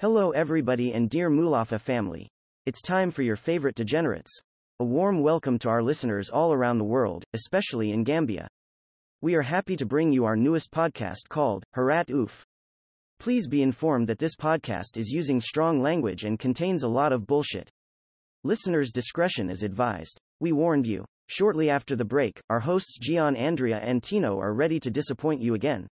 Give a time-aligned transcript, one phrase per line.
[0.00, 2.26] Hello, everybody, and dear Mulafa family.
[2.64, 4.32] It's time for your favorite degenerates.
[4.78, 8.48] A warm welcome to our listeners all around the world, especially in Gambia.
[9.20, 12.46] We are happy to bring you our newest podcast called Harat Oof.
[13.18, 17.26] Please be informed that this podcast is using strong language and contains a lot of
[17.26, 17.68] bullshit.
[18.42, 20.18] Listeners' discretion is advised.
[20.40, 21.04] We warned you.
[21.28, 25.52] Shortly after the break, our hosts Gian Andrea and Tino are ready to disappoint you
[25.52, 25.86] again.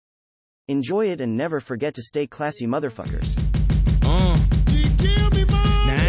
[0.69, 3.56] Enjoy it and never forget to stay classy, motherfuckers.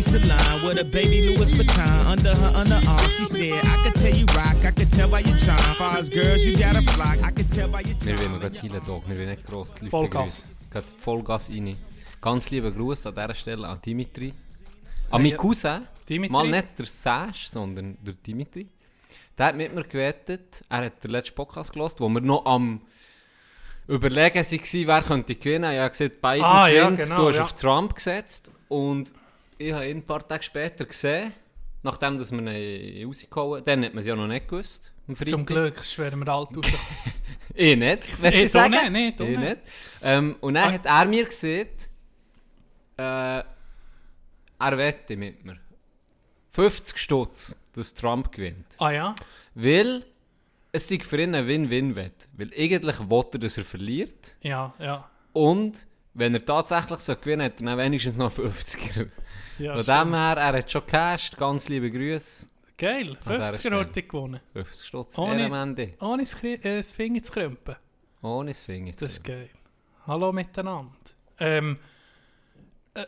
[0.00, 3.10] beauty salon with a baby Louis Vuitton under her underarm.
[3.16, 5.58] She said, I could tell you rock, I could tell by your charm.
[5.76, 8.40] Far as girls, you got a flock, I could tell by your Wir wollen charm.
[8.40, 10.46] gerade Chile Dog, wir wollen nicht gross die Leute Vollgas.
[10.70, 11.76] Gerade Vollgas rein.
[12.20, 14.32] Ganz lieben Gruß an dieser Stelle an Dimitri.
[15.10, 15.36] An meinen.
[15.36, 15.86] Cousin.
[16.08, 16.32] Dimitri?
[16.32, 18.68] Mal nicht der Sash, sondern der Dimitri.
[19.38, 22.80] Der hat mit mir gewettet, er hat den letzten Podcast gehört, wo wir noch am
[23.86, 25.72] überlegen waren, wer könnte gewinnen.
[25.72, 27.44] Ich habe gesagt, Biden Ah, ja, genau, du hast ja.
[27.44, 28.52] auf Trump gesetzt.
[28.68, 29.12] Und
[29.60, 31.32] ich habe ihn ein paar Tage später gesehen,
[31.82, 34.90] nachdem dass wir ihn rausgehauen Dann hat man es ja noch nicht gewusst.
[35.26, 35.44] Zum.
[35.44, 36.66] Glück schweren wir alt raus.
[37.52, 38.92] Ich nicht, Ich ich sagen.
[38.92, 39.58] nicht, nicht, ich nicht.
[40.02, 40.72] Ähm, und dann Ah.
[40.72, 41.88] hat er mir gesagt,
[42.96, 43.44] äh, er
[44.78, 45.58] wette mit mir
[46.52, 48.66] 50 Stutz, dass Trump gewinnt.
[48.78, 49.14] ah ja?
[49.54, 50.06] Weil
[50.72, 52.28] es sei für ihn ein Win-Win-Wett.
[52.34, 54.36] Weil eigentlich will er, dass er verliert.
[54.42, 55.10] Ja, ja.
[55.32, 59.08] Und wenn er tatsächlich so gewinnen hat dann wenigstens noch 50er.
[59.58, 61.36] ja Von dem her, er hat schon gecasht.
[61.36, 62.46] Ganz liebe Grüße.
[62.76, 63.76] Geil, An dieser 50er Stelle.
[63.76, 64.40] heute gewonnen.
[64.54, 65.18] 50 Stutz.
[65.18, 65.94] Ohne- Ehrenmende.
[66.00, 67.76] Ohne das, äh, das Finger zu krümpen.
[68.22, 68.92] Ohne das Finger.
[68.92, 69.50] Das ist geil.
[70.06, 70.90] Hallo miteinander.
[71.38, 71.89] Ähm, äh,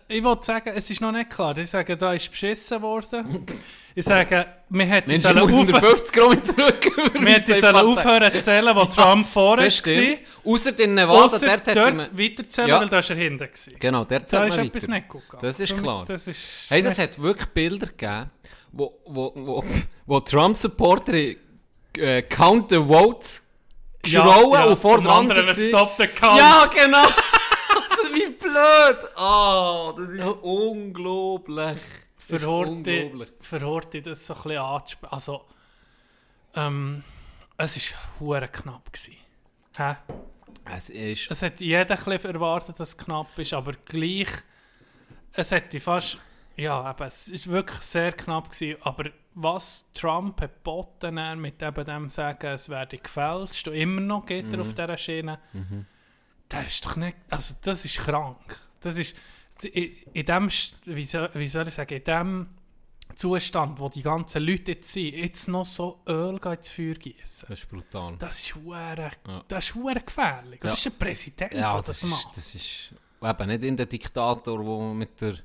[0.09, 1.56] ich wollte sagen, es ist noch nicht klar.
[1.59, 3.47] Ich sage, da ist beschissen worden.
[3.94, 7.12] Ich sage, wir hätten sollen aufhören- 50 Euro zurück.
[7.20, 10.53] wir hätten sollen aufhören zu zählen, wo Trump vorher war.
[10.53, 12.19] Außer in Nevada, Ausser dort dort, hat man...
[12.19, 12.81] weiterzählen, Ja.
[12.81, 13.38] weil da war er hinten.
[13.47, 13.75] Gewesen.
[13.78, 14.93] Genau, dort Da ist man etwas weiter.
[14.94, 15.43] nicht gut gegangen.
[15.43, 16.04] Das ist klar.
[16.06, 18.31] Das ist Hey, das hat wirklich Bilder gegeben,
[18.70, 19.64] wo, wo, wo,
[20.06, 21.14] wo Trump-Supporter
[21.99, 23.43] äh, Count the Votes
[24.03, 26.37] geschrauen und vor und dran andere waren.
[26.38, 27.06] Ja, genau!
[28.53, 29.11] Blöd!
[29.17, 30.21] Oh, das ist
[32.19, 32.71] für Horti,
[33.05, 33.33] unglaublich.
[33.41, 35.13] für Horti das so ein bisschen anzusprechen.
[35.13, 35.45] Also,
[36.55, 37.03] ähm,
[37.57, 38.93] es war hure knapp.
[38.93, 39.17] Gewesen.
[39.77, 39.97] Hä?
[40.75, 41.31] Es ist...
[41.31, 44.29] Es hat jeder ein erwartet, dass es knapp ist, aber gleich,
[45.33, 46.19] es hätte fast,
[46.57, 52.09] ja, eben, es ist wirklich sehr knapp gewesen, aber was Trump geboten, mit eben dem
[52.11, 54.55] sagen, es werde gefälscht und immer noch geht Mhm.
[54.55, 55.39] er auf dieser Schiene,
[56.53, 58.61] das ist doch nicht, also das ist krank.
[58.81, 59.15] Das ist,
[59.73, 60.51] in, in dem,
[60.85, 62.49] wie soll, wie soll ich sagen, in dem
[63.15, 67.47] Zustand, wo die ganzen Leute jetzt sind, jetzt noch so Öl ins Feuer gießen.
[67.49, 68.17] Das ist brutal.
[68.19, 69.45] Das ist hure, Ja.
[69.49, 70.61] das ist gefährlich.
[70.65, 70.71] Ja.
[70.71, 72.37] Das ist ein Präsident, Ja, der das, das, ist, macht.
[72.37, 75.37] das ist eben nicht in der Diktator, der mit der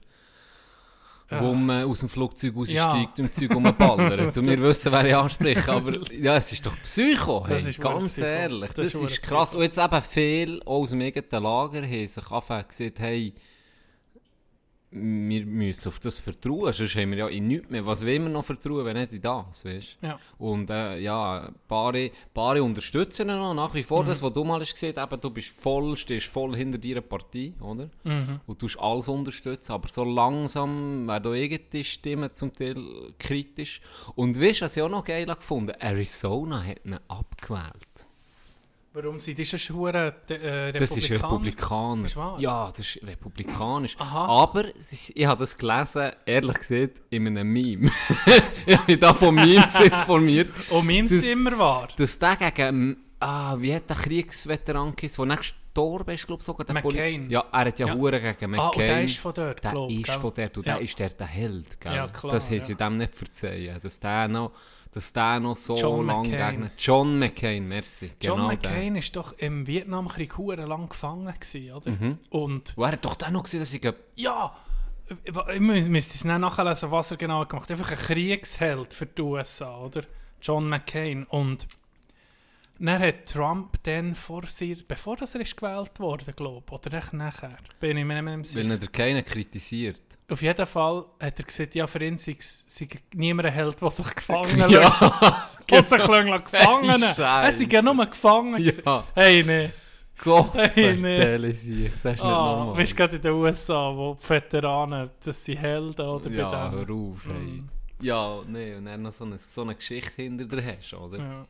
[1.29, 1.41] Ja.
[1.43, 2.85] wo man aus dem Flugzeug Ja.
[2.85, 4.37] raussteigt und Zeug rumballert.
[4.37, 5.69] und wir wissen, wer ich anspreche.
[5.71, 7.45] Aber ja, es ist doch Psycho.
[7.45, 7.57] Hey.
[7.57, 8.27] Ist Ganz Psycho.
[8.27, 8.71] ehrlich.
[8.73, 9.53] Das Das, ist ist, krass.
[9.53, 13.33] Und jetzt eben viel aus dem eigenen Lager haben sich anfangen gesagt, hey,
[14.89, 16.71] wir müssen auf das vertrauen.
[16.71, 17.85] Sonst haben wir ja in nichts mehr.
[17.85, 20.19] Was wollen wir noch vertrauen, wenn nicht in das, weißt Ja.
[20.37, 24.03] Und äh, ja, Paare, Paare unterstützen noch nach wie vor.
[24.03, 24.07] Mhm.
[24.07, 27.53] Das, was du mal hast gesehen eben, du bist voll, stehst voll hinter deiner Partie,
[27.59, 27.89] oder?
[28.03, 28.39] Mhm.
[28.47, 29.73] Und tust alles unterstützen.
[29.73, 32.77] Aber so langsam werden auch eigene Stimmen zum Teil
[33.19, 33.81] kritisch.
[34.15, 38.06] Und weißt du, was ich auch noch geil gefunden Arizona hat ihn abgewählt.
[38.99, 42.05] Warum sind die schon hure äh, Das ist Republikaner?
[42.05, 42.15] Ist?
[42.39, 43.95] Ja, das ist republikanisch.
[43.99, 44.25] Aha.
[44.25, 47.91] Aber ist, ich habe das gelesen, ehrlich gesagt, in einem Meme.
[48.65, 50.49] ich habe mich da von Memes informiert.
[50.71, 51.89] Und Memes Das- sind immer wahr.
[51.95, 56.45] Dass der gegen, ah, wie hat der Kriegsveteran geheißen, der nicht gestorben ist, glaube ich
[56.47, 56.65] sogar.
[56.65, 57.25] Der McCain.
[57.27, 57.93] Poli- Ja, er hat ja Ja.
[57.95, 58.59] Hure gegen McCain.
[58.59, 60.19] Ah, und der ist von dort, Der glaub, ist gell?
[60.19, 60.73] von dort und Ja.
[60.73, 61.93] der ist der, der Held, gell?
[61.95, 62.61] Ja, klar, das haben ja.
[62.61, 64.53] sie dem nicht verzeihen, dass der noch,
[64.97, 66.55] dass der noch so John lange McCain.
[66.57, 66.71] gegen...
[66.77, 68.11] John McCain, merci.
[68.21, 71.91] John genau McCain ist doch im Vietnamkrieg lang gefangen gewesen, oder?
[71.91, 72.17] Und Der.
[72.31, 73.81] Und er hat doch dann noch gesehen, dass ich...
[74.15, 74.55] ja,
[75.09, 77.77] ich ich mü- müsste es nicht nachlesen, was er genau gemacht hat.
[77.79, 80.03] Einfach ein Kriegsheld für die USA, oder?
[80.41, 81.23] John McCain.
[81.25, 81.67] Und
[82.79, 86.93] dann hat Trump dann vor sich, bevor das er ist gewählt wurde, glaube ich, oder
[86.97, 88.69] echt nachher, bin ich mir nicht mehr sicher.
[88.69, 90.01] Weil er keinen kritisiert.
[90.29, 93.89] Auf jeden Fall hat er gesagt, ja, für ihn sei, sei niemand ein Held, der
[93.89, 94.79] sich gefangen Ja,
[95.69, 95.71] lässt.
[95.71, 97.01] Hosenklöngler gefangen.
[97.01, 98.61] Hey, Er sind ja nur gefangen.
[98.85, 99.03] Ja.
[99.15, 99.69] Hey, nee.
[100.23, 101.51] Gott, Hey, nee.
[101.53, 101.91] sich.
[102.01, 102.77] Das ist nicht Ah, normal.
[102.77, 106.29] du, gerade in den USA, wo die Veteranen, das sind Helden, oder?
[106.31, 107.11] ja, bei hör denen.
[107.11, 107.33] auf, hey.
[107.33, 107.69] Mm.
[107.99, 111.17] Ja, nee, und dann noch so eine, so eine Geschichte hinter dir hast, oder?
[111.19, 111.47] Ja.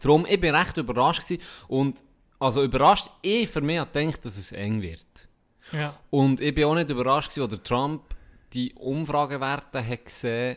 [0.00, 1.42] Darum, ich bin recht überrascht gewesen.
[1.68, 1.98] Und,
[2.38, 5.28] also überrascht, ich für mich habe gedacht, dass es eng wird.
[5.72, 5.98] ja.
[6.10, 8.02] Und ich bin auch nicht überrascht gewesen, als Trump
[8.52, 10.56] die Umfragewerte hat gesehen,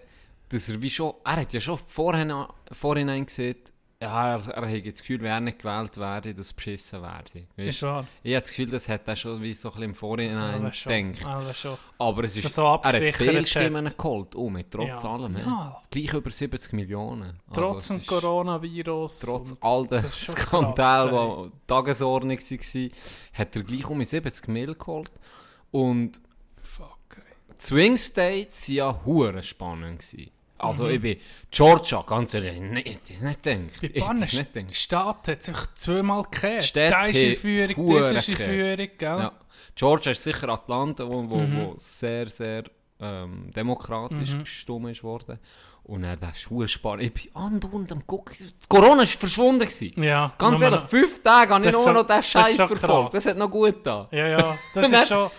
[0.50, 2.34] dass er wie schon, er hat ja schon vorhin,
[2.72, 3.58] vorhinein gesehen,
[4.04, 7.48] ja, er, er hat das Gefühl, wenn er nicht gewählt werde, dass es beschissen werde.
[7.58, 7.82] Ist Weißt?
[7.84, 8.08] wahr.
[8.22, 11.14] Ich habe das Gefühl, das hat er schon wie so ein bisschen im Vorhinein schon.
[11.14, 11.56] gedacht.
[11.58, 11.78] Schon.
[11.98, 13.48] Aber es ist, er so er hat viele hat.
[13.48, 15.10] Stimmen geholt, oh, mit trotz Ja.
[15.14, 15.38] allem.
[15.38, 15.82] Ja.
[15.90, 17.40] Gleich über 70 Millionen.
[17.50, 19.20] Also Trotz es dem ist- Coronavirus.
[19.20, 22.92] Trotz all den ist Skandalen, die Tagesordnung waren,
[23.34, 25.12] hat er gleich um die 70 Mil geholt.
[25.72, 26.22] Und
[26.62, 27.56] Fuck, ey.
[27.60, 30.00] Swing States waren ja hure spannend.
[30.00, 30.32] Gewesen.
[30.64, 30.90] Also Mhm.
[30.92, 31.18] ich bin
[31.52, 33.82] Georgia, ganz ehrlich, nicht, ich hätte es nicht gedacht.
[33.82, 34.14] Bei
[34.60, 34.76] gedacht.
[34.76, 36.64] Staat hat sich zweimal gekehrt.
[36.64, 38.36] Städte Der ist in Führung, das ist in.
[38.36, 39.20] Führung, gell?
[39.20, 39.32] Ja.
[39.76, 41.56] Georgia ist sicher Atlanta, wo, wo, Mhm.
[41.58, 42.64] wo sehr, sehr
[43.00, 44.40] ähm, demokratisch Mhm.
[44.44, 45.38] gestimmt ist worden.
[45.86, 47.04] Und er, das ist hure spannend.
[47.04, 48.34] Ich bin andauernd am gucken.
[48.40, 49.68] Das Corona war verschwunden.
[50.02, 52.32] Ja, Ganz ehrlich, noch- fünf Tage habe ich Das nur noch schon- diesen das ist
[52.32, 53.14] Scheiß verfolgt.
[53.16, 54.08] Das hat noch gut da.
[54.12, 55.30] Ja, ja, das dann- ist schon...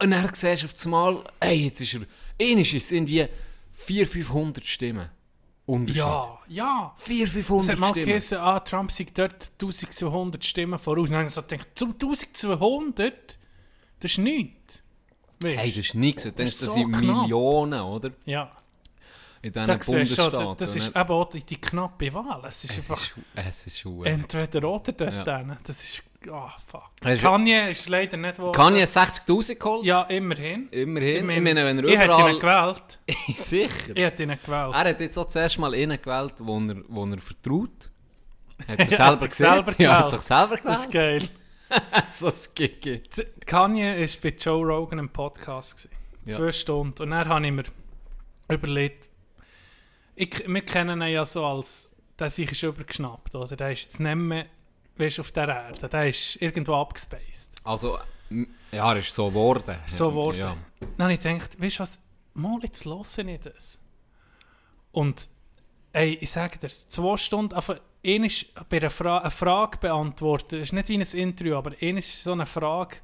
[0.00, 2.00] Und dann siehst du auf einmal, ey, jetzt ist er,
[2.38, 3.26] ähnlich ist es irgendwie
[3.78, 5.08] 400, 500 Stimmen.
[5.66, 5.98] Unterschied.
[6.00, 6.94] Ja, ja.
[6.96, 8.06] 400, Es 500 hat mal Stimmen.
[8.06, 11.10] geheißen, ah, Trump sagt dort 1200 Stimmen voraus.
[11.12, 13.38] Habe ich zu 1200?
[14.00, 14.82] Das ist nichts.
[15.40, 15.58] Weißt?
[15.58, 16.22] Hey, das ist nichts.
[16.24, 17.22] Das das so sind knapp.
[17.22, 18.10] Millionen, oder?
[18.24, 18.50] Ja,
[19.42, 20.40] In diesen da Bundesstaaten.
[20.40, 22.44] schon, das ist eben auch die, knappe Wahl.
[22.46, 25.26] Es ist es einfach ist, es ist entweder oder dort.
[25.26, 25.58] Ja.
[25.62, 26.90] Das ist, ah, fuck.
[27.04, 28.52] Hast Kanye ist leider nicht geworden.
[28.54, 29.84] Kanye 60'000 geholt?
[29.84, 30.68] Ja, immerhin.
[30.70, 31.28] Immerhin.
[31.30, 32.38] Ich meine, wenn er ich hätte ihn überall...
[32.38, 32.98] gewählt.
[33.36, 33.92] Sicher.
[33.96, 34.74] Ich hätte ihn gewählt.
[34.74, 37.90] Er hat jetzt auch zuerst mal einen gewählt, wo er, wo er vertraut.
[38.66, 39.46] Hat er Er selber sich gesehen?
[39.64, 40.10] selber Ja, hat gewählt.
[40.10, 41.30] sich selber Das ist gewählt.
[41.70, 42.02] geil.
[42.10, 43.02] so ein Gigi.
[43.46, 45.76] Kanye war bei Joe Rogan im Podcast.
[45.76, 45.90] Gewesen.
[46.24, 46.36] Ja.
[46.36, 47.02] Zwei Stunden.
[47.02, 47.64] Und dann habe ich mir
[48.48, 49.08] überlegt,
[50.14, 53.54] ich, wir kennen ihn ja so als, der sich ist übergeschnappt, oder?
[53.54, 54.46] Der ist jetzt nicht mehr,
[54.98, 55.88] weißt, auf der Erde.
[55.88, 57.52] Der ist irgendwo abgespaced.
[57.64, 57.98] Also,
[58.72, 59.76] ja, er ist so geworden.
[59.86, 60.38] So geworden.
[60.38, 60.56] Ja.
[60.96, 62.00] Dann habe ich gedacht, weißt du was,
[62.34, 63.80] mal jetzt höre ich das.
[64.92, 65.28] Und,
[65.92, 67.54] ey, ich sage dir, zwei Stunden,
[68.02, 71.80] ihn ist bei einer Fra eine Frage beantwortet, es ist nicht wie ein Interview, aber
[71.82, 72.96] ist so eine Frage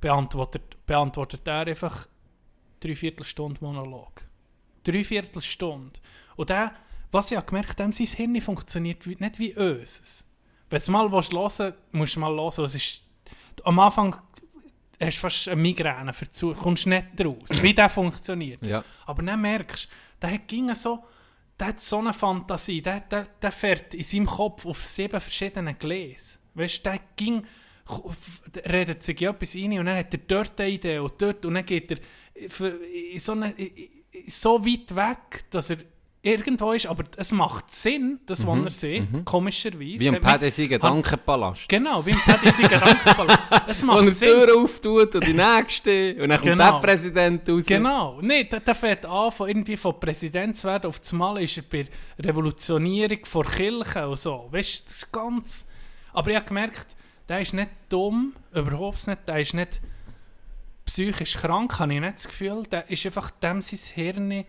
[0.00, 2.06] beantwortet, beantwortet er einfach
[2.80, 4.22] dreiviertel Stunde Monolog.
[4.84, 6.00] Dreiviertel Stunde.
[6.36, 6.72] Und der,
[7.10, 10.26] was ich habe gemerkt habe, sein Hirn funktioniert nicht wie unseres.
[10.70, 12.64] Wenn du mal willst hören musst du mal hören.
[12.64, 13.02] Es ist,
[13.64, 14.16] am Anfang
[15.00, 18.62] hast du fast eine Migräne, verzu- kommst nicht raus, wie der funktioniert.
[18.62, 18.84] ja.
[19.06, 19.86] Aber dann merkst
[20.20, 21.04] du, der ging so,
[21.58, 25.78] der hat so eine Fantasie, der, der, der fährt in seinem Kopf auf sieben verschiedenen
[25.78, 26.38] Gläser.
[26.54, 27.44] Weißt du, der ging,
[28.66, 31.66] redet sich etwas rein und dann hat er dort eine Idee und dort und dann
[31.66, 31.98] geht er
[33.12, 33.74] in so, eine, in-
[34.12, 35.78] in- so weit weg, dass er
[36.22, 39.98] irgendwo ist, aber es macht Sinn, das, was er sieht, komischerweise.
[40.00, 41.68] Wie im Paddy Gedankenpalast.
[41.68, 43.36] Genau, wie im Paddy sein Gedankenballon.
[43.66, 44.28] Es Wo macht er die Sinn.
[44.28, 46.72] Tür auftut und die nächste und dann kommt Genau.
[46.72, 47.64] der Präsident raus.
[47.66, 48.18] Genau.
[48.20, 50.88] Nee, der, der fängt an, von irgendwie von Präsident zu werden.
[50.88, 51.86] Auf einmal ist er bei
[52.18, 54.48] Revolutionierung vor Kirche und so.
[54.50, 55.66] Weißt du, das ist ganz...
[56.12, 56.96] Aber ich habe gemerkt,
[57.28, 59.26] der ist nicht dumm, überhaupt nicht.
[59.26, 59.80] Der ist nicht
[60.84, 62.62] psychisch krank, habe ich nicht das Gefühl.
[62.70, 64.44] Der ist einfach dem sein Hirn...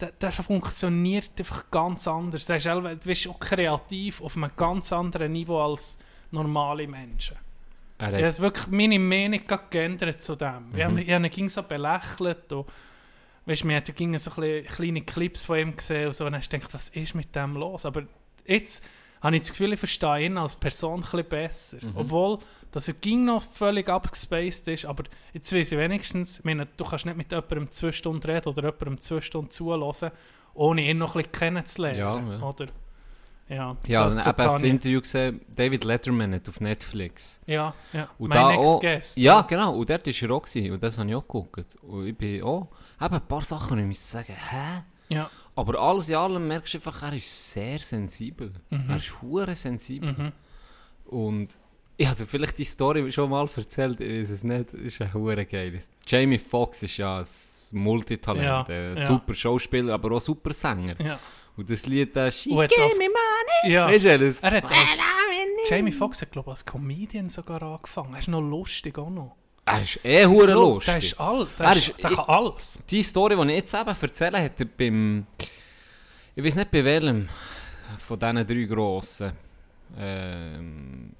[0.00, 2.46] Der, der funktioniert einfach ganz anders.
[2.46, 5.98] Der ist, du bist auch kreativ auf einem ganz anderen Niveau als
[6.30, 7.36] normale Menschen.
[7.98, 9.40] Er Ich hat, habe wirklich meine Meinung
[9.70, 10.70] geändert zu dem.
[10.74, 12.66] Ich habe ich habe ihn so belächelt und
[13.46, 16.58] weißt, mir hat so kleine Clips von ihm gesehen und so und dann hast du
[16.58, 17.84] gedacht, was ist mit dem los?
[17.84, 18.04] Aber
[18.46, 18.84] jetzt
[19.20, 21.78] habe ich das Gefühl, ich verstehe ihn als Person ein besser.
[21.94, 22.38] Obwohl,
[22.70, 26.84] dass er ging noch völlig abgespaced ist, aber jetzt weiß ich wenigstens, ich meine, du
[26.84, 30.12] kannst nicht mit jemandem zwei Stunden reden oder jemandem zwei Stunden zuhören,
[30.54, 31.98] ohne ihn noch ein bisschen kennenzulernen.
[31.98, 32.42] Ja, ja.
[32.42, 32.66] Oder?
[33.48, 37.40] Ja, ja, das so eben das Interview gesehen, David Letterman hat auf Netflix.
[37.46, 38.06] Ja, ja.
[38.18, 39.16] Und mein da Next auch, Guest.
[39.16, 39.74] Ja, genau.
[39.74, 40.42] Und dort war er auch.
[40.42, 41.76] Gewesen, und das habe ich auch geguckt.
[41.80, 42.68] Und ich bin auch...
[43.00, 44.82] Eben ein paar Sachen, und ich muss sagen, hä?
[45.08, 45.30] Ja.
[45.58, 48.52] Aber alles in allem merkst du einfach, er ist sehr sensibel.
[48.70, 50.12] Er ist hure sensibel.
[50.12, 50.32] Mhm.
[51.06, 51.58] Und
[51.96, 55.12] ich habe vielleicht die Story schon mal erzählt, ich weiß es nicht, das ist ein
[55.12, 55.76] hure geil.
[56.06, 57.26] Jamie Foxx ist ja ein
[57.72, 59.06] Multitalent, Ja, ein ja.
[59.08, 60.94] super Schauspieler, aber auch super Sänger.
[61.02, 61.18] Ja.
[61.56, 63.74] Und das Lied, äh, She gave das- me money.
[63.74, 63.88] Ja.
[63.88, 64.40] Weißt du das?
[64.44, 68.14] Er hat als, Jamie Foxx hat, glaube ich, als Comedian sogar angefangen.
[68.14, 69.34] Er ist noch lustig auch noch.
[69.70, 70.96] Er ist eh hure Der lustig.
[71.12, 72.78] ist all, der, Er ist, ist- der kann alles.
[72.90, 75.26] Die Story, die ich jetzt eben erzähle, hat er beim.
[76.34, 77.28] Ich weiß nicht bei welchem.
[77.98, 79.32] von diesen drei grossen.
[79.98, 81.12] Ähm,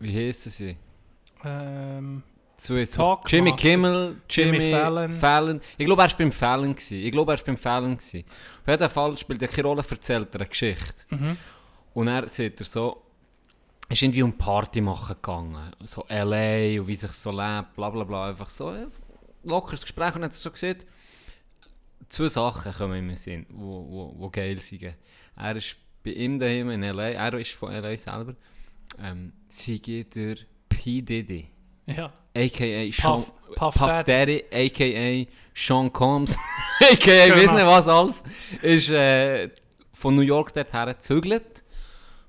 [0.00, 0.76] wie heissen sie?
[1.44, 2.22] Ähm,
[2.56, 3.20] Talkmaster.
[3.26, 5.12] Jimmy Kimmel, Jimmy, Jimmy Fallon.
[5.12, 5.60] Fallon.
[5.76, 6.74] Ich glaube, er war beim Fallon.
[6.74, 6.98] Gewesen.
[6.98, 7.96] Ich glaube, er war beim Fallon.
[7.96, 8.24] Gewesen.
[8.62, 10.94] Auf jeden Fall spielt er keine Rolle, erzählt er eine Geschichte.
[11.10, 11.36] mhm.
[11.94, 13.02] Und er sieht er so,
[13.88, 15.72] ist irgendwie um Party machen gegangen.
[15.84, 16.80] So L.A.
[16.80, 18.28] und wie sich so lebt, bla bla bla.
[18.28, 18.90] Einfach so ein
[19.44, 20.14] lockeres Gespräch.
[20.14, 20.86] Und hat so gesagt,
[22.08, 24.94] zwei Sachen kommen in den Sinn, wo, wo, wo geil sind.
[25.36, 27.96] Er ist bei ihm daheim in L.A., er ist von L.A.
[27.96, 28.34] selber,
[29.02, 30.36] ähm, sie geht der
[30.68, 31.02] P.
[31.02, 31.48] Diddy.
[31.86, 32.12] Ja.
[32.34, 32.92] a.k.a.
[32.92, 34.44] Sean, Puff Puff, Daddy.
[34.50, 35.26] Daddy, a.k.a.
[35.54, 36.36] Sean Combs,
[36.80, 37.28] a.k.a.
[37.28, 37.54] Genau.
[37.54, 38.22] nicht was alles,
[38.62, 39.50] ist äh,
[39.92, 41.64] von New York dorthin gezügelt.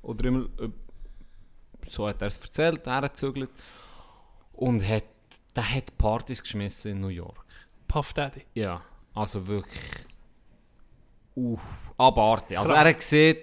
[0.01, 0.69] Oder immer, äh,
[1.89, 3.51] so hat er es erzählt, hergezügelt.
[4.53, 5.05] Und hat,
[5.55, 7.43] der hat Partys geschmissen in New York.
[7.88, 8.43] Puff Daddy.
[8.53, 8.81] Ja,
[9.13, 9.81] also wirklich.
[11.36, 12.58] Uff, abartig.
[12.58, 12.84] Also Krass.
[12.84, 13.38] er hat gesehen,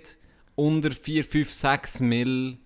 [0.54, 2.58] unter 4, 5, 6 Mill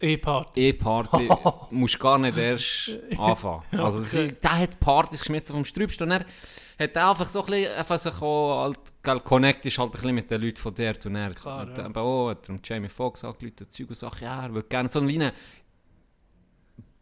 [0.00, 0.60] E-Party.
[0.60, 1.28] E-Party
[1.70, 3.62] musst gar nicht erst anfangen.
[3.72, 4.28] Also okay.
[4.28, 6.24] sie, der hat Partys geschmissen vom Strübst und er
[6.80, 10.14] hat einfach so ein bisschen, einfach sich auch halt, gell, connect ist halt ein bisschen
[10.14, 11.84] mit den Leuten von der und er Klar, hat ja.
[11.86, 15.00] eben auch, hat er Jamie Foxx angerufen, Zeug und Sachen, ja, er würde gerne so
[15.00, 15.32] eine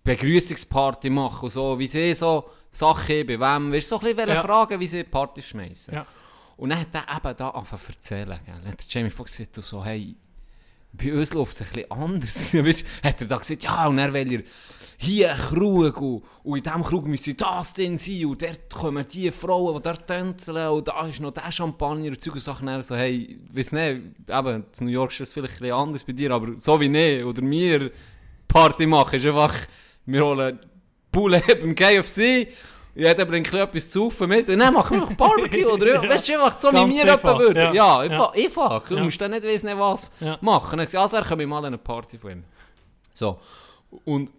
[0.04, 4.34] Begrüßungsparty machen und so, wie sie so Sachen bei wem, weißt du, so ein bisschen
[4.34, 4.42] Ja.
[4.42, 5.94] fragen, wie sie Partys schmeißen.
[5.94, 6.06] Ja.
[6.56, 8.40] Und dann hat er eben da zu erzählen.
[8.44, 8.54] Gell.
[8.62, 10.16] Dann hat Jamie Foxx gesagt, so, hey,
[10.92, 12.54] bei uns läuft es ein bisschen anders.
[12.54, 14.44] weißt, hat er da gesagt, ja, und er will
[15.00, 19.06] hier einen Krug und, und in diesem Krug müsse das drin sein und dort kommen
[19.06, 22.66] die Frauen, die dort tänzeln und da ist noch der Champagner und Zeug und Sachen.
[22.66, 26.04] Er so, hey, weiss nicht, eben, in New York ist das vielleicht ein bisschen anders
[26.04, 27.92] bei dir, aber so wie ich oder mir
[28.48, 29.54] Party machen, ist einfach,
[30.04, 30.58] wir holen
[31.12, 32.48] Poulet beim KFC,
[32.98, 35.86] jeder bringt etwas zu saufen mit und dann machen wir einfach Barbecue, oder?
[35.86, 36.02] Ja.
[36.02, 36.10] Ja.
[36.10, 37.56] Weißt du, einfach so wie Ganz etwa einfach, würden.
[37.58, 37.72] ja.
[37.72, 37.98] Ja, Ja.
[38.00, 38.88] einfach, einfach.
[38.88, 39.04] Du Ja.
[39.04, 40.36] musst dann nicht wissen, was Ja.
[40.40, 40.78] machen.
[40.80, 42.44] Gesagt, also er kommt mal an eine Party von ihm.
[43.14, 43.38] So,
[44.04, 44.30] und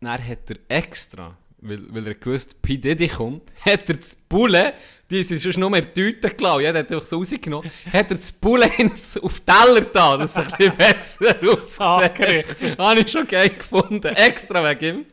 [0.00, 2.76] dann hat er extra, weil, weil er gewusst, P.
[2.78, 4.74] Diddy kommt, hat er das Bulle,
[5.10, 8.16] die sind schon nur mehr Tüten gelassen, ja, der hat einfach so rausgenommen, hat er
[8.16, 12.78] das Bulle ins- auf Teller da, dass es ein bisschen besser aussieht.
[12.78, 15.06] Habe ich schon geil gefunden, extra wegen ihm.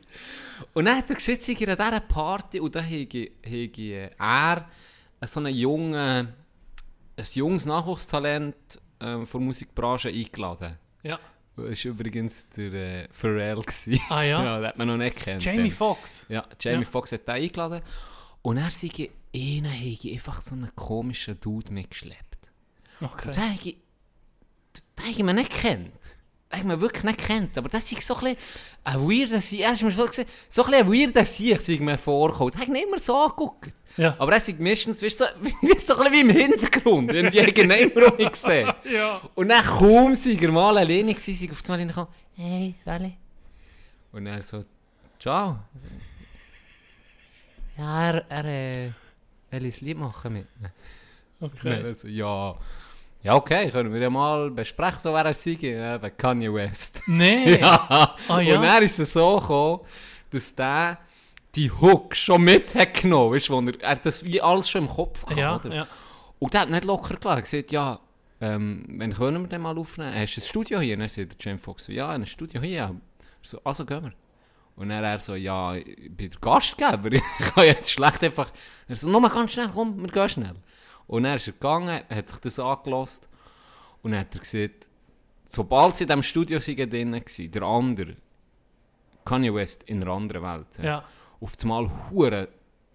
[0.74, 4.66] Und dann hat er gesagt, sei er an dieser Party und dann hege, hege er
[5.28, 8.56] so einen jungen, ein junges Nachwuchstalent
[9.00, 10.78] ähm, von der Musikbranche eingeladen.
[11.04, 11.20] Ja.
[11.58, 13.62] Das war übrigens der äh, Pharrell.
[13.62, 14.00] gewesen.
[14.10, 14.44] Ah ja?
[14.44, 15.44] ja, den hat man noch nicht kennt.
[15.44, 15.72] Jamie.
[15.72, 16.26] Foxx.
[16.28, 16.90] Ja, Jamie Ja.
[16.90, 17.82] Foxx hat den eingeladen.
[18.42, 22.50] Und er sei einen hege einfach so einen komischen Dude mitgeschleppt.
[23.02, 23.28] Okay.
[23.28, 23.78] Und den ich,
[25.18, 25.92] den mir nicht kennt.
[26.58, 27.58] Ich mir wirklich nicht kennt.
[27.58, 28.38] Aber das ist so ein bisschen
[28.84, 29.62] ein weirder Sieg.
[29.62, 32.54] Er ist mir so, gesehen, so ein bisschen ein weirder Sieg, sei mir vorgekommen.
[32.62, 33.72] Ich nicht immer so angeguckt.
[33.98, 34.16] Ja.
[34.20, 37.14] Aber er ist meistens, weißt du, so, wie, so ein bisschen wie im Hintergrund.
[37.14, 38.72] Irgendwie irgendjemand um mich gesehen.
[38.92, 39.22] Ja.
[39.36, 43.18] Und dann kaum sei er mal alleine gewesen, sei auf einmal reingekommen, hey, Sally.
[44.12, 44.64] Und er so,
[45.20, 45.60] ciao.
[47.78, 48.92] Ja, er, er, äh,
[49.52, 50.72] will ein Lied machen mit mir.
[51.40, 51.82] Und Okay.
[51.84, 52.56] er so, ja,
[53.26, 57.02] ja, okay, können wir ja mal besprechen, so wer er sei, eben Kanye West.
[57.08, 57.56] Nee.
[57.60, 58.16] ja.
[58.28, 58.58] Ah, ja?
[58.58, 59.80] Und dann ist es so gekommen,
[60.30, 61.00] dass der
[61.56, 64.84] die Hook schon mit hat genommen, weißt wo er, er hat das wie alles schon
[64.84, 65.88] im Kopf gehabt, Ja, ja.
[66.38, 67.38] Und der hat nicht locker klar.
[67.38, 68.00] Er gesagt, ja,
[68.42, 70.14] ähm, wenn können wir den mal aufnehmen?
[70.14, 70.94] Hast du ein Studio hier?
[70.94, 72.78] Und dann sagt der Fox ja, ein Studio hier.
[72.78, 72.96] Er
[73.42, 74.14] So, also gehen wir.
[74.76, 77.12] Und dann er so, ja, ich bin der Gastgeber.
[77.12, 77.24] ich
[77.56, 78.52] kann jetzt schlecht einfach...
[78.88, 80.56] Er so, nochmal ganz schnell, komm, wir gehen schnell.
[81.08, 83.28] Und dann ist er gegangen, hat sich das angelost
[84.02, 84.88] und dann hat er gesagt,
[85.48, 88.16] sobald sie in diesem Studio drin waren, der andere,
[89.24, 91.04] Kanye West in einer anderen Welt, Ja.
[91.42, 92.48] auf einmal hure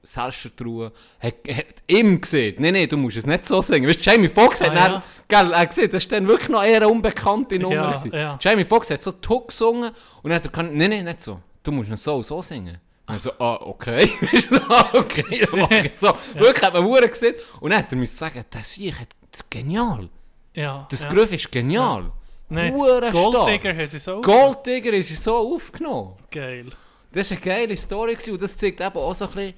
[0.03, 3.89] Selbstvertrauen, hat, hat ihm gesehen, nein, nein, du musst es nicht so singen.
[3.89, 5.03] Weißt Jamie Foxx hat Ah, dann, ja.
[5.29, 7.95] gell, er gesehen, das ist dann wirklich noch eher eine unbekannte Nummer.
[8.13, 8.39] Ja, ja.
[8.41, 9.91] Jamie Foxx hat so Hook gesungen
[10.23, 12.79] und dann hat er gesagt, nein, nein, nicht so, du musst es so, so singen.
[13.11, 14.11] Und er so, ah, okay.
[14.69, 16.09] ah, okay, dann mach ich so.
[16.35, 17.35] Wirklich hat man hure gesehen.
[17.61, 18.99] Und dann hat er müssen sagen, das ist
[19.31, 20.09] das ist genial.
[20.55, 20.87] Ja.
[20.91, 21.13] Das ja.
[21.13, 22.13] Groove ist genial.
[22.49, 23.49] Nein, Hure Gold.
[23.49, 24.21] Digger haben sie so.
[24.21, 26.17] Golddigger ist so aufgenommen.
[26.31, 26.67] Geil.
[27.13, 29.55] Das war eine geile Story und das zeigt eben auch so ein bisschen,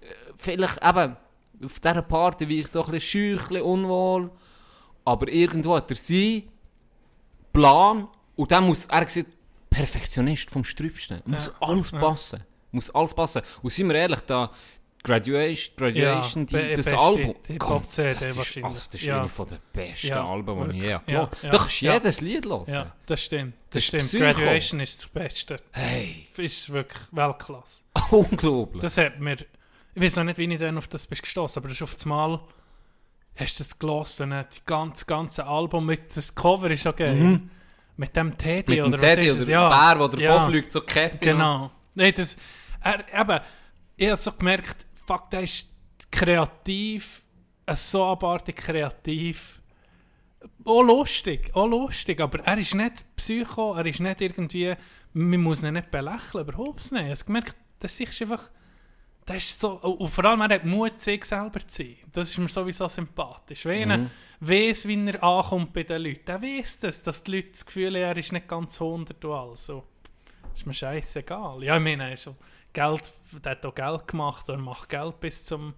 [0.00, 1.16] äh, vielleicht eben
[1.64, 4.30] auf dieser Party wie ich so ein bisschen scheu, ein unwohl,
[5.04, 6.50] aber irgendwo hat er seinen
[7.52, 9.28] Plan und dann muss, er gesagt,
[9.70, 11.52] Perfektionist vom Strübsten, muss Ja.
[11.60, 11.98] alles Ja.
[12.70, 13.42] Muss alles passen.
[13.62, 14.50] Und sind wir ehrlich, da
[15.02, 19.20] Graduation, Graduation Ja, die, das beste Album, Hip-Hop-CD das ist, also, das ist Ja.
[19.20, 21.12] eine von der besten Ja, Alben, die ich je gehört habe.
[21.12, 21.94] Ja, Da ja, kannst du ja.
[21.94, 22.64] jedes Lied hören.
[22.66, 23.54] Ja, das stimmt.
[23.70, 24.02] Das, Das stimmt.
[24.04, 24.24] Psycho.
[24.24, 25.56] Graduation ist das Beste.
[25.70, 27.84] Hey, Ist wirklich Weltklasse.
[28.10, 28.82] unglaublich.
[28.82, 29.36] Das hat mir.
[29.94, 31.94] Ich weiß noch nicht, wie ich dann auf das bist gestoßen, aber das ist auf
[31.94, 32.40] das Mal.
[33.36, 34.30] Hast du das gelesen?
[34.30, 37.38] Das ganze, ganze Album mit das Cover ist okay.
[37.96, 39.68] Mit dem Teddy Mit dem oder Teddy was oder ist dem es?
[39.98, 40.34] Bär, der ja.
[40.34, 41.18] davonfliegt, so Kette.
[41.18, 41.70] Genau.
[41.96, 42.36] Nein, das,
[42.82, 43.40] er, eben,
[43.96, 45.68] ich habe so gemerkt, fuck, der ist
[46.10, 47.22] kreativ,
[47.74, 49.60] so abartig kreativ.
[50.64, 54.74] Auch lustig, auch lustig, aber er ist nicht Psycho, er ist nicht irgendwie,
[55.14, 57.04] man muss ihn nicht belächeln, überhaupt nicht.
[57.04, 58.50] Ich habe gemerkt, das ist einfach,
[59.24, 61.96] das ist so, und vor allem, er hat Mut, sich selber zu sein.
[62.12, 63.64] Das ist mir sowieso sympathisch.
[63.64, 64.10] Wenn er
[64.40, 67.94] weiss, wie er ankommt bei den Leuten, der weiss das, dass die Leute das Gefühl
[67.94, 69.66] haben, er ist nicht ganz 100 und alles.
[69.66, 69.82] So
[70.56, 71.62] ist mir scheißegal.
[71.62, 72.30] Ja, ich meine, ist
[72.72, 73.12] Geld,
[73.44, 75.74] der hat auch Geld gemacht und macht Geld bis zum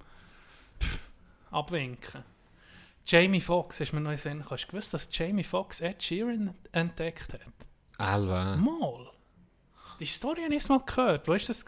[0.81, 0.99] pff,
[1.51, 2.25] Abwinken.
[3.07, 4.51] Jamie Foxx, ist mir noch in Sinn gekommen.
[4.51, 7.41] Hast du gewusst, dass Jamie Foxx Ed Sheeran entdeckt hat?
[7.97, 8.57] Alva.
[8.57, 9.11] Mal.
[9.99, 11.27] Die Story habe ich erst mal gehört.
[11.27, 11.65] Wo ist das?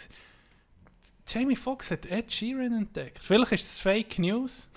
[1.26, 3.20] Jamie Foxx hat Ed Sheeran entdeckt.
[3.20, 4.68] Vielleicht ist das Fake News.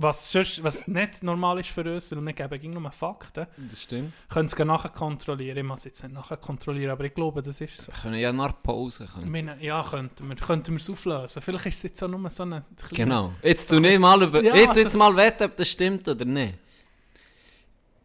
[0.00, 3.48] Was, sonst, was nicht normal ist für uns, weil wir geben ging nur Fakten.
[3.68, 4.14] Das stimmt.
[4.28, 5.58] Können es nachher kontrollieren.
[5.58, 7.88] Ich muss es jetzt nicht nachher kontrollieren, aber ich glaube, das ist so.
[7.92, 11.42] Wir können ja nach Pause meine, ja, könnten wir, könnten wir es auflösen.
[11.42, 12.94] Vielleicht ist es jetzt auch nur so eine kleine...
[12.94, 13.32] Genau.
[13.42, 14.40] Jetzt tu nicht mal über.
[14.40, 16.54] Ja, ich also- jetzt mal wetten, ob das stimmt oder nicht.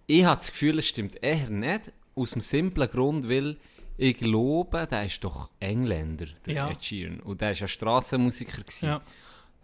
[0.08, 1.92] Ich habe das Gefühl, es stimmt eher nicht.
[2.16, 3.58] Aus dem simplen Grund, weil
[3.98, 6.70] ich glaube, der ist doch Engländer, der Ja.
[6.72, 7.20] Ed Sheeran.
[7.20, 8.62] Und der war ja Strassenmusiker.
[8.64, 8.86] gewesen.
[8.88, 9.02] Ja.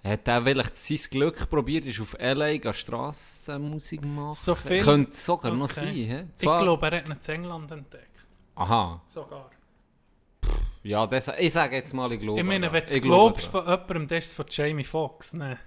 [0.04, 2.74] Hat er vielleicht sein Glück probiert, ist auf L.A.
[2.74, 4.34] Strassenmusik machen?
[4.34, 5.74] So viel- Könnte sogar noch Okay.
[5.80, 5.94] sein.
[5.94, 6.24] He?
[6.36, 8.06] Ich glaube, er hat ihn in England entdeckt.
[8.56, 9.02] Aha.
[9.14, 9.50] Sogar.
[10.84, 12.40] Ja, das, ich sage jetzt mal, ich glaube.
[12.40, 15.58] Ich meine, wenn du glaube glaubst von jemandem, das ist von Jamie Foxx, ne?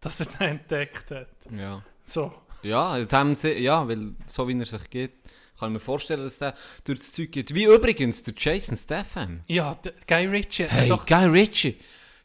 [0.00, 1.28] dass er den entdeckt hat.
[1.56, 1.82] Ja.
[2.04, 2.32] So.
[2.62, 5.12] Ja, jetzt haben sie, ja, weil so wie er sich geht,
[5.58, 6.54] kann ich mir vorstellen, dass der
[6.84, 7.54] durch das Zeug geht.
[7.54, 9.40] Wie übrigens der Jason Statham.
[9.46, 11.06] Ja, der Guy Ritchie Hey, doch...
[11.06, 11.78] Guy Ritchie.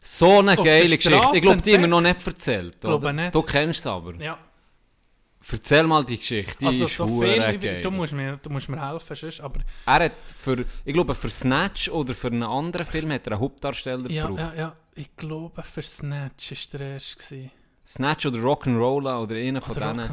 [0.05, 1.29] So eine Auf geile Geschichte.
[1.33, 2.81] Ich glaube, die haben wir noch nicht erzählt.
[2.81, 3.33] Glaube nicht.
[3.33, 4.13] Du kennst es aber.
[4.15, 4.37] Ja,
[5.51, 6.57] Erzähl mal die Geschichte.
[6.59, 7.81] Die also ist so viel, geil.
[7.81, 9.59] du, musst mir, du musst mir helfen, sonst, aber...
[9.85, 13.41] Er hat für, ich glaube, für Snatch oder für einen anderen Film hat er einen
[13.41, 14.53] Hauptdarsteller Ja, gebraucht.
[14.55, 17.49] ja, ja, ich glaube, für Snatch war der erste.
[17.85, 20.09] Snatch oder Rock'n'Rolla oder einer von denen.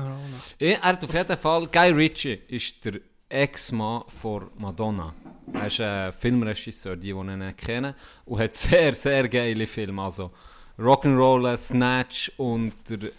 [0.58, 5.14] Er hat auf jeden Fall, Guy Ritchie ist der Ex-Mann von Madonna.
[5.52, 7.94] Er ist ein Filmregisseur, die, die ihn kennen.
[8.26, 10.02] Und hat sehr, sehr geile Filme.
[10.02, 10.30] Also
[10.78, 13.10] Rock'n'Roll, Snatch und der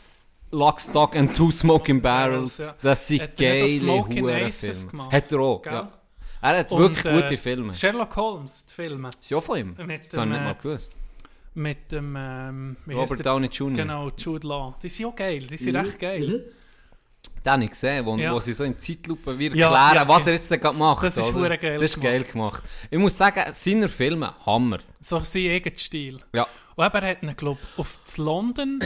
[0.51, 2.57] Lock, Stock and Two Smoking Barrels.
[2.57, 2.75] ja.
[2.81, 4.91] Das sind Hat er geile Hurenfilme.
[4.91, 5.13] gemacht?
[5.13, 5.73] Hat er auch, Gell?
[5.73, 5.91] ja.
[6.43, 7.73] Er hat Und, wirklich äh, gute Filme.
[7.73, 9.09] Sherlock Holmes, die Filme.
[9.09, 9.75] Ist ja auch von ihm.
[9.85, 10.91] Mit Das habe ich nicht mal äh, gewusst.
[11.53, 12.15] Mit dem...
[12.17, 13.25] Ähm, Robert?
[13.25, 13.75] Downey Jr.
[13.77, 14.75] Genau, Jude Law.
[14.81, 16.51] Die sind auch geil, die sind recht geil.
[17.45, 18.33] Den habe ich gesehen, wo, Ja.
[18.33, 21.03] wo sie so in Zeitlupe wieder Ja, erklären, ja, was er jetzt gerade macht.
[21.03, 21.57] Das ist oder?
[21.57, 22.63] geil Das ist geil gemacht.
[22.89, 24.77] Ich muss sagen, seine Filme, Hammer.
[24.99, 26.19] So sein eigener Stil.
[26.33, 28.79] Ja, Und eben, er hat ihn, glaube auf London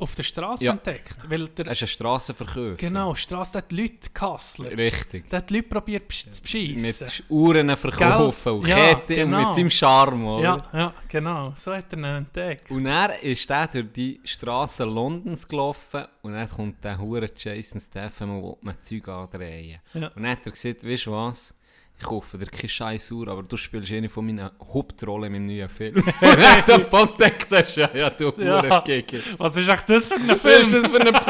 [0.00, 0.72] auf der Straße Ja.
[0.72, 1.16] entdeckt.
[1.28, 2.76] Weil der, er ist ein Strassenverkäufer.
[2.76, 4.76] genau, die Straße hat Leute gehustelt.
[4.78, 5.28] Richtig.
[5.30, 6.82] Der hat die Leute probiert zu beschissen.
[6.82, 9.38] Mit Uhren verkaufen und Ja, Ketten genau.
[9.38, 10.26] und mit seinem Charme.
[10.26, 10.42] Oder?
[10.42, 11.52] Ja, ja, genau.
[11.56, 12.70] So hat er ihn entdeckt.
[12.70, 17.80] Und er ist dann durch die Straßen Londons gelaufen und dann kommt der hure Jason
[17.80, 19.80] Statham und will mir Zeug andrehen.
[19.94, 20.08] Ja.
[20.08, 21.54] Und dann hat er gesagt, weißt du was?
[22.00, 25.54] Ich kaufe dir keinen Scheiß Uhr, aber du spielst eine von meinen Hauptrollen in meinem
[25.54, 26.02] neuen Film.
[26.22, 28.80] der Pontek sagst ja, ja, du Ja.
[28.80, 29.20] Kiki.
[29.36, 30.72] Was ist echt das für ein Was ist Film?
[30.82, 31.26] das für eine Ps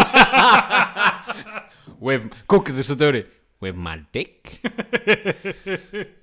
[2.01, 3.25] With, Guck dir so durch.
[3.59, 4.61] With my dick.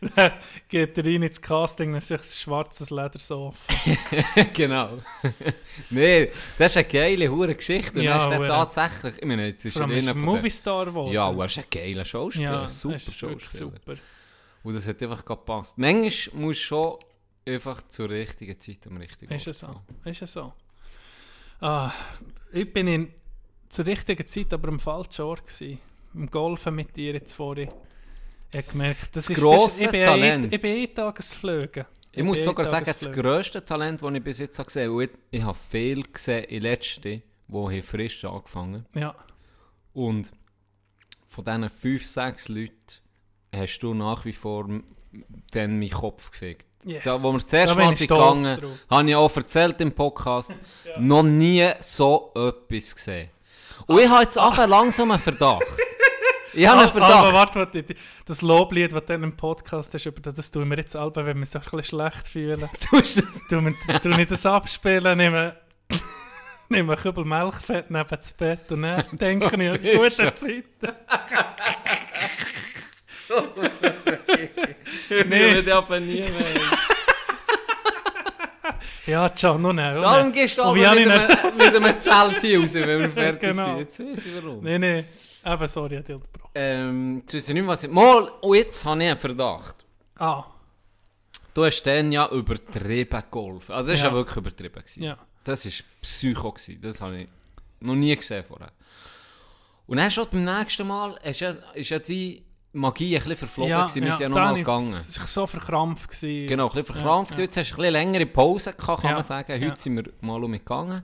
[0.68, 3.74] Geht er rein ins Casting, dann ist ein schwarzes Ledersofa.
[4.52, 4.98] genau.
[5.90, 7.98] nee, das ist eine geile hure Geschichte.
[7.98, 10.22] Und Ja, der tatsächlich, ich meine, jetzt ist er ist er den...
[10.22, 11.12] Movistar geworden.
[11.12, 13.38] Ja, er ist ein geiler Schauspieler, ja ein super Schauspieler.
[13.50, 13.94] super.
[14.62, 15.78] Und das hat einfach gepasst.
[15.78, 16.98] Manchmal muss schon
[17.46, 19.74] einfach zur richtigen Zeit am richtigen Ist es Ort
[20.04, 20.10] so?
[20.10, 20.52] Ist es so?
[21.60, 21.92] Ah,
[22.52, 23.12] ich bin in,
[23.68, 25.78] zur richtigen Zeit aber am falschen Ort gewesen.
[26.14, 27.68] Im Golfen mit dir jetzt vorhin.
[28.54, 30.52] Ich gemerkt, das, Das ist grosse ich bin Talent.
[30.52, 31.86] Ich bin eh Tagesflüge.
[32.12, 35.04] Ich muss bin sogar sagen, das grösste Talent, das ich bis jetzt habe gesehen habe,
[35.04, 39.14] ich, ich habe viel gesehen in letzten, die haben frisch angefangen Ja,
[39.92, 40.30] Und
[41.26, 42.74] von diesen fünf, sechs Leuten
[43.54, 44.68] hast du nach wie vor
[45.50, 46.66] dann meinen Kopf gefickt.
[46.84, 47.04] yes.
[47.04, 48.58] So, wo wir das bin Mal ich sind gegangen,
[48.90, 50.52] habe ich auch erzählt im Podcast,
[50.98, 53.30] noch nie so etwas gesehen.
[53.86, 55.64] Und ich habe jetzt einfach langsam einen Verdacht.
[56.56, 57.54] Ich habe einen Aber, aber Verdacht.
[57.56, 57.94] warte,
[58.26, 61.34] das Loblied, das du dann im Podcast hast, das, tun wir jetzt alle, wenn wir
[61.36, 62.68] uns ein bisschen schlecht fühlen.
[62.90, 65.56] Du hast das- tun wir tun ich das abspielen, nehme,
[66.68, 70.34] nehme ein Kübel Milchfett neben das Bett und dann denke ich an gute.
[70.34, 70.64] Zeiten.
[75.10, 76.60] Nee, Nee, ich darf nie mehr.
[79.06, 80.00] Ja, nun nein.
[80.00, 83.66] Darum gehst du aber mit einem, mit einem Zelt hier raus, wenn wir fertig Genau.
[83.66, 83.78] sind.
[83.78, 84.62] Jetzt weiss ich warum.
[84.64, 85.04] Nein, nein.
[85.44, 86.50] Eben, sorry, ich habe dich unterbrochen.
[86.54, 87.90] Ähm, jetzt weiss ich nicht was ich...
[87.90, 89.84] Mal, und jetzt habe ich einen Verdacht.
[90.16, 90.44] Ah,
[91.52, 93.72] Du hast dann ja übertrieben geholfen.
[93.74, 94.10] Also das war Ja.
[94.10, 94.74] ja wirklich übertrieben.
[94.80, 95.02] Gewesen.
[95.04, 95.16] ja.
[95.44, 96.50] Das war Psycho.
[96.52, 96.80] Gewesen.
[96.82, 97.28] Das habe ich
[97.80, 98.72] noch nie gesehen vorher.
[99.86, 103.70] Und dann schon beim nächsten Mal ist ja, ist ja die Magie ein bisschen verflogen.
[103.72, 104.02] gewesen.
[104.02, 104.88] Wir sind ja noch da mal habe ich- gegangen.
[104.90, 106.10] Es war so verkrampft.
[106.10, 106.48] Gewesen.
[106.48, 107.32] Genau, ein bisschen verkrampft.
[107.34, 107.44] Ja, ja.
[107.44, 109.52] Jetzt hast du ein bisschen längere Pause gehabt, kann Ja, man sagen.
[109.52, 109.76] Heute ja.
[109.76, 111.02] sind wir mal umgegangen.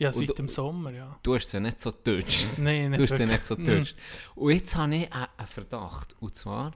[0.00, 1.16] Ja, seit Und- dem Sommer, ja.
[1.22, 2.34] Du hast ja nicht so getötet.
[2.58, 3.28] Nein, Du hast wirklich.
[3.28, 3.94] nicht so getötet.
[4.34, 6.16] Und jetzt habe ich einen Verdacht.
[6.20, 6.72] Und zwar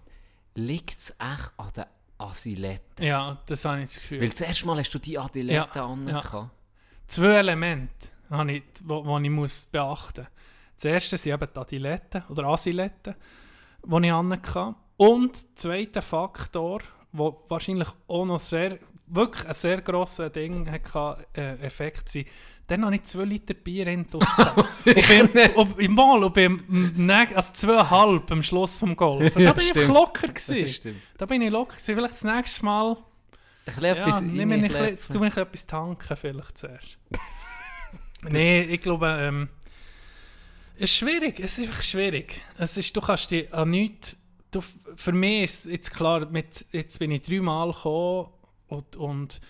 [0.54, 1.84] liegt es echt an den
[2.18, 3.04] Asiletten.
[3.04, 4.20] Ja, das habe ich das Gefühl.
[4.20, 6.08] Weil das erste Mal hast du die Adiletten Ja, an.
[6.08, 6.50] ja.
[7.08, 10.30] Zwei Elemente, habe ich, wo, wo ich muss beachten muss.
[10.76, 13.14] Das erste sind eben die Adiletten oder Asiletten,
[13.84, 14.74] die ich hatte.
[14.96, 16.80] Und der zweite Faktor,
[17.12, 22.24] der wahrscheinlich auch noch sehr, wirklich ein sehr grosser Ding hatte, äh, Effekt sein.
[22.66, 24.56] Dann habe ich zwei Liter Bier in die gehabt.
[24.86, 29.34] und beim, auf, im Mal, und beim, also zweieinhalb am Schluss vom Golf.
[29.34, 31.00] Da Ja, bin ich locker gewesen.
[31.18, 31.94] Da bin ich locker gewesen.
[31.94, 33.02] Vielleicht das nächste Mal Ein
[33.66, 34.74] bisschen etwas ja, nimm mir nicht,
[35.08, 36.98] tu mir nicht etwas tanken vielleicht zuerst.
[38.22, 39.48] Nein, ich glaube, ähm,
[40.76, 42.40] es ist schwierig, es ist einfach schwierig.
[42.56, 44.16] Es ist, du kannst dich an nichts,
[44.50, 44.62] du,
[44.96, 48.28] für mich ist es jetzt klar, mit, jetzt bin ich dreimal gekommen
[48.68, 49.40] und, und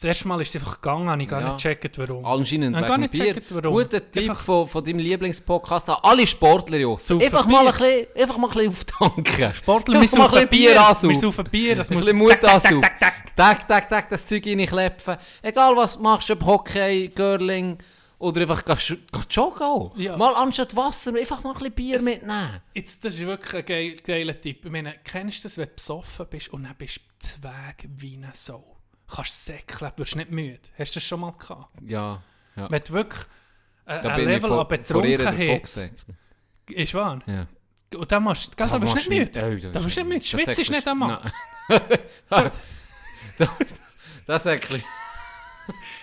[0.00, 1.46] das erste Mal ist es einfach gegangen, habe ich gar Ja.
[1.52, 2.24] nicht gecheckt, warum.
[2.24, 3.34] Anscheinend Ich gar nicht Bier.
[3.34, 3.72] gecheckt, warum.
[3.72, 7.10] Guter Tipp Einfach- von, von deinem Lieblingspodcast an alle Sportler, Jungs.
[7.10, 9.54] Einfach mal, ein bisschen, einfach mal ein bisschen auftanken.
[9.54, 11.14] Sportler, wir ein saufen Bier Bier, wir ansaufen.
[11.16, 12.04] saufen Bier, das Ein muss...
[12.04, 12.82] bisschen Mut ansaufen.
[13.36, 15.16] Tag, tag, tag, das Zeug reinklepfen.
[15.42, 17.78] Egal was du machst, ob Hockey, Curling
[18.20, 19.62] oder einfach geh sch- geh joggen.
[19.62, 19.96] auch.
[19.96, 20.16] Ja.
[20.16, 22.60] Mal anstatt Wasser, einfach mal ein bisschen Bier mitnehmen.
[22.72, 24.64] Jetzt, das ist wirklich ein geil, geiler Tipp.
[24.64, 28.14] Ich meine, kennst du das, wenn du besoffen bist und dann bist du Zweig wie
[28.16, 28.76] eine Sau?
[29.10, 30.60] Kannst säckeln, du wirst nicht müde.
[30.78, 31.68] Hast du das schon mal gehabt?
[31.82, 32.22] Ja,
[32.56, 32.70] ja.
[32.70, 33.22] Wenn du wirklich
[33.86, 35.92] äh, Da ein ich Level an Betrunkenheit...
[36.70, 37.20] Ist wahr?
[37.26, 37.46] Ja.
[37.96, 39.60] Und dann machst da bist du nicht müde.
[39.66, 40.18] Oh, Da bist du nicht müde.
[40.18, 41.32] Das Schwitzt ist nicht einmal.
[42.30, 42.50] Nein.
[44.26, 44.82] Das Säckle.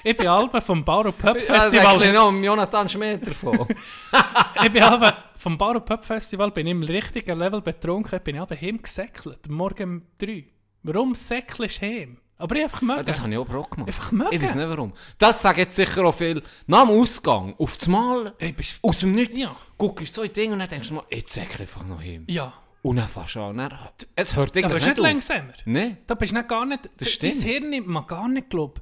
[0.04, 2.00] Ich bin Alben vom Bauer Pub Ja, das Festival.
[2.00, 3.68] Säckle noch um Jonathan Schmidt davon.
[4.64, 8.20] ich bin Alben vom Bauer Pub Festival bin ich im richtigen Level betrunken.
[8.24, 9.48] Bin ich aber heim gesäckelt.
[9.48, 10.46] Morgen um drei.
[10.82, 12.18] Warum säckelst du heim?
[12.38, 12.98] Aber ich einfach mögen.
[13.00, 13.88] Ja, das habe ich auch Brock gemacht.
[13.88, 14.34] Einfach mögen.
[14.34, 14.94] Ich weiß nicht warum.
[15.18, 16.44] Das sagen jetzt sicher auch viel.
[16.68, 18.34] Nach dem Ausgang, auf das Mal,
[18.82, 19.56] aus dem Nichts, Ja.
[19.78, 22.26] guckst du so in Ding und dann denkst du mal, jetzt ich einfach noch hin.
[22.28, 22.54] Ja.
[22.82, 23.58] Und dann fährst du an.
[23.58, 23.74] Dann,
[24.16, 24.98] es hört ist nicht nicht auf.
[24.98, 25.54] langsamer.
[25.66, 25.98] Nein.
[26.06, 26.90] Da bist du nicht gar nicht.
[26.98, 27.34] Das stimmt.
[27.36, 28.82] Dein Hirn nimmt man gar nicht, glaub.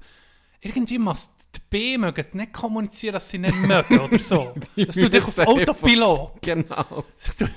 [0.59, 4.55] Irgendwie muss die B mögen nicht kommunizieren, dass sie nicht mögen oder so.
[4.75, 6.41] Dass du dich auf Autopilot.
[6.41, 7.05] Genau.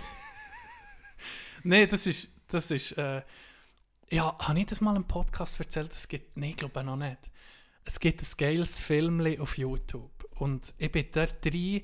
[1.64, 2.28] Nein, das ist.
[2.48, 3.22] Das ist äh,
[4.10, 5.92] ja, habe ich das mal im Podcast erzählt?
[5.92, 6.36] Es gibt.
[6.36, 7.18] Nein, ich glaube noch nicht.
[7.84, 10.10] Es gibt ein geiles Film auf YouTube.
[10.36, 11.82] Und ich bin dort drin.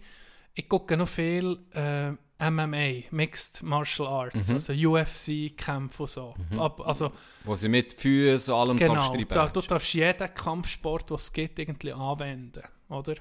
[0.54, 2.12] Ich gucke noch viel äh,
[2.50, 4.54] MMA, Mixed Martial Arts, Mhm.
[4.54, 6.34] also UFC-Kämpfe und so.
[6.58, 7.12] Ab, also,
[7.44, 11.58] Wo sie mit Füßen allem genau, darfst da, du darfst jeden Kampfsport, den es gibt,
[11.58, 12.62] irgendwie anwenden.
[12.88, 13.14] Oder?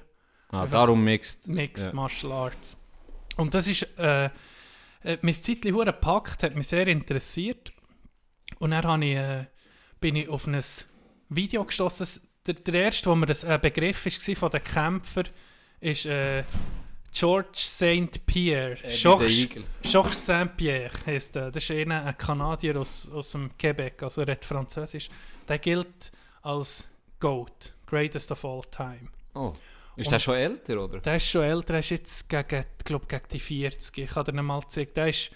[0.50, 1.48] ah, Darum mixt.
[1.48, 1.92] Mixed Ja.
[1.94, 2.76] Martial Arts.
[3.36, 4.26] Und das ist, äh,
[5.04, 7.72] äh, mein Zeitchen gepackt, hat mich sehr interessiert.
[8.58, 9.46] Und dann habe ich, äh,
[10.00, 10.60] bin ich auf ein
[11.28, 12.22] Video gestoßen.
[12.46, 15.28] Der, der erste, wo mir das äh, Begriff war von den Kämpfern,
[15.80, 16.44] ist äh,
[17.12, 18.24] George St.
[18.26, 18.78] Pierre.
[18.82, 18.96] Äh,
[19.82, 20.56] Georges St.
[20.56, 21.50] Pierre heisst er.
[21.50, 25.08] Das ist einer, ein Kanadier aus, aus dem Quebec, also er redet Französisch.
[25.46, 26.10] Der gilt
[26.40, 26.88] als
[27.20, 29.08] GOAT, Greatest of All Time.
[29.34, 29.52] Oh.
[29.94, 31.00] Ist Und- der schon älter, oder?
[31.00, 33.98] Der ist schon älter, er ist jetzt gegen, glaub, gegen die 40.
[33.98, 34.94] Ich kann dir mal zeigen.
[34.94, 35.30] Der ist,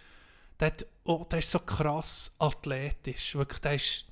[0.60, 3.34] der, hat, oh, der ist so krass athletisch.
[3.34, 4.06] Wirklich, der, ist,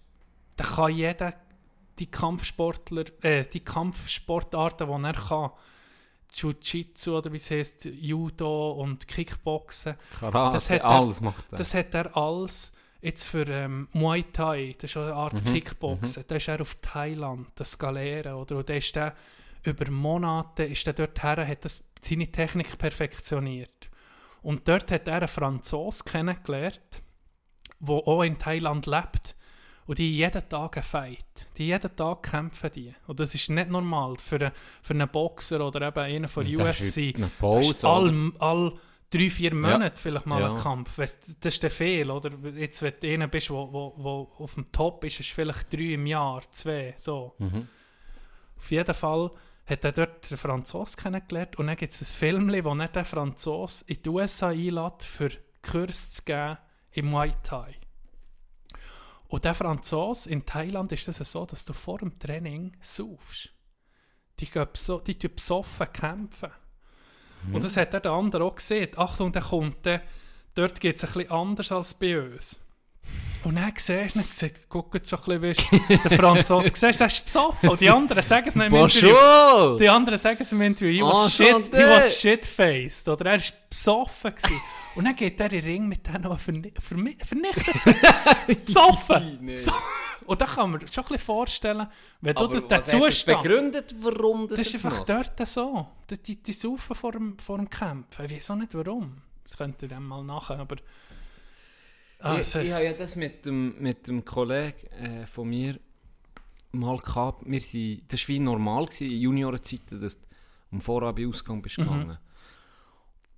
[0.59, 1.35] der kann jeder
[1.99, 5.51] die Kampfsportler, äh, die Kampfsportarten, die er kann,
[6.33, 11.59] Jiu-Jitsu oder wie es heißt, Judo und Kickboxen, Karate, Das hat er- alles macht er.
[11.59, 16.25] das hat er alles jetzt für ähm, Muay Thai, das ist eine Art Mhm, Kickboxen,
[16.27, 18.57] da ist er auf Thailand, das Galeeren, oder?
[18.57, 19.15] Und der ist der,
[19.63, 23.89] über Monate ist der dort her, hat das, seine Technik perfektioniert.
[24.45, 27.03] Und dort hat er einen Franzosen kennengelernt,
[27.81, 29.35] der auch in Thailand lebt.
[29.87, 31.27] Und die jeden Tag einen Fight.
[31.59, 32.95] Die jeden Tag kämpfen die.
[33.07, 36.81] Und das ist nicht normal für einen, für einen Boxer oder eben einen von das
[36.81, 37.15] UFC.
[37.17, 37.71] eine Das Pause.
[37.73, 38.73] ist all, all
[39.11, 40.55] drei, vier Monate vielleicht mal Ja.
[40.55, 40.97] ein Kampf.
[40.97, 41.19] Das
[41.55, 42.31] ist der Fehl, oder?
[42.55, 45.93] Jetzt, wenn du einer bist, wo, wo, wo auf dem Top ist, ist vielleicht drei
[45.95, 47.35] im Jahr, zwei, so.
[47.39, 47.69] Mhm.
[48.57, 49.31] Auf jeden Fall
[49.67, 53.05] hat er dort den Franzos kennengelernt und dann gibt es ein Film, wo er den
[53.05, 55.31] Franzos in die USA einlädt, für
[55.63, 56.59] Kurs zu geben
[56.93, 57.75] im Muay Thai.
[59.29, 63.51] Und der Franzos in Thailand ist das so, dass du vor dem Training saufst.
[64.39, 66.51] die, tun besoffen kämpfen.
[67.47, 67.55] Mhm.
[67.55, 68.91] Und das hat der andere auch gesehen.
[68.97, 70.03] Achtung, der kommt, der,
[70.55, 72.61] dort geht es ein bisschen anders als bei uns.
[73.45, 77.01] Und dann siehst du, dann siehst, guck jetzt schon ein bisschen, wie der Franzose, siehst,
[77.01, 77.69] der ist besoffen.
[77.69, 79.79] Und die anderen sagen es nicht im Interview.
[79.79, 83.09] Die anderen sagen es im Interview, he was, shit, he was shit-faced.
[83.09, 84.35] Oder er war besoffen.
[84.35, 84.61] Gewesen.
[84.95, 87.97] Und dann geht er in den Ring mit denen, verni vermi vernichtet sind.
[88.65, 89.39] besoffen!
[89.43, 89.57] Nee.
[90.27, 91.87] Und da kann man sich schon ein bisschen vorstellen,
[92.23, 93.43] wenn du Aber das, den Zustand...
[93.43, 95.09] begründet, warum das Das ist einfach macht?
[95.11, 95.87] dort so.
[96.09, 98.25] Die, die, die saufen vor dem, vor dem Kämpfen.
[98.25, 99.19] Ich weiß auch nicht warum.
[99.43, 100.77] Das könnte dann mal nachher, aber...
[102.25, 105.79] Ah, ich, ich habe ja das mit dem, mit dem Kollegen äh, von mir
[106.73, 107.43] mal gehabt.
[107.45, 110.27] Wir sind, das war wie normal gewesen, in Juniorenzeiten, dass du
[110.73, 111.83] am Vorabend Ausgang bist Mhm.
[111.85, 112.19] gegangen.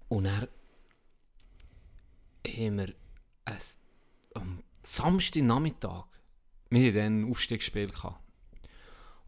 [0.08, 0.46] Und dann
[2.46, 2.94] haben wir
[3.44, 3.56] ein,
[4.34, 6.04] am Samstagnachmittag,
[6.70, 8.20] wir ein Aufstiegsspiel gehabt.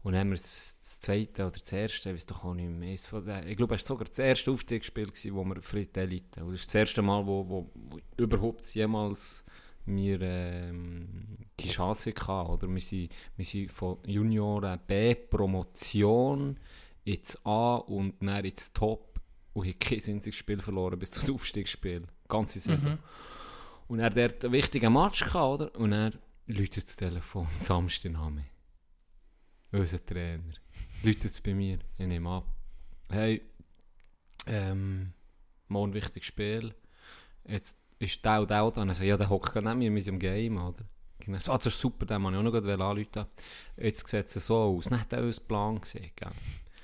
[0.01, 2.69] Und dann haben wir das, das zweite oder das erste, ich weiß doch auch nicht
[2.69, 2.93] mehr.
[2.93, 6.45] Ich glaube, es war sogar das erste Aufstiegsspiel, gewesen, wo wir die Elite.
[6.45, 9.43] Und das ist das erste Mal, wo, wo, wo überhaupt jemals
[9.89, 12.49] wir ähm, die Chance hatten.
[12.49, 16.57] Oder wir, sind, wir sind von Junioren B Promotion
[17.03, 19.19] ins A und dann ins Top
[19.53, 22.05] und haben kein einziges Spiel verloren bis zum Aufstiegsspiel.
[22.27, 22.93] Ganze Saison.
[22.93, 22.99] Mhm.
[23.87, 25.75] Und er hat einen wichtigen Match gehabt, oder?
[25.75, 26.11] Und er
[26.45, 28.45] läutet das Telefon, Samstag Name.
[29.71, 30.53] Unser Trainer.
[31.03, 32.45] Läutet es bei mir, ich nehme ab.
[33.09, 33.41] Hey,
[34.45, 35.13] ähm,
[35.67, 36.73] morgen wichtiges Spiel.
[37.47, 38.81] Jetzt ist der und der da.
[38.81, 40.83] Und er sagt, ja, der hockt gerade neben mir, im Game, oder?
[41.27, 43.25] Er so, ah, das ist super, den wollte ich auch noch gerade anrufen.
[43.77, 44.85] Jetzt sieht es so aus.
[44.85, 46.11] Dann hat er uns Plan gesehen?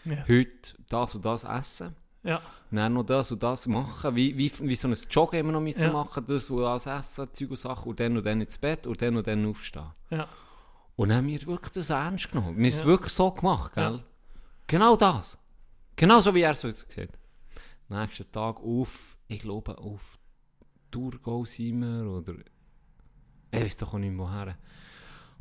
[0.06, 0.18] Ja.
[0.28, 1.96] Heute das und das essen.
[2.24, 2.42] ja.
[2.72, 5.62] Und dann noch das und das machen, wie, wie, wie so ein Joggen immer noch
[5.62, 5.94] müssen Ja.
[5.94, 9.02] machen, das und das essen, Zeug und Sachen, und dann und dann ins Bett und
[9.02, 9.92] dann und dann aufstehen.
[10.10, 10.28] Ja.
[10.96, 12.58] Und dann haben wir wirklich das ernst genommen.
[12.58, 12.86] Wir haben es Ja.
[12.86, 13.84] wirklich so gemacht, gell?
[13.96, 14.04] Ja.
[14.68, 15.38] Genau das.
[15.96, 17.12] Genau so, wie er es uns sieht.
[17.88, 20.18] Nächsten Tag auf, ich glaube, auf
[20.96, 22.36] Thurgau sind wir, oder
[23.52, 24.58] ich weiß doch auch nicht mehr woher.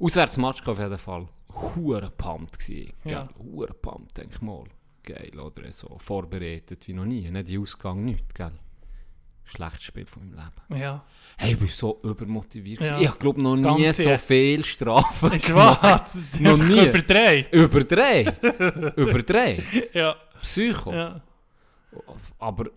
[0.00, 1.28] Auswärts Match auf jeden Fall.
[1.76, 2.92] Hure pumped gsi?
[3.04, 3.28] Ja.
[3.38, 4.64] Hure pumped, denk ich mal.
[5.04, 7.30] Geil, oder so vorbereitet wie noch nie.
[7.30, 8.50] Nicht die Ausgang, nicht, gell?
[9.44, 10.80] Schlechtes Spiel von meinem Leben.
[10.82, 11.04] Ja.
[11.36, 12.80] Hey, ich bin so übermotiviert.
[12.80, 12.98] Ja.
[12.98, 14.16] Ich glaube noch nie Ganz so ja.
[14.16, 15.82] viel Strafen Ist gemacht.
[15.82, 16.10] wahr.
[16.40, 16.88] Noch nie.
[16.88, 17.52] Überdreht.
[17.52, 18.42] Überdreht.
[18.96, 19.94] Überdreht.
[19.94, 20.16] Ja.
[20.40, 20.92] Psycho.
[20.92, 21.22] Ja.
[22.38, 22.70] Aber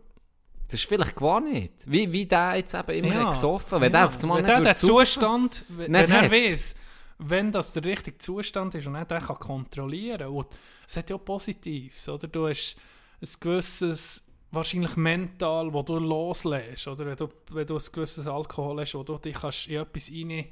[0.70, 1.72] das ist vielleicht gar nicht.
[1.86, 3.30] Wie, wie der jetzt eben immer Ja.
[3.30, 4.00] gesoffen Wenn Ja.
[4.00, 6.76] der auf einmal wenn nicht der den Zustand, wenn wenn er weiß,
[7.20, 10.48] wenn das der richtige Zustand ist und er den kann kontrollieren und
[10.88, 12.28] es hat ja auch Positives, oder?
[12.28, 12.78] Du hast
[13.22, 17.06] ein gewisses, wahrscheinlich mental, wo du loslässt, oder?
[17.06, 20.30] Wenn du, wenn du ein gewisses Alkohol hast, wo du dich kannst in etwas rein
[20.30, 20.46] äh,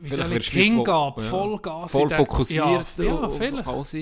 [0.00, 1.30] wie Vielleicht soll ich hingehen, voll- ja.
[1.30, 3.94] Vollgas voll fokussiert Ja, ja auf alles.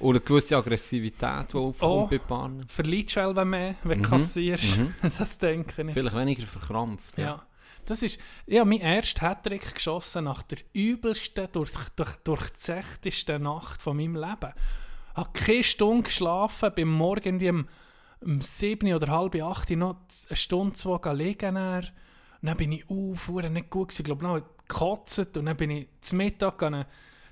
[0.00, 2.06] Oder eine gewisse Aggressivität, die aufkommt Oh.
[2.06, 2.64] bei Paaren.
[2.76, 4.12] Du selber mehr, wenn du Mhm.
[4.12, 4.78] kassierst.
[4.78, 4.94] Mhm.
[5.18, 5.92] das denke ich.
[5.92, 7.18] Vielleicht weniger verkrampft.
[7.18, 7.44] Ja.
[7.84, 13.80] Das ist, ich habe meinen ersten Hattrick geschossen nach der übelsten, durch, durch, durchzechtesten Nacht
[13.80, 14.52] von meinem Leben.
[15.12, 17.68] Ich habe keine Stunde geschlafen, bin morgen irgendwie um,
[18.20, 19.96] um 7 oder halb 8 noch
[20.28, 21.54] eine Stunde, zwei gehen liegen.
[21.54, 21.78] Dann.
[22.40, 25.70] Und dann bin ich auf, nicht gut gewesen, ich glaube noch gekotzt und dann bin
[25.70, 26.86] ich zum Mittag an eine,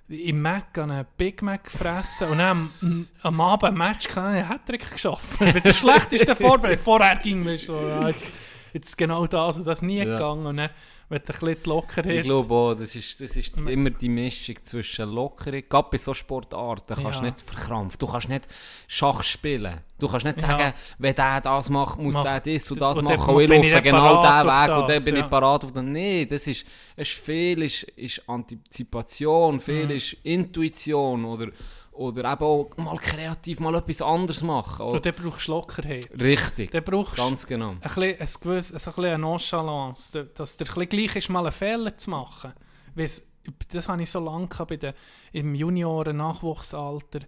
[0.09, 4.49] im Mac an einen Big Mac gefressen und dann am, am Abend ein Match einen
[4.49, 5.53] Hattrick geschossen.
[5.53, 6.85] Mit der schlechtesten Vorbereitung.
[6.85, 8.33] Vorher ging mir so, ja, jetzt,
[8.73, 10.05] jetzt genau das und das nie Ja.
[10.05, 10.47] gegangen.
[10.47, 10.71] Und dann,
[11.09, 12.07] wenn du ein bisschen Lockerheit...
[12.17, 16.13] Ich glaube auch, das ist, das ist immer die Mischung zwischen Lockerung, gerade bei so
[16.15, 17.31] Sportarten kannst du Ja.
[17.31, 18.49] nicht verkrampfen, du kannst nicht
[18.89, 20.49] Schach spielen, du kannst nicht Ja.
[20.49, 23.41] sagen, wenn der das macht, muss Mach- der das und und das dann machen und
[23.43, 25.25] ich laufe genau diesen auf Weg und das, dann bin ja.
[25.25, 25.93] ich parat auf den...
[25.93, 26.67] Nein, das ist,
[26.97, 29.91] ist viel ist, ist Antizipation, viel Mhm.
[29.91, 31.49] ist Intuition oder,
[31.97, 34.87] oder eben auch mal kreativ mal etwas anderes machen.
[34.87, 36.09] Und dann brauchst du Lockerheit.
[36.21, 37.71] Richtig, Dann brauchst ganz genau.
[37.71, 41.29] ein bisschen, ein gewiss, also ein bisschen eine Nonchalance, da- dass dir ein gleich ist,
[41.29, 42.53] mal einen Fehler zu machen.
[42.95, 43.27] Weiss,
[43.73, 44.93] das habe ich so lange bei den,
[45.33, 47.21] im Junioren-Nachwuchsalter.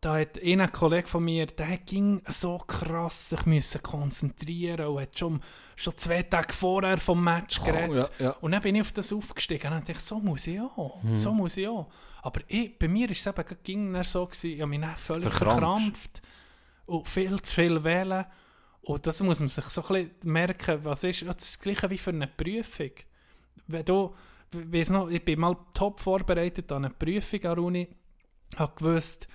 [0.00, 5.18] Da hat ein Kollege von mir, der ging so krass sich müssen konzentrieren und hat
[5.18, 5.40] schon,
[5.74, 8.12] schon zwei Tage vorher vom Match geredet.
[8.18, 8.30] ja, ja.
[8.42, 11.16] Und dann bin ich auf das aufgestiegen und dachte, so muss ich auch, Mhm.
[11.16, 11.86] so muss ich auch.
[12.26, 15.32] Aber ich, bei mir war es eben ging so, gewesen, ich habe mich dann völlig
[15.32, 15.60] Verkrampft.
[15.60, 16.22] verkrampft
[16.86, 18.26] und viel zu viel wählen.
[18.82, 21.88] Und das muss man sich so ein bisschen merken, was ist, das ist das Gleiche
[21.88, 22.90] wie für eine Prüfung.
[23.68, 24.12] Wenn du,
[24.50, 27.88] weiss noch, ich bin mal top vorbereitet an eine Prüfung an der Uni,
[28.56, 29.28] habe gewusst,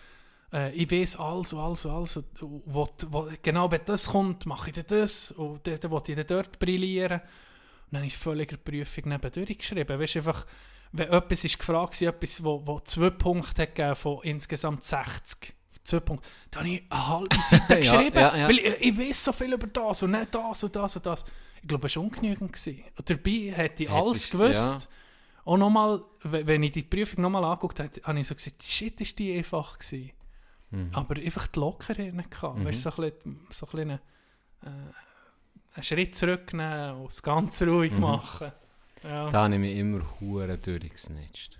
[0.51, 2.17] äh, ich weiß alles und alles und alles.
[2.17, 5.31] Und, wo, wo, genau, wenn das kommt, mache ich dann das.
[5.31, 7.21] Und dann, dann will ich dann dort brillieren.
[7.21, 9.97] Und dann habe ich völlig die Prüfung nebendurch geschrieben.
[9.97, 10.45] Weißt, einfach,
[10.93, 15.53] wenn etwas ist gefragt war, etwas, wo, wo zwei Punkte hat von insgesamt 60.
[15.83, 16.27] Zwei Punkte.
[16.51, 18.47] Da habe ich eine halbe Seite Ja, geschrieben, ja, ja.
[18.47, 21.25] weil ich, ich weiß so viel über das und nicht das und das und das.
[21.61, 22.53] Ich glaube, es war ungenügend.
[22.53, 22.83] Gewesen.
[22.97, 24.89] Und dabei hätte ich Hättest- alles gewusst.
[25.43, 29.01] Und nochmal, we- wenn ich die Prüfung nochmal angeguckt habe, habe ich so gesagt, shit,
[29.01, 30.11] ist die einfach gewesen.
[30.69, 30.89] Mhm.
[30.93, 32.63] Aber einfach die Lockerheit nicht gehabt.
[32.63, 34.67] Weißt du, so ein bisschen, so ein bisschen äh,
[35.75, 37.99] einen Schritt zurücknehmen und das Ganze ruhig Mhm.
[38.01, 38.51] machen.
[39.03, 39.29] Ja.
[39.29, 41.59] Da habe ich mich immer hure durchgesnitcht.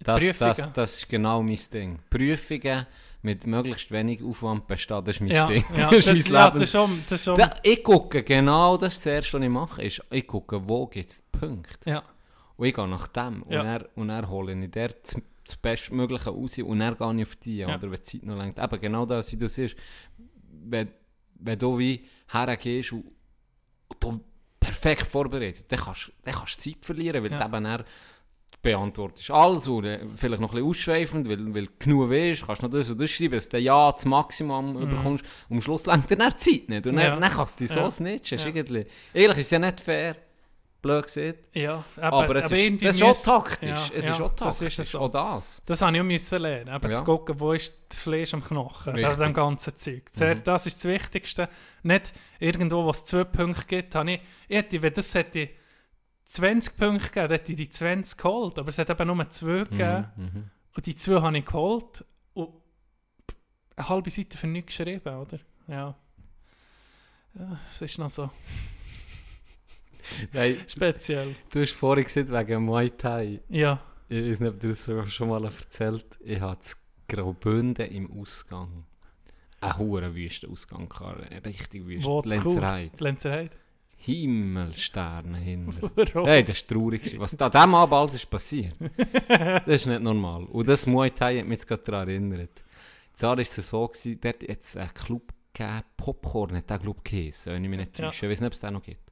[0.00, 0.72] Das, das, Prüfungen.
[0.74, 1.98] das ist genau mein Ding.
[2.08, 2.86] Prüfungen
[3.22, 5.64] mit möglichst wenig Aufwand bestehen, das ist mein ja, Ding.
[5.76, 6.60] ja, das das, ist mein ja, Leben.
[6.60, 9.82] das schon, das ist schon Da, ich gucke genau, das das Erste, was ich mache,
[9.82, 11.90] ist, ich gucke, wo gibt es Punkte.
[11.90, 12.02] ja,
[12.56, 13.42] Und ich gehe nach dem.
[13.42, 13.64] Und, Ja.
[13.64, 17.36] dann, und dann hole ich der das, das Bestmögliche raus und dann gehe ich auf
[17.36, 17.66] die, Ja.
[17.74, 18.58] oder wenn die Zeit noch lenkt.
[18.60, 19.74] Eben genau das, wie du siehst,
[20.64, 20.88] wenn,
[21.40, 23.04] wenn du wie hergehst und,
[24.04, 24.24] und du
[24.80, 27.38] perfekt vorbereitet, dann kannst dann kannst du Zeit verlieren, weil Ja.
[27.38, 27.84] du eben dann
[28.60, 32.70] beantwortest alles oder vielleicht noch ein bisschen ausschweifend, weil, weil du genug weißt, kannst noch
[32.70, 36.16] das und das schreiben, dass du ja das Maximum bekommst und am Schluss lenkt dir
[36.16, 37.00] dann die Zeit nicht und dann, Mhm.
[37.00, 37.16] Ja.
[37.20, 37.86] dann kannst du dich so Ja.
[38.34, 38.50] Ist Ja.
[38.50, 40.16] irgendwie- Eigentlich ist ja nicht fair,
[40.80, 41.38] blöd gesagt.
[41.56, 41.84] ja.
[42.00, 43.68] Aber, es ist, irgendwie das ist auch taktisch.
[43.68, 44.68] Ja, es ja, ist auch das taktisch.
[44.74, 45.00] ist es so.
[45.00, 45.62] Auch das.
[45.66, 46.74] Das habe ich auch müssen lernen.
[46.74, 46.96] Eben Ja.
[46.96, 48.94] zu gucken, wo ist das Fleisch am Knochen.
[48.94, 49.16] Richtig.
[49.16, 50.02] Dem ganzen Zeug.
[50.12, 50.44] Zuerst, Mhm.
[50.44, 51.48] Das ist das Wichtigste.
[51.82, 53.94] Nicht irgendwo, wo es zwei Punkte gibt.
[53.94, 55.48] Habe ich, ich hätte, wenn das hätte
[56.26, 58.58] 20 Punkte gegeben, hätte ich die 20 geholt.
[58.58, 60.06] Aber es hat eben nur zwei gegeben.
[60.16, 60.50] Mhm, mhm.
[60.76, 62.04] Und die zwei habe ich geholt.
[62.34, 62.52] Und
[63.76, 65.38] eine halbe Seite für nichts geschrieben, oder?
[65.66, 65.94] Ja.
[67.34, 68.30] Ja, es ist noch so
[70.32, 71.34] Hey, speziell.
[71.50, 73.40] du hast vorhin gesagt, wegen Muay Thai.
[73.48, 73.80] Ja.
[74.08, 76.76] Ich weiß nicht, ob du das schon mal erzählt Ich hatte das
[77.08, 78.84] Graubünden im Ausgang.
[79.60, 80.90] Einen hohen wüsten Ausgang.
[80.92, 81.82] Einen Richtig?
[82.24, 82.90] Lenzerheide.
[82.98, 83.50] Die Lenzerheide.
[84.00, 85.90] Himmelsterne hinter.
[86.26, 87.18] Hey, das war traurig.
[87.18, 88.74] Was da diesem Abend alles ist passiert,
[89.28, 90.44] das ist nicht normal.
[90.44, 92.62] Und das Muay Thai hat mich jetzt gerade daran erinnert.
[93.14, 97.04] Zwar war es so, gewesen, dort hat es einen Club gegeben, Popcorn hat der Club
[97.04, 98.06] geheißen, wenn ich mich nicht Ja.
[98.06, 98.26] täusche.
[98.26, 99.07] Ich weiß nicht, ob es den noch gibt.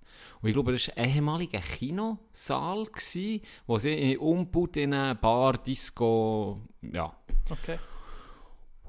[0.47, 5.59] Und ich glaube, das war ein ehemaliger Kinosaal, gewesen, wo sie umgebaut in eine Bar,
[5.59, 7.13] Disco, ja.
[7.51, 7.81] Okay.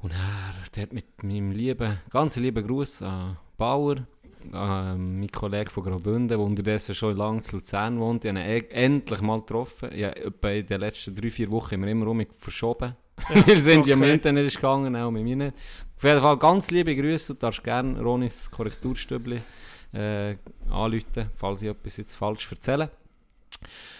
[0.03, 4.05] Und er, hat mit meinem lieben, ganz lieben Gruß an Bauer,
[4.53, 8.45] ähm, mein Kollege von Graubünden, der unterdessen schon lange zu Luzern wohnt, ich habe ihn
[8.45, 9.89] e- endlich mal getroffen.
[9.95, 12.95] Ja, etwa in den letzten drei, vier Wochen haben wir immer um verschoben.
[13.47, 14.13] wir sind ja im okay.
[14.13, 15.57] Internet ist gegangen, auch mit mir nicht.
[15.95, 19.41] Auf jeden Fall ganz liebe Grüße, du darfst gerne Ronis Korrekturstübli
[19.93, 20.35] äh,
[20.69, 22.91] anrufen, falls ich etwas jetzt falsch erzähle.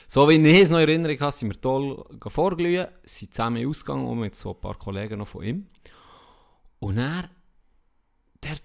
[0.07, 4.07] So wie ich es noch in Erinnerung habe, sind wir toll vorglühen, sind zusammen ausgegangen
[4.07, 5.67] und mit so ein paar Kollegen noch von ihm.
[6.79, 7.29] Und er,
[8.43, 8.61] der hat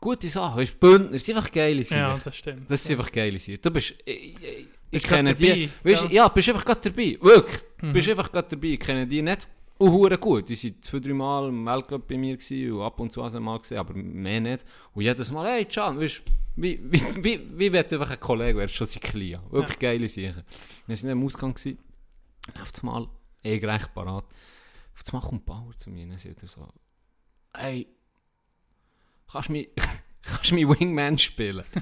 [0.00, 1.98] gute Sachen, weißt du, Bündner, sind einfach geile Sachen.
[1.98, 2.70] Ja, das stimmt.
[2.70, 3.58] Das ist einfach geile Sache.
[3.58, 3.94] Du bist.
[4.04, 5.48] Ich, ich, ich kenne die.
[5.48, 6.08] dabei, Weißt, ja.
[6.08, 6.14] ja.
[6.14, 7.18] ja, bist einfach gerade dabei.
[7.20, 7.62] Wirklich.
[7.80, 7.92] Mhm.
[7.92, 8.68] Bist einfach gerade dabei.
[8.68, 9.48] Ich kenne die nicht.
[9.78, 10.48] Und hure gut.
[10.48, 13.42] Die waren zwei, drei Mal im Weltcup bei mir gewesen, und ab und zu haben
[13.42, 14.64] mal gesehen, aber mehr nicht.
[14.92, 16.22] Und jedes Mal, hey, Can, weißt
[16.56, 19.42] wie, wie, wie, wie wird einfach ein Kollege, wärst schon sein Klia.
[19.50, 20.44] Wirklich geile Sachen.
[20.86, 21.54] Wir waren im Ausgang.
[21.54, 21.78] Gewesen.
[22.54, 23.08] Und auf einmal,
[23.42, 24.24] eh gleich parat.
[24.24, 26.68] Auf einmal kommt Bauer zu mir und dann sagt er so,
[27.54, 27.88] hey,
[29.30, 29.68] kannst du mich,
[30.22, 31.64] kannst du mich Wingman spielen?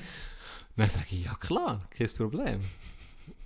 [0.76, 2.60] Dann sage ich, ja klar, kein Problem.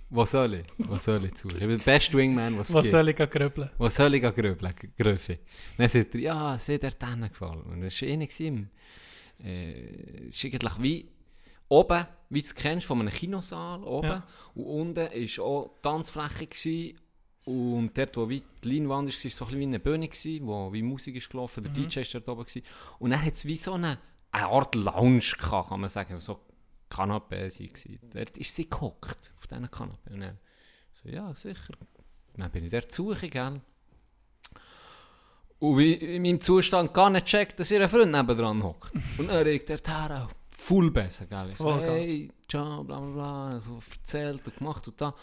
[0.09, 0.65] Was soll ich?
[0.77, 1.51] Was soll ich tun?
[1.51, 2.91] Ich bin der beste Wingman, was es Was gibt.
[2.91, 3.69] soll ich gehen grübeln?
[3.77, 5.39] Was soll ich grübeln, Gröfe?
[5.77, 7.61] Dann sagt er, ja, es hat er dann gefallen.
[7.63, 8.37] Und das war eh nicht.
[8.37, 8.69] gewesen.
[9.43, 11.09] Äh, es ist eigentlich wie
[11.67, 14.07] oben, wie du es kennst, von einem Kinosaal oben.
[14.07, 14.27] Ja.
[14.55, 16.47] Und unten war auch Tanzfläche.
[16.47, 16.99] Gewesen.
[17.43, 20.47] Und dort, wo wie die Leinwand ist, war so ein bisschen wie eine Bühne, gewesen,
[20.47, 22.45] wo wie Musik ist gelaufen, der DJ war dort oben.
[22.45, 22.63] Gewesen.
[22.99, 23.99] Und dann hat es wie so eine,
[24.31, 26.39] eine Art Lounge gehabt, kann man sagen, so
[26.89, 27.99] Kanapé gewesen.
[28.13, 30.11] Dort ist sie gehockt, auf diesen Kanapé.
[30.11, 30.37] Und dann,
[31.03, 31.73] so, ja, sicher.
[32.35, 33.61] Dann bin ich dort zu gell.
[35.59, 38.93] Und wie in meinem Zustand gar nicht checkt, dass ihr Freund nebendran hockt.
[39.17, 40.27] Und dann regt er Haare
[40.67, 41.51] voll besser, gell.
[41.51, 41.89] Ich so, Vollgas.
[41.89, 45.13] hey, ciao, bla bla bla, so erzählt und gemacht und da.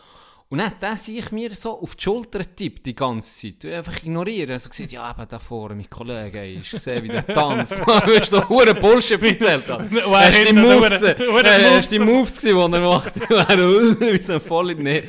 [0.50, 3.64] Und dann hat der sich mir so auf die Schulter getippt die ganze Zeit.
[3.64, 4.50] Ich einfach ignorieren.
[4.50, 7.85] Er so gesagt, ja, eben da vorne, mein Kollege, ey, ich sehe, wie der tanzt.
[7.85, 9.68] Man, du hast so hure Bullshit erzählt.
[9.68, 11.16] er Hast du die Moves gesehen?
[11.18, 11.77] Äh.
[11.77, 13.16] Hast du die Moves gesehen, die er macht?
[13.31, 15.08] Und wie so ein voll nee.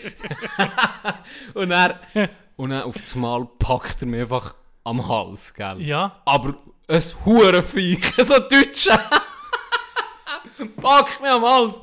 [1.53, 1.99] und er,
[2.55, 5.81] und dann auf das Mal packt er mich einfach am Hals, gell?
[5.81, 6.55] Ja, Aber
[6.87, 8.99] ein Hurenviech, so Deutsche.
[10.81, 11.79] Packt mich am Hals.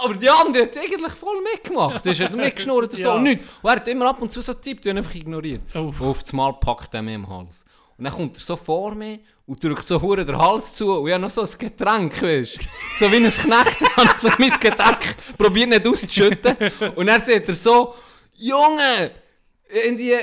[0.00, 2.04] Aber die andere hat eigentlich voll mitgemacht.
[2.04, 3.08] Sie hat mitgeschnurrt und so.
[3.08, 3.14] Ja.
[3.14, 3.46] Und nichts.
[3.62, 5.62] Und er hat immer ab und zu so tippt und einfach ignoriert.
[5.74, 7.64] Und auf das Mal packt er mich am Hals.
[7.96, 11.00] Und dann kommt er so vor mir und drückt so hure den Hals zu.
[11.00, 12.58] Und ich habe noch so ein Getränk, weißt?
[12.98, 16.56] So wie ein Knecht, habe ich so mein Getränk probiert nicht auszuschütten.
[16.94, 17.94] Und dann sagt er so,
[18.34, 19.10] Junge,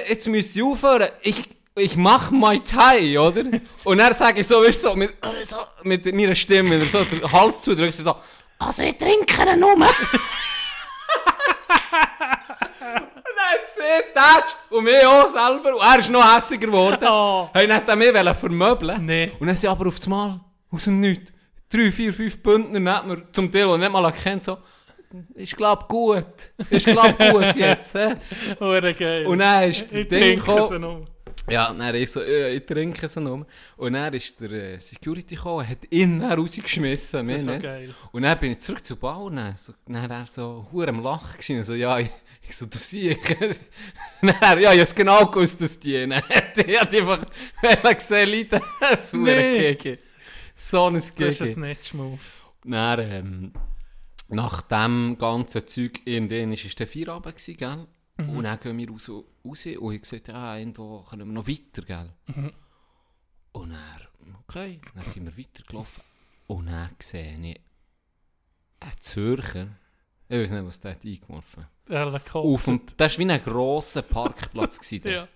[0.08, 1.10] jetzt müsst ihr aufhören.
[1.22, 3.44] Ich, ich mach Muay Thai, oder?
[3.84, 5.14] Und dann sage ich so, weißt so, mit,
[5.46, 8.16] so, mit meiner Stimme, wenn er so den Hals zudrückt, so,
[8.60, 9.74] also ich trinke ihn nur.
[9.76, 9.90] und dann
[13.52, 15.76] hat sie getatscht und mich auch selber.
[15.76, 17.08] Und er ist noch hässiger geworden.
[17.08, 17.50] Oh.
[17.54, 19.06] Hey, nicht er mich vermöbeln.
[19.06, 19.32] Nee.
[19.40, 20.40] Und dann sind aber auf das Mal,
[20.72, 21.32] aus dem Nichts,
[21.70, 24.58] drei, vier, fünf Bündner neben mir, zum Teil, die ich nicht mal kennt, so,
[25.36, 26.26] ich glaub gut,
[26.70, 27.96] ich glaub gut jetzt?
[28.60, 29.26] Hure geil.
[29.26, 31.08] Und dann ist der ich Ding gekommen.
[31.50, 33.46] Ja, dann ist so, ja, ich trinke sie nur.
[33.78, 37.52] Und dann ist der äh, Security gekommen, und hat ihn dann rausgeschmissen, Das ist so
[37.52, 37.64] nicht.
[37.64, 37.94] geil.
[38.12, 41.04] Und dann bin ich zurück zu Bau und dann, so, dann er so hure am
[41.04, 41.64] Lachen gewesen.
[41.64, 42.10] So, ja, ich,
[42.48, 43.20] ich so, du siehst.
[44.22, 47.22] dann, ja, ich hab's genau gewusst, dass die, dann hat er hat einfach,
[47.98, 49.76] gesehen, Leute, das Nee.
[49.76, 50.00] Gege.
[50.56, 51.44] So ein Das ist Gege.
[51.44, 52.20] ein Snatch-Move.
[52.64, 53.54] Dann, ähm,
[54.30, 57.86] nach dem ganzen Zeug, irgendwann ist es der Feierabend gewesen,
[58.18, 58.30] gell?
[58.30, 61.82] Und dann gehen wir raus, raus und ich gesagt, ja, irgendwo können wir noch weiter,
[61.82, 62.12] gell?
[63.52, 66.04] Und dann, okay, dann sind wir weitergelaufen.
[66.48, 67.62] Und dann sehe ich
[68.80, 69.68] einen Zürcher,
[70.28, 74.02] ich weiß nicht, was der hat eingeworfen Ehrlich Auf dem, das war wie ein grosser
[74.02, 75.06] Parkplatz dort.
[75.06, 75.28] Ja.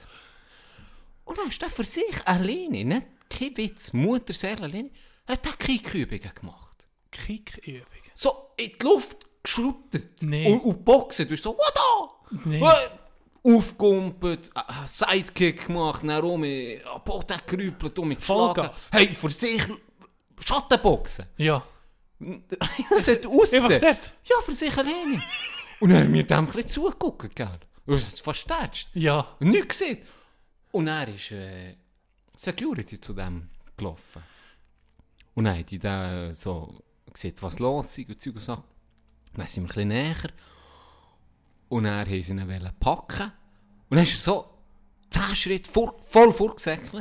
[1.26, 4.90] Und dann ist der für sich alleine, nicht kein Witz, Mutterseele alleine,
[5.28, 6.88] hat er Kickübungen gemacht.
[7.12, 7.86] Kickübungen.
[8.16, 10.22] so in die Luft geschruttet.
[10.24, 10.52] Nee.
[10.52, 11.26] Und, und boxen.
[11.26, 12.19] Du bist so, what da?
[12.46, 12.64] Nee.
[13.42, 18.54] Aufgumpelt, äh, äh, Sidekick gemacht, dann rum, äh, am Boden gerüppelt, um mich geschlagen.
[18.56, 18.90] Vollgas.
[18.92, 19.64] Hey, für sich
[20.46, 21.26] Schattenboxen.
[21.38, 21.64] Ja.
[22.90, 23.82] Das hat ausgesehen.
[23.82, 24.12] dort.
[24.26, 25.24] Ja, für sich alleine.
[25.80, 27.60] Und dann haben wir dem ein bisschen zugeguckt, gell?
[27.86, 28.90] Und es fast tätscht.
[28.94, 29.36] Ja.
[29.40, 30.00] Und nichts gesehen.
[30.72, 31.76] Und er ist äh,
[32.36, 34.22] Security zu dem gelaufen.
[35.34, 38.64] Und dann hat die da äh, so gesehen, was los ist und Zeug und Sachen.
[39.34, 40.34] Dann sind wir ein bisschen näher.
[41.70, 43.32] Und dann haben sie ihn packen.
[43.90, 44.46] Und dann ist er so
[45.12, 46.94] 10 Schritte vor, voll vorgesäckelt.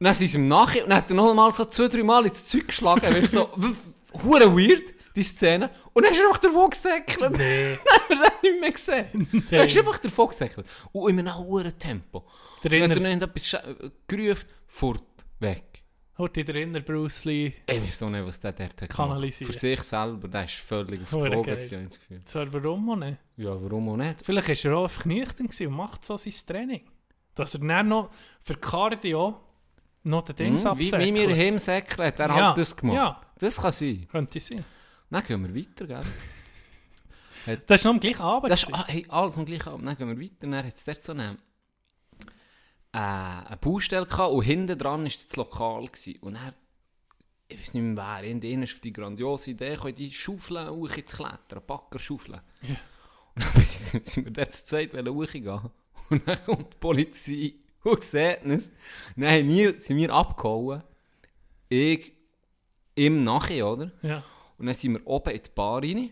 [0.00, 2.02] Und dann sind sie ihm nachher und dann hat er noch mal so zwei, drei
[2.02, 3.02] Mal ins Zeug geschlagen.
[3.02, 3.50] Weißt du, so,
[4.22, 5.70] hure weird, die Szene.
[5.92, 7.36] Und dann ist er einfach davon gesäckelt.
[7.36, 7.78] Nee.
[8.08, 9.44] Dann haben wir den nicht mehr gesehen.
[9.50, 9.78] Er ist Nee.
[9.80, 10.66] einfach davon gesäckelt.
[10.92, 12.18] Und in einem hohen Tempo.
[12.18, 13.20] Und dann hat er Drinnen.
[13.20, 13.56] dann etwas
[14.06, 15.02] gerufen, fort,
[15.40, 15.64] weg.
[16.18, 17.52] Heute drinnen Bruce Lee.
[17.68, 19.52] Ich weiß auch nicht, was der dort hat Kanalisieren.
[19.52, 19.60] gemacht.
[19.60, 22.24] Für sich selber, der ist völlig auf Drogen, gewesen, das Gefühl.
[22.24, 23.18] Zwar warum auch nicht.
[23.36, 24.24] Ja, warum auch nicht?
[24.24, 26.82] Vielleicht ist er auch einfach nüchtern und macht so sein Training.
[27.36, 28.10] Dass er dann noch
[28.40, 29.40] für Cardio
[30.02, 32.96] noch den Dings Hm, wie, wie wir ihm säckeln, hat er Ja, halt das gemacht.
[32.96, 33.20] ja.
[33.38, 34.08] Das kann sein.
[34.10, 34.64] Könnte sein.
[35.10, 36.02] Dann gehen wir weiter, gell?
[37.66, 38.50] Das ist noch am gleichen Abend.
[38.52, 39.86] Das ist ah, hey, alles am gleichen Abend.
[39.86, 40.34] Dann gehen wir weiter.
[40.40, 41.36] Dann hat es dort so eine,
[42.92, 45.86] äh, eine Baustelle gehabt und hinten dran war das Lokal.
[45.86, 46.18] Gewesen.
[46.20, 46.54] Und er,
[47.48, 50.96] ich weiß nicht mehr wer, irgendeiner ist für die grandiose Idee, können die Schaufeln hoch
[50.96, 52.40] ins Klettern, Backerschaufeln.
[52.62, 52.76] Ja.
[53.34, 53.64] Und dann
[54.04, 55.60] sind wir dort zu zweit hochgehen.
[56.10, 58.70] Und dann kommt die Polizei und sieht uns.
[59.16, 60.82] Dann wir, sind wir abgehauen.
[61.68, 62.12] Ich
[62.94, 63.92] im Nachhinein, oder?
[64.02, 64.22] Ja.
[64.56, 66.10] Und dann sind wir oben in die Bar rein.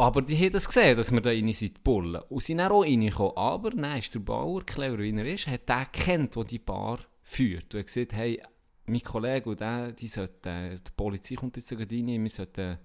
[0.00, 2.22] Aber die haben das gesehen, dass wir da rein sind, die Bullen.
[2.28, 3.36] Und sind dann auch reingekommen.
[3.36, 7.00] Aber dann ist der Bauer, clever wie er ist, hat den kennt, der die Bar
[7.22, 7.64] führt.
[7.64, 8.42] Und er hat gesagt, hey,
[8.86, 12.78] mein Kollege und der, die sollten, die Polizei kommt jetzt gerade rein, wir sollten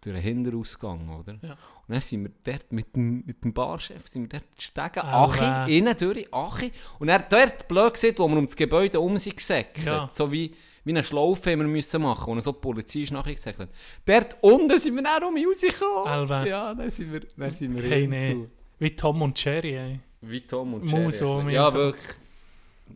[0.00, 1.38] durch den Hinterausgang, oder?
[1.42, 1.52] Ja.
[1.52, 5.64] Und dann sind wir dort mit dem, mit dem Barchef, sind wir dort gestiegen, Alter.
[5.64, 6.72] Achi, innen durch, Achi.
[6.98, 9.86] Und er hat dort blöd gesehen, wo wir um das Gebäude um sich gesäckelt.
[9.86, 10.08] Ja.
[10.08, 10.54] So wie,
[10.84, 13.70] wie eine Schlaufe haben wir müssen machen, und so die Polizei ist nachher gesäckelt.
[14.04, 16.06] Dort unten sind wir dann um rausgekommen.
[16.06, 16.46] Alter.
[16.46, 18.46] Ja, dann sind wir, dann sind wir Hey, nee.
[18.78, 20.00] Wie Tom und Jerry, ey.
[20.20, 21.22] Wie Tom und Jerry.
[21.24, 21.76] um Ja, so.
[21.78, 22.14] wirklich.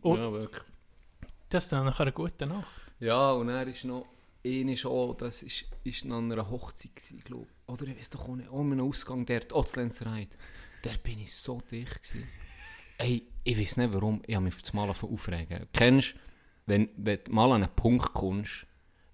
[0.01, 0.63] Und- Ja, wirklich.
[1.49, 2.67] Das ist dann nachher eine gute Nacht.
[2.99, 4.05] Ja, und er ist noch,
[4.45, 7.73] eine ist auch, das ist, ist noch an einer Hochzeit gewesen, glaube ich.
[7.73, 10.29] Oder ich weiß doch auch nicht, auch an einem Ausgang dort, auch zu Lenzerheide.
[10.83, 12.27] Der bin ich so dicht gewesen.
[12.99, 15.65] Ey, ich weiß nicht warum, ich habe mich auf das Mal aufregen.
[15.73, 16.19] Kennst du,
[16.69, 18.65] wenn, wenn du mal an einen Punkt kommst,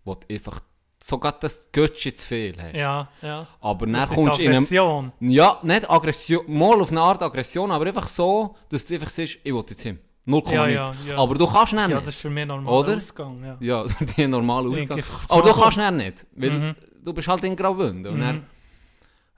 [0.04, 0.62] wo du einfach
[1.02, 2.76] sogar das Götsch zu viel hast.
[2.76, 3.48] Ja, ja.
[3.62, 4.58] Aber Das dann kommst du in einem...
[4.58, 5.12] Aggression.
[5.20, 9.40] Ja, nicht Aggression, mal auf eine Art Aggression, aber einfach so, dass du einfach siehst,
[9.44, 10.00] ich will jetzt hin.
[10.28, 11.18] 0, Ja, ja, ja.
[11.18, 11.90] Aber du kannst nicht.
[11.90, 12.98] Ja, das ist für mich normal Oder?
[12.98, 13.58] Ausgang, ja.
[13.60, 13.86] Ja,
[14.18, 15.04] die normale Ausgang.
[15.30, 16.76] Aber du kannst nicht, nicht weil Mhm.
[17.04, 18.08] du bist halt in Graubünden.
[18.12, 18.22] Und Mhm.
[18.24, 18.46] dann,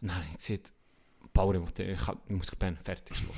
[0.02, 0.72] dann habe ich gesagt,
[1.34, 3.36] Bauer, ich, muss pennen, fertig, Schluss.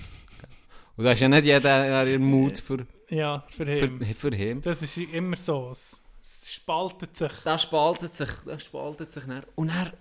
[0.96, 4.00] Und da ist ja nicht jeder in Mut für, Ja, für ihn.
[4.00, 4.62] für, für ihn.
[4.62, 5.70] Das ist immer so.
[5.72, 7.32] Es, es spaltet sich.
[7.44, 9.44] Das spaltet sich, das spaltet sich dann.
[9.56, 9.92] Und dann,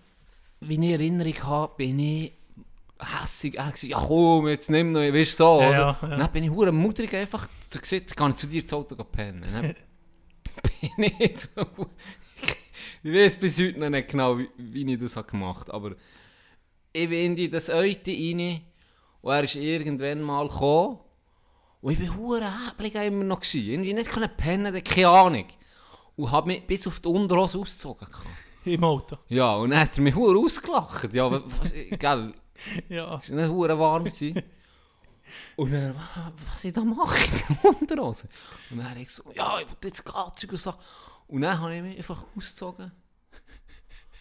[0.61, 2.33] wie ich Erinnerung habe, bin ich
[2.99, 3.57] hässig.
[3.57, 6.45] Er hat gesagt, ja komm, jetzt nimm noch, weißt du so, Ja, ja, dann bin
[6.45, 9.45] ich hure mutig einfach so gesagt, kann ich zu dir ins Auto pennen.
[9.53, 9.75] Dann
[10.97, 11.67] bin ich so,
[13.03, 15.97] ich weiß bis heute noch nicht genau, wie, wie ich das habe gemacht habe, aber
[16.93, 18.61] ich bin in das Eute rein
[19.21, 20.99] Und er ist irgendwann mal gekommen.
[21.81, 23.41] Und ich war hure häblig immer noch.
[23.41, 23.71] Gewesen.
[23.71, 25.47] Irgendwie nicht können pennen, keine Ahnung.
[26.17, 28.09] Und habe mich bis auf die Unterhose ausgezogen.
[28.65, 29.19] Im Auto.
[29.29, 31.15] Ja, und dann hat er mich hure ausgelacht.
[31.15, 32.35] Ja, wa- was, gell,
[32.89, 33.19] Ja.
[33.19, 34.05] es war nicht hure warm.
[34.05, 34.43] Gewesen.
[35.57, 38.29] Und wa- was ich da mache in der Unterhose.
[38.71, 40.73] Und dann habe ich so, ja, ich will jetzt Gatzig und so.
[41.29, 42.91] Und dann habe ich mich einfach ausgezogen.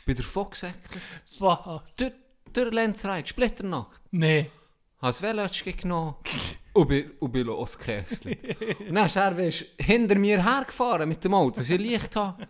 [0.05, 1.01] Bei der Foxsäckler.
[1.39, 1.95] Was?
[1.95, 2.11] Durch,
[2.51, 4.01] durch Lenzreit, splitternackt.
[4.11, 4.51] Nee.
[4.99, 6.15] Habe das Velotschke genommen
[6.73, 8.37] und bin, und bin losgekesselt.
[8.87, 12.47] und dann ist er weißt, hinter mir hergefahren mit dem Auto, dass ich Licht habe.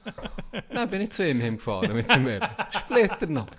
[0.69, 2.45] Dann bin ich zu ihm hingefahren mit dem Velo.
[2.69, 3.57] Splitternackt.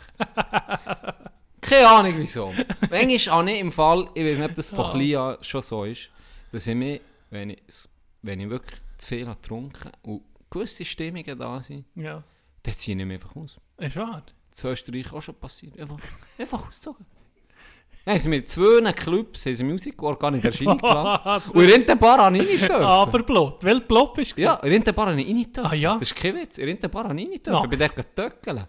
[1.61, 2.55] Keine Ahnung wieso.
[2.91, 5.85] Manchmal habe ich im Fall, ich weiß nicht, ob das von klein an schon so
[5.85, 6.09] ist,
[6.53, 7.59] dass ich mich, wenn ich,
[8.23, 12.23] wenn ich wirklich zu viel habe getrunken und gewisse Stimmungen da sind, Ja.
[12.63, 13.59] dann ziehe ich mich einfach aus.
[13.77, 14.23] Ist wahr?
[14.51, 15.79] Das ist in Österreich auch schon passiert.
[15.79, 15.99] Einfach,
[16.39, 17.05] einfach ausgezogen.
[18.09, 21.51] Haben sie mit zwei Clubs haben sie Musik-Organ in der Schiene gelassen.
[21.51, 22.83] Und in den Bar habe ich nicht dürfen.
[22.83, 23.63] Aber Blut.
[23.63, 24.43] Weil Blut bist du?
[24.43, 25.71] ja, in den Bar habe ich nicht dürfen.
[25.71, 25.95] Ah, ja?
[25.99, 26.57] Das ist kein Witz.
[26.57, 27.65] In den Bar habe ich nicht dürfen.
[27.65, 28.67] Ich bin dort getöckelt.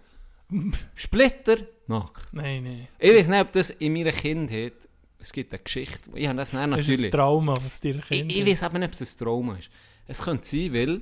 [0.95, 2.33] Splitter, nackt.
[2.33, 2.87] Nein, nein.
[2.97, 4.73] Ich weiß nicht, ob das in meiner Kindheit,
[5.19, 7.05] es gibt eine Geschichte, ich habe das nicht Das ist natürlich.
[7.05, 9.69] ein Trauma, was dir Ich, Kind ich weiß eben nicht, ob es ein Trauma ist.
[10.07, 11.01] Es könnte sein, weil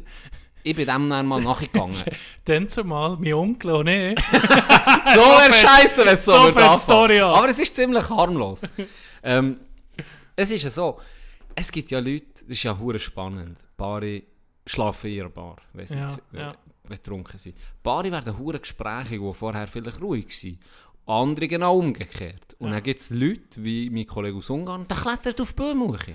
[0.70, 1.96] ich bin dem dann mal nachgegangen.
[2.46, 4.20] Dann zumal, mein Onkel und ich.
[4.32, 7.26] so wäre scheiße, wenn es so, so würde.
[7.26, 8.62] Aber es ist ziemlich harmlos.
[9.24, 9.58] ähm,
[10.36, 11.00] es ist ja so,
[11.56, 13.58] es gibt ja Leute, das ist ja hure spannend.
[13.76, 14.24] Paare
[14.66, 16.54] schlafen in ihrer Bar, wenn sie Ja, zu- ja.
[16.88, 17.56] betrunken sind.
[17.84, 20.60] Paare werden hure Gespräche, die vorher vielleicht ruhig waren.
[21.06, 22.56] Andere genau umgekehrt.
[22.60, 26.14] Und dann gibt es Leute, wie mein Kollege aus Ungarn, der klettert auf die Böhmuche.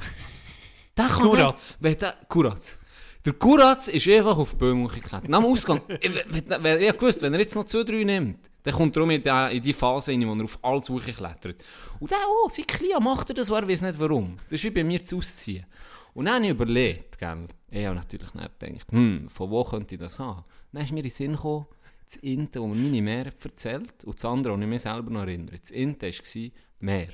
[0.97, 1.71] Der kann Kuratz.
[1.71, 2.79] nicht- Wenn der, Kuratz.
[3.25, 5.29] Der Kuratz ist einfach auf die Böhmuche geklettert.
[5.29, 8.97] Dem Ausgang, ich, ich hab gewusst, wenn er jetzt noch zwei, drei nimmt, dann kommt
[8.97, 11.65] er in die, in die Phase rein, wo er auf alles klettert.
[12.01, 14.39] Und der, oh, sein Klein macht er das, er weiß nicht warum.
[14.45, 15.67] Das ist wie bei mir zu Ausziehen.
[16.15, 19.95] Und dann habe ich überlegt, gell, ich habe natürlich nicht gedacht, hm, von wo könnte
[19.95, 20.45] ich das haben?
[20.73, 21.67] Dann ist mir in den Sinn gekommen,
[22.05, 25.21] das Inte, wo mir meine Mehr erzählt, und das andere, das ich mich selber noch
[25.21, 25.59] erinnere.
[25.59, 26.51] Das Inte war
[26.81, 27.13] Meer.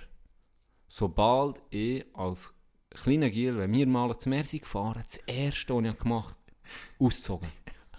[0.89, 2.53] Sobald ich als
[3.03, 7.49] kleiner Giel, wenn wir mal ins Meer gefahren, das erste, was ich gemacht habe, ausgezogen.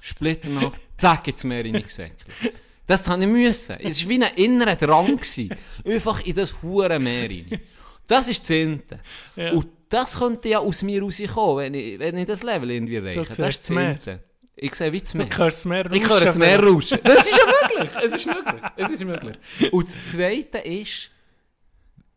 [0.01, 2.53] Splitternackt, zack, ins Meer reingesäckelt.
[2.87, 3.77] Das habe ich müssen.
[3.81, 5.17] Es war wie ein innerer Drang.
[5.17, 5.55] Gewesen.
[5.85, 7.59] Einfach in das hure Meer rein.
[8.07, 8.99] Das ist das Inte.
[9.35, 9.51] Ja.
[9.51, 13.21] Und das könnte ja aus mir rauskommen, wenn ich, wenn ich das Level irgendwie erreiche.
[13.25, 13.91] Das ist das Meer.
[13.91, 14.23] Inte.
[14.55, 15.29] Ich sehe wie das Du Meer.
[15.37, 16.99] hörst das Meer Ich höre das Meer rauschen.
[17.03, 17.91] Das ist ja möglich.
[18.03, 18.61] Es ist möglich.
[18.75, 19.37] Es ist möglich.
[19.71, 21.09] Und das Zweite ist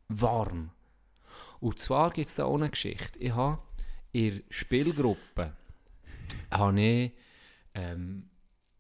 [0.09, 0.71] warm.
[1.63, 3.21] Und zwar gibt es da auch eine Geschichte.
[3.21, 3.63] Ich habe
[4.11, 5.57] in der Spielgruppe,
[6.51, 7.13] habe ich,
[7.75, 8.31] ähm,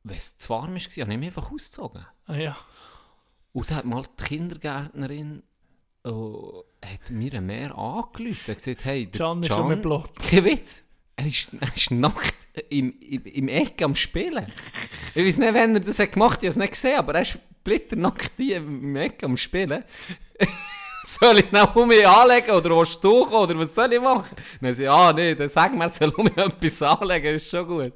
[0.03, 2.05] wenn es zu warm war, habe ich mich einfach ausgezogen.
[2.27, 2.57] Ah, ja.
[3.53, 5.45] Und da hat mal die Kindergärtnerin
[6.05, 8.41] äh, hat mir mehr angerufen.
[8.47, 10.19] Er hat gesagt, hey, der Can ist schon Blut.
[10.19, 10.85] Kein Witz.
[11.15, 12.35] Er ist, er ist nackt
[12.69, 14.53] im, im, im Eck am Spielen.
[15.15, 17.15] Ich weiß nicht, wenn er das hat gemacht hat, ich habe es nicht gesehen, aber
[17.15, 19.85] er ist blitternackt hier im Eck am Spielen.
[21.21, 24.37] soll ich noch um mich anlegen oder willst du kommen, oder was soll ich machen?
[24.61, 27.93] Dann sagt ah nee, dann sag mir, soll um mich etwas anlegen, ist schon gut.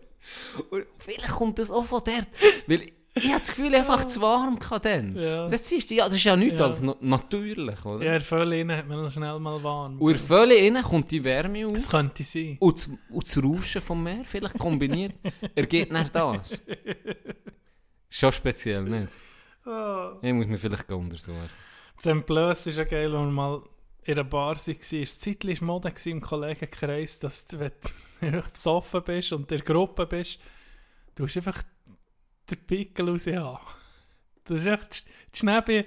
[0.70, 2.26] Und vielleicht kommt das auch von dort,
[2.66, 5.16] weil ich habe das Gefühl, einfach zu warm gehabt dann.
[5.16, 5.48] Ja.
[5.48, 6.66] Das, ist, ja, das ist ja nichts Ja.
[6.66, 8.04] als natürlich, oder?
[8.04, 9.98] Ja, in der Fülle rein hat man noch schnell mal warm.
[9.98, 11.90] Und in der Fülle innen kommt die Wärme Das auf.
[11.92, 12.56] könnte sein.
[12.60, 15.14] Und das, und das Rauschen vom Meer, vielleicht kombiniert,
[15.54, 16.62] ergeht nach das.
[18.10, 19.12] Schon speziell, nicht?
[20.22, 21.48] Ich muss mich vielleicht untersuchen.
[21.96, 23.62] Das Emplös ist ja geil, wenn wir mal
[24.04, 25.02] in einer Bar waren.
[25.02, 27.72] Es Zeitlich Mode im Kollegenkreis, dass du, wenn
[28.20, 30.40] du einfach besoffen bist und in der Gruppe bist,
[31.14, 31.62] du hast einfach
[32.50, 33.58] den Pickel raus haben.
[34.44, 35.84] Du hast echt die Schnäbi,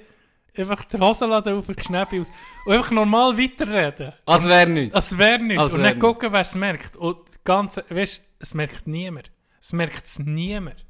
[0.57, 2.31] einfach die Hosenladen auf und die Schnäbi aus.
[2.65, 4.13] Und einfach normal weiterreden.
[4.25, 4.95] Als wäre nichts.
[4.95, 5.63] Als wäre nichts.
[5.63, 6.97] Als und wär dann gucken, wer es merkt.
[6.97, 9.31] Und das Ganze, weißt es merkt niemand.
[9.61, 10.85] Es merkt es niemand.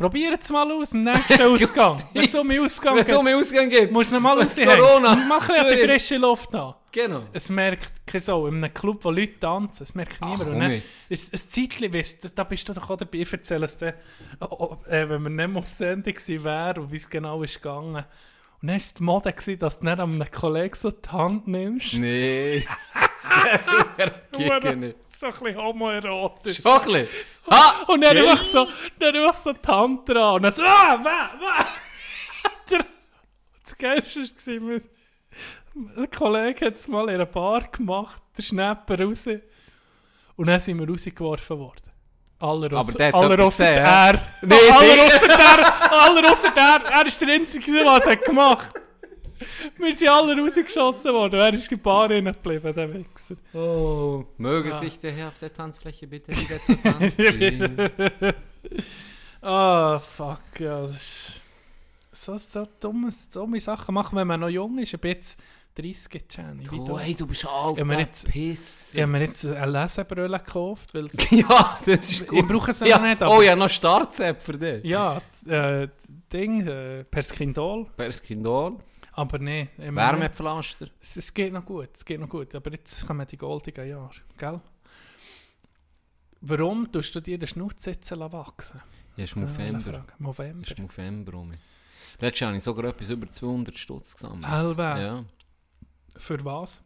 [0.00, 2.02] Probiert es mal aus im nächsten Ausgang.
[2.14, 3.14] Wenn es um den Ausgang geht.
[3.14, 3.92] um Ausgang geht.
[3.92, 4.78] Musst du noch mal raushängen.
[4.78, 6.74] Corona Mal ein bisschen an frische Luft haben.
[6.90, 7.20] Genau.
[7.34, 8.46] Es merkt keine Sau.
[8.46, 10.40] In einem Club, wo Leute tanzen, es merkt niemand.
[10.40, 11.10] komm Und dann jetzt.
[11.10, 13.18] ist ein Zeitchen, weißt, da bist du doch auch dabei.
[13.18, 13.92] Ich erzähle es dir,
[14.40, 17.42] oh, oh, äh, wenn wir nicht mehr auf Sendung gewesen wären und wie es genau
[17.42, 17.96] ist gegangen.
[18.62, 21.92] Und dann war die Mode, gewesen, dass du nicht einem Kollegen so die Hand nimmst.
[21.98, 22.64] Nee.
[24.32, 24.96] Gegen nicht.
[25.20, 26.62] Doch ein bisschen homoerotisch.
[26.62, 27.06] Schockli.
[27.50, 27.82] Ha!
[27.88, 28.66] Und dann einfach so,
[28.98, 29.98] dann einfach so dran.
[30.34, 31.64] Und dann so, ah, weh.
[32.70, 32.86] Der-
[33.64, 34.22] Das Geilste
[34.62, 34.80] war,
[35.96, 39.26] ein Kollege hat es mal in einer Bar gemacht, der Schnapper raus.
[40.36, 41.82] Und dann sind wir rausgeworfen worden.
[42.38, 43.44] Aller ausser, der aller er.
[45.06, 45.92] Ausser der.
[45.92, 46.90] Aller ausser der.
[46.90, 48.74] Er ist der Einzige, der es hat gemacht
[49.78, 51.40] Wir sind alle rausgeschossen worden.
[51.40, 53.36] Wer ist die Bar geblieben, der Wichser?
[53.54, 58.34] Oh, möge sich der Herr auf der Tanzfläche bitte wieder etwas anziehen.
[59.42, 61.40] Ah, fuck, ja, das ist...
[62.12, 65.40] So, so dumme, dumme Sachen machen, wenn man noch jung ist, ein bisschen
[65.76, 66.64] 30 Jenny.
[66.70, 66.98] oh, du.
[66.98, 68.94] hey, du bist alt, Ja, jetzt- Piss.
[68.94, 71.08] Ich habe mir jetzt eine Lesebrille gekauft, weil...
[71.30, 72.40] Ja, das ist gut.
[72.40, 72.98] Ich brauche sie ja.
[72.98, 74.84] nicht, aber- Oh, ja, noch Startsepp für dich.
[74.84, 75.88] Ja, äh,
[76.30, 78.76] Ding, äh, Perskindol, Perskindol,
[79.12, 79.72] aber nicht.
[79.78, 80.88] Wärmepflaster.
[81.00, 84.10] Es, es geht noch gut, es geht noch gut, aber jetzt kommen die goldigen Jahre,
[84.36, 84.60] gell?
[86.42, 88.80] Warum tust du dir den Schnutz jetzt wachsen?
[89.16, 90.06] Ja, ist November.
[90.18, 90.66] November.
[90.66, 91.52] ist November rum.
[92.18, 94.44] Letztes Jahr habe ich sogar etwas über 200 Stutz gesammelt.
[94.46, 94.98] Alba.
[95.00, 95.24] Ja.
[96.16, 96.80] Für was?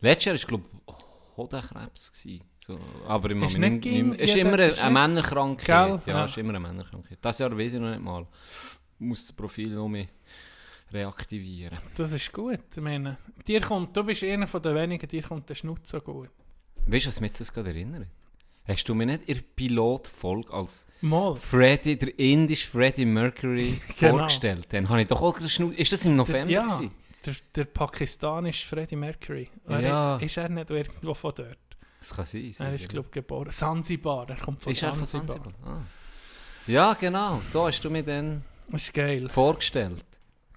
[0.00, 2.12] Letztes Jahr war, glaube ich, Hodenkrebs.
[2.12, 2.44] gewesen.
[2.66, 6.04] So, aber Ist ist, nicht, nicht nicht, ist immer eine, ist eine nicht- Männerkrankheit.
[6.04, 6.12] Gell?
[6.12, 6.24] Ja, Ja.
[6.24, 7.18] ist immer eine Männerkrankheit.
[7.20, 8.26] Das Jahr weiß ich noch nicht mal.
[8.98, 10.06] Muss das Profil noch mehr
[10.92, 11.78] reaktivieren.
[11.96, 12.60] Das ist gut.
[12.74, 16.00] Ich meine, dir kommt, du bist einer von den wenigen, dir kommt der Schnutz so
[16.00, 16.30] gut.
[16.86, 18.06] Weißt du, was mich das gerade erinnert?
[18.68, 21.36] Hast du mir nicht in der Pilotfolge als Mal.
[21.36, 24.18] Freddy, der indische Freddie Mercury Genau.
[24.18, 24.66] vorgestellt?
[24.70, 26.50] Dann habe ich doch auch Schnau- Ist das im November?
[26.52, 26.90] ja, gewesen?
[27.24, 29.48] der, der pakistanische Freddie Mercury.
[29.68, 30.16] Er- Ja.
[30.16, 31.58] Ist er nicht irgendwo von dort?
[32.00, 32.52] Das kann sein.
[32.58, 33.50] Er ist, glaube ich, geboren.
[33.50, 34.70] Sansibar, er kommt von.
[34.72, 35.24] Ist er Sansibar.
[35.24, 35.52] von Sansibar?
[35.64, 35.82] Ah.
[36.66, 37.40] Ja, genau.
[37.44, 39.28] So hast du mir dann Das ist geil.
[39.28, 40.04] vorgestellt.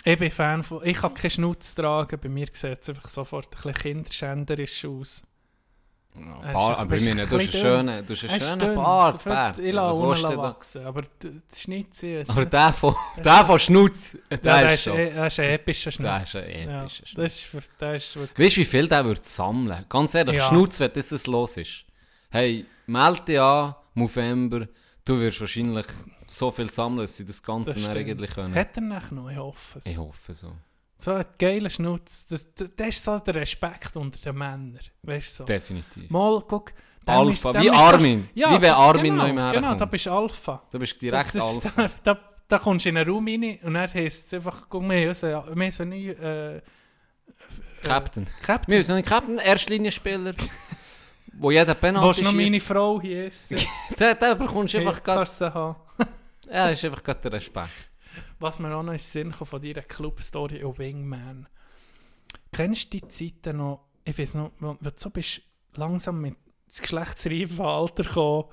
[0.06, 0.86] Ich bin Fan von...
[0.86, 5.22] Ich kann keinen Schnutz tragen, bei mir sieht es einfach sofort ein bisschen kinderschänderisch aus.
[6.16, 8.76] Ja, ist Bart, aber ich meine, du hast einen schönen, du hast einen schönen.
[8.76, 9.60] Bart, Bert.
[9.60, 11.04] Ich lasse unten wachsen, aber
[11.50, 12.30] das Schnitz ist...
[12.32, 14.97] Aber der von, der von Schnutz, der, der, ist schon.
[14.97, 16.08] eh- er ist ein epischer Schnutz.
[16.08, 17.14] Der ist ein epischer Schnutz.
[17.16, 18.47] Das ist, der ist wirklich...
[18.47, 19.86] Weißt du, wie viel der würde sammeln?
[19.88, 20.47] Ganz ehrlich, Ja.
[20.47, 21.84] Schnutz, wenn das los ist.
[22.32, 24.68] Hey, melde dich an, November.
[25.10, 25.88] Du wirst wahrscheinlich
[26.28, 28.53] so viel sammeln, dass sie das Ganze Das eigentlich können.
[28.53, 29.28] Hat er nicht noch?
[29.32, 29.86] Ich hoffe es.
[29.88, 30.51] Ich hoffe so.
[30.97, 32.28] So ein geiler Schnutz.
[32.28, 34.80] Das, das, das ist so der Respekt unter den Männern.
[35.01, 35.43] Weißt du so?
[35.45, 36.12] Definitiv.
[36.12, 36.74] Mal, guck.
[37.07, 38.30] Alpha, ist- wie Armin.
[38.36, 39.82] Ja, Wie wenn Armin genau, noch immer Genau, herkommt.
[39.82, 40.62] da bist Alpha.
[40.72, 41.72] Du bist direkt ist, Alpha.
[41.76, 44.88] Da, da, da kommst du in einen Raum rein und dann heisst es einfach, guck
[44.88, 46.10] wir sind wir sind nie...
[46.10, 46.62] Äh,
[47.82, 48.24] Captain.
[48.26, 48.76] Äh, Captain.
[48.76, 50.34] Wir sind ein Captain, Erstlinienspieler,
[51.40, 52.68] wo jeder Penalty noch meine schießt.
[52.68, 53.56] Frau hier ist.
[54.00, 55.20] Der bekommst du einfach gerade...
[55.20, 55.76] Kannst du haben.
[56.52, 57.70] Ja, ist einfach gerade der Respekt.
[58.40, 61.48] Was mir auch noch in den Sinn kommt von deiner Club-Story und Wingman.
[62.52, 65.44] Kennst du die Zeiten noch, ich weiß noch, wo du so bist
[65.76, 66.36] langsam mit
[66.66, 68.46] das geschlechtsreife Alter gekommen,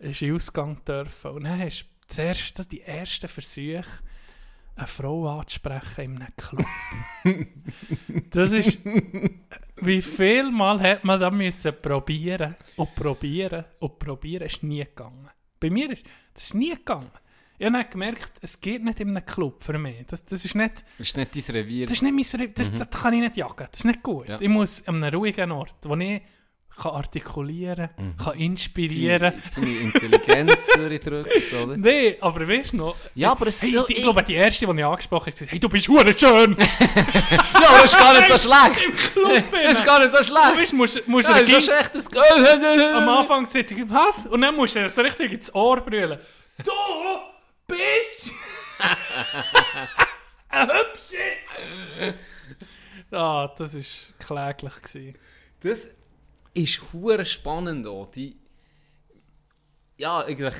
[0.00, 3.84] ist in den Ausgang dürfen und dann hast du das erste, die ersten Versuche,
[4.74, 6.66] eine Frau anzusprechen in einem Club.
[8.30, 8.80] das ist,
[9.80, 15.28] wie viel Mal hat man da müssen probieren und probieren und probieren, ist nie gegangen.
[15.60, 16.04] Bei mir ist
[16.34, 17.10] das ist nie gegangen.
[17.58, 20.04] Ich habe gemerkt, es geht nicht in einem Club für mich.
[20.08, 21.86] Das, das ist nicht, Das ist nicht dein Revier.
[21.86, 23.66] das ist nicht mein Re das, das kann ich nicht jagen.
[23.70, 24.28] Das ist nicht gut.
[24.28, 24.38] Ja.
[24.40, 26.20] Ich muss an einem ruhigen Ort, wo ich
[26.80, 28.16] kann artikulieren Mhm.
[28.22, 31.76] kann, inspirieren Seine, Intelligenz durchdrückt, oder?
[31.76, 32.96] Nee, aber weißt du noch?
[33.14, 33.62] Ja, aber es...
[33.62, 35.88] Hey, die, ich ich- glaube, die erste, die ich angesprochen habe, gesagt, hey, du bist
[35.88, 36.56] hure schön!
[37.56, 38.82] Ja, das ist gar nicht so schlecht.
[38.84, 39.44] Im Club!
[39.52, 40.56] Das ist gar nicht so Du schlecht.
[40.58, 41.72] weißt, musst, musst Ja, du so
[42.96, 44.26] am Anfang sitzen, was?
[44.26, 46.18] Und dann musst du so richtig ins Ohr brüllen.
[46.58, 46.72] Du
[47.66, 48.32] bist
[50.50, 52.14] ein Hübsche!
[53.10, 55.14] Ah, das war kläglich.
[55.62, 55.90] Das
[56.56, 58.10] ist hure spannend auch.
[58.10, 58.36] Die,
[59.96, 60.54] ja, eigentlich,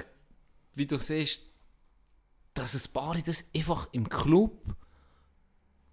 [0.75, 1.41] wie du siehst,
[2.55, 4.77] dass ein Paar das einfach im Club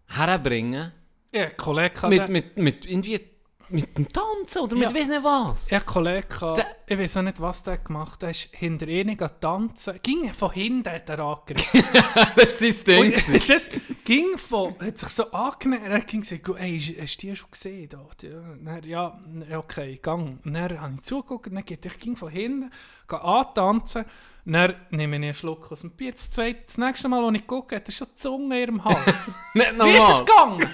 [0.08, 0.92] herbringen.
[1.32, 3.33] Ja, Kollege Mit, mit, mit irgendwie
[3.74, 4.96] mit dem Tanzen oder mit Ja.
[4.96, 5.70] weiss nicht was.
[5.70, 8.88] Ja, Kollege, hat- Der- ich weiß auch nicht, was der gemacht hat, der ist hinter
[8.88, 10.00] ihnen tanzen.
[10.04, 11.84] Ging von hinten, hat er angegriffen.
[12.36, 13.34] das ist sein Ding.
[13.34, 13.70] Und das
[14.06, 17.90] ging von, hat sich so angenähert, er ging gesagt, ey, hast du die schon gesehen?
[17.90, 18.06] Da?
[18.64, 19.20] Dann, ja,
[19.58, 20.40] okay, gang.
[20.46, 22.70] Und dann habe ich zugeguckt, und dann geht, ich ging von hinten,
[23.08, 24.06] gehe antanzen,
[24.46, 26.12] dann nehme ich einen Schluck aus dem Bier.
[26.12, 28.84] Das, zweite, das nächste Mal, als ich gucke, hat er schon die Zunge in ihrem
[28.86, 29.36] Hals.
[29.54, 30.60] Wie ist das gegangen?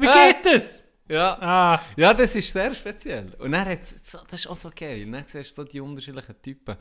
[0.00, 0.84] Wie Äh, geht das?
[1.08, 1.36] Ja.
[1.40, 3.34] Ah, Ja, das ist sehr speziell.
[3.38, 5.04] Und dann hat so, das ist auch so geil.
[5.10, 6.76] Dann siehst du so die unterschiedlichen Typen.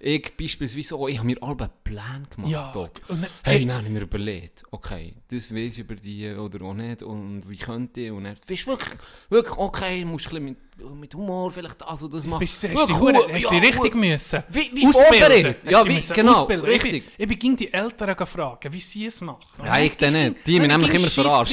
[0.00, 2.50] Ich beispielsweise auch, ich habe mir alle einen Plan gemacht.
[2.50, 2.72] ja.
[2.72, 2.80] da.
[3.08, 6.64] Und dann, Hey, dann habe ich mir überlegt, okay, das weiß ich über die oder
[6.64, 8.98] auch nicht und wie könnte ich und dann, du, wirklich,
[9.28, 10.58] wirklich, okay, musst ein bisschen mit,
[10.94, 12.40] mit Humor vielleicht das und das machen.
[12.40, 15.54] Bist, hast du hu- hast ja, dich richtig hu- müssen Wie- wie ausbilden?
[15.70, 16.70] Ja, wie- genau, ausbilden?
[16.70, 17.04] Ich richtig.
[17.16, 19.40] Ich bin ging die Eltern gefragt, wie sie es machen.
[19.64, 20.46] Ja, ich dann nicht.
[20.46, 21.52] Die haben nämlich ging immer verarscht.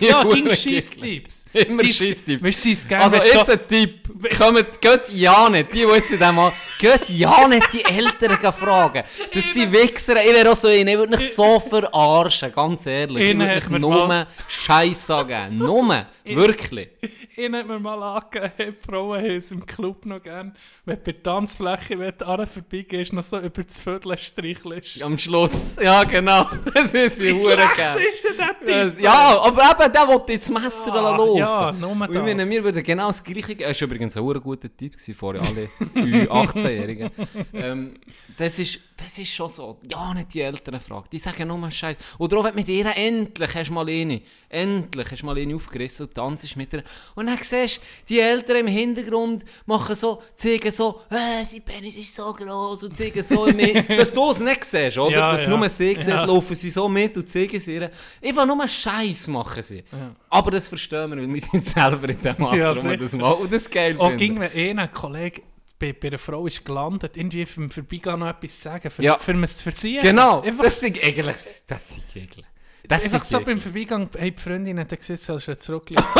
[0.00, 0.48] Die ja, ging.
[0.50, 1.44] Scheisstipps.
[1.52, 2.42] Immer Scheisstipps.
[2.44, 6.10] Weißt du, sie Also jetzt so, ein Tipp, kommt, geht ja nicht, die, die jetzt
[6.12, 9.04] in dem Mal, geht ja nicht die Eltern fragen.
[9.34, 10.24] Das sind Wichser.
[10.24, 10.68] Ich wäre auch so.
[10.68, 13.30] Ich würde mich so verarschen, ganz ehrlich.
[13.32, 15.58] Ich würde mich nur Scheiß sagen.
[15.58, 16.06] Nur.
[16.24, 16.88] Wirklich.
[17.36, 20.54] Ihn hat mir mal angegeben, hey, die Frauen haben es im Club noch gern,
[20.84, 25.02] wenn du bei der Tanzfläche wenn du an vorbeigehst, noch so über das Viertel streichelst.
[25.02, 25.76] Am Schluss.
[25.82, 26.48] Ja, genau.
[26.74, 27.98] Das ist sie hure gern.
[27.98, 28.66] ist denn der Typ?
[28.66, 31.36] Das- Ja, aber eben, der wollte jetzt Messer Ah, laufen.
[31.38, 32.50] ja, nur Und ich meine, das.
[32.50, 33.52] wir würden genau das Gleiche...
[33.60, 37.10] Er war übrigens ein guter Typ gewesen, vor alle Ü18-Jährigen.
[37.54, 37.94] ähm,
[38.36, 39.78] das, ist, das ist schon so.
[39.90, 41.06] Ja, nicht die Eltern fragen.
[41.12, 41.96] Die sagen nur Scheiß.
[42.18, 45.54] Oder auch wenn mit ihr endlich hast du mal eine, endlich hast du mal eine
[45.54, 46.82] aufgerissen und tanzt mit ihr.
[47.14, 51.96] Und dann siehst du, die Eltern im Hintergrund machen so, zeigen so, äh, sein Penis
[51.96, 53.88] ist so groß und zeigen so mit.
[53.98, 55.10] Dass du es nicht siehst, oder?
[55.16, 55.48] Ja, Dass ja.
[55.56, 56.24] nur sie sieht, Ja.
[56.24, 57.90] laufen sie so mit und zeigen sie ihr.
[58.22, 59.84] Einfach nur Scheiß machen sie.
[60.28, 63.52] Aber das verstehen wir, weil wir sind selber in dem Alter, Ja, das machen und
[63.52, 65.42] das geil Auch ging mir eh ein Kollege
[65.82, 69.18] bei, bei einer Frau ist gelandet, irgendwie vom Vorbeigehen noch etwas sagen, für, Ja.
[69.18, 69.98] für es für sie.
[70.00, 72.44] Genau, Einfach, das sind eigentlich, das sind Gegner.
[72.88, 73.60] Das einfach so beim.
[73.60, 76.04] Vorbeigehen, hey, die Freundin hat gesagt, sollst du jetzt zurücklegen.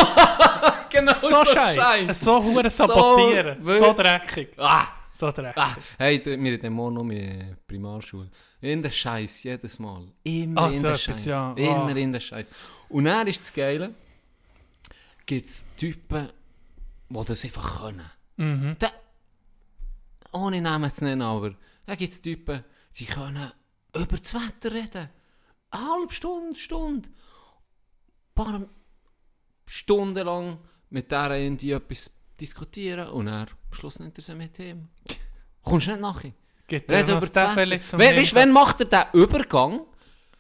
[0.91, 2.13] Genau so scheiße.
[2.13, 3.57] So hure sabotieren.
[3.63, 3.97] So, wirklich.
[3.97, 4.49] dreckig.
[4.59, 5.57] Ah, So dreckig.
[5.57, 5.75] ah.
[5.99, 8.29] Hey, wir hatten morgen noch meine Primarschule.
[8.61, 10.05] In der Scheiß, jedes Mal.
[10.23, 11.25] Immer Ah, in so der Scheiß.
[11.25, 11.53] ja.
[11.55, 11.97] Immer Ah.
[11.97, 12.47] in der Scheiß.
[12.91, 13.95] Und dann ist das Geile,
[15.25, 16.29] gibt es Typen,
[17.09, 18.11] die das einfach können.
[18.37, 18.77] Mhm.
[18.79, 18.91] Da,
[20.33, 21.55] ohne Namen zu nennen, aber
[21.87, 22.65] da gibt es Typen,
[22.97, 23.53] die können
[23.95, 25.09] über das Wetter reden.
[25.71, 27.09] Eine halbe Stunde, Stunde.
[27.09, 28.61] Ein paar
[29.67, 30.59] Stunden lang
[30.91, 32.11] mit der irgendwie etwas
[32.41, 34.89] diskutieren und dann am Schluss er sie mit ihm.
[35.63, 36.33] Kommst du nicht nachher?
[36.67, 37.99] Gibt Red er über das Wetter.
[37.99, 39.81] We weißt, wann macht er den Übergang,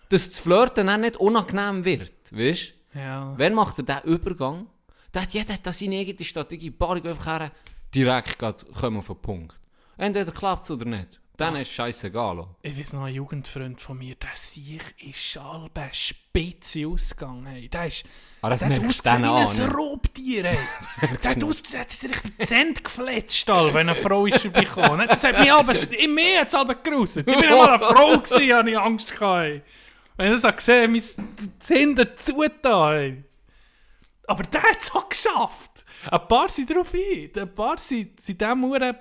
[0.09, 2.32] dass das Flirten dann nicht unangenehm wird?
[2.32, 3.34] Weißt Ja.
[3.36, 4.66] Wann macht er diesen Übergang?
[5.12, 6.70] Da hat jeder hat seine eigene Strategie.
[6.70, 7.53] Parik einfach her,
[7.95, 9.59] direkt geht, kommen auf den Punkt.
[9.97, 11.20] Entweder klappt es oder nicht.
[11.36, 12.47] Dann ist es scheißegal.
[12.61, 17.47] Ich weiß noch, ein Jugendfreund von mir, der sich ist halbe spitze ausgegangen.
[17.47, 17.68] Hey.
[17.68, 18.05] Der ist...
[18.43, 19.74] Aber das der hat ausgesehen wie ein ne?
[19.74, 20.45] Raubtier.
[20.45, 20.59] ey.
[21.22, 25.09] der hat ausgesehen, hat sich richtig die Zähne gefletscht, wenn eine Frau ist vorbeigekommen.
[25.09, 27.26] Das hat mich aber, in mir hat es aber geruset.
[27.26, 29.62] Ich bin ja mal eine Frau gewesen, hatte ich Angst gehabt.
[30.16, 32.95] Wenn ich das gesehen habe, mein Zähne dazu da.
[32.95, 33.24] ey.
[34.26, 35.84] Aber der hat es auch geschafft.
[36.11, 37.30] Ein paar sind drauf ein.
[37.36, 38.95] Ein paar sind, sind dem Uhren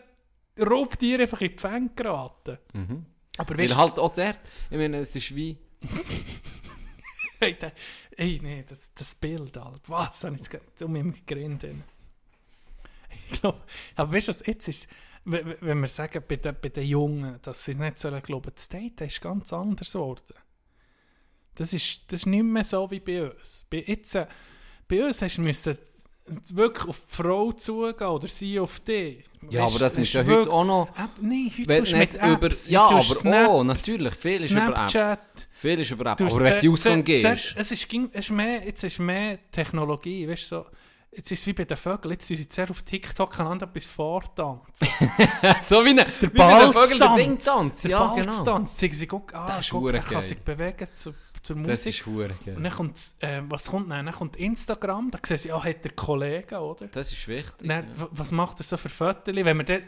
[0.59, 2.57] Raubtier einfach in die Fänge geraten.
[3.37, 4.35] Aber Weil weißt halt auch der,
[4.69, 5.57] ich meine, es ist wie...
[7.43, 7.73] Hey, der,
[8.17, 9.81] ey, nee, das, das Bild, Alter.
[9.87, 10.19] Was?
[10.19, 11.63] Da habe ich jetzt um mich gegrinnt.
[11.63, 11.73] ey.
[13.31, 13.63] Ich glaube,
[13.95, 14.87] aber weißt du was, jetzt ist,
[15.25, 19.01] wenn wir sagen, bei den, bei den Jungen, dass sie nicht sollen glauben, das Date
[19.01, 20.35] ist ganz anders geworden.
[21.55, 23.65] Das ist, das ist nicht mehr so wie bei uns.
[23.69, 24.27] Bei, jetzt, äh,
[24.87, 25.77] bei uns hast du müssen
[26.53, 29.25] wirklich auf die Frau zugehen oder sie auf dich.
[29.49, 30.87] Ja, Weisst, aber das es muss ist ja heute wirklich- auch noch...
[30.89, 34.51] App, nein, heute tust nicht mit über, Apps, ja, aber tust oh, natürlich, viel ist
[34.51, 34.89] über App.
[34.89, 35.47] Snapchat.
[35.51, 36.21] Viel ist über App.
[36.21, 37.55] Aber wenn du Ausgang gehst...
[37.57, 40.65] Es ist, ging- es ist mehr, jetzt ist mehr Technologie, weißt du, so,
[41.11, 43.87] jetzt ist es wie bei den Vögeln, jetzt sind sie sehr auf TikTok einander etwas
[43.87, 44.87] vortanzen.
[45.63, 47.15] so wie ein Der wie bei den Vögeln der.
[47.15, 47.81] Dingtanz.
[47.81, 48.25] Der Ja, genau.
[48.27, 48.77] Balztanz.
[48.77, 51.13] Sie, sie guck, ah, guck, er kann sich bewegen zu,
[51.43, 51.95] zur Das Musik.
[51.99, 52.57] ist hure Und geil.
[52.61, 54.05] dann kommt, äh, was kommt dann?
[54.05, 56.87] Dann kommt Instagram, da sehen sie, ah, hat der Kollege, oder?
[56.87, 57.67] Das ist wichtig.
[57.67, 59.33] Dann, w- was macht er so für Fotos?
[59.35, 59.83] Wenn wir dort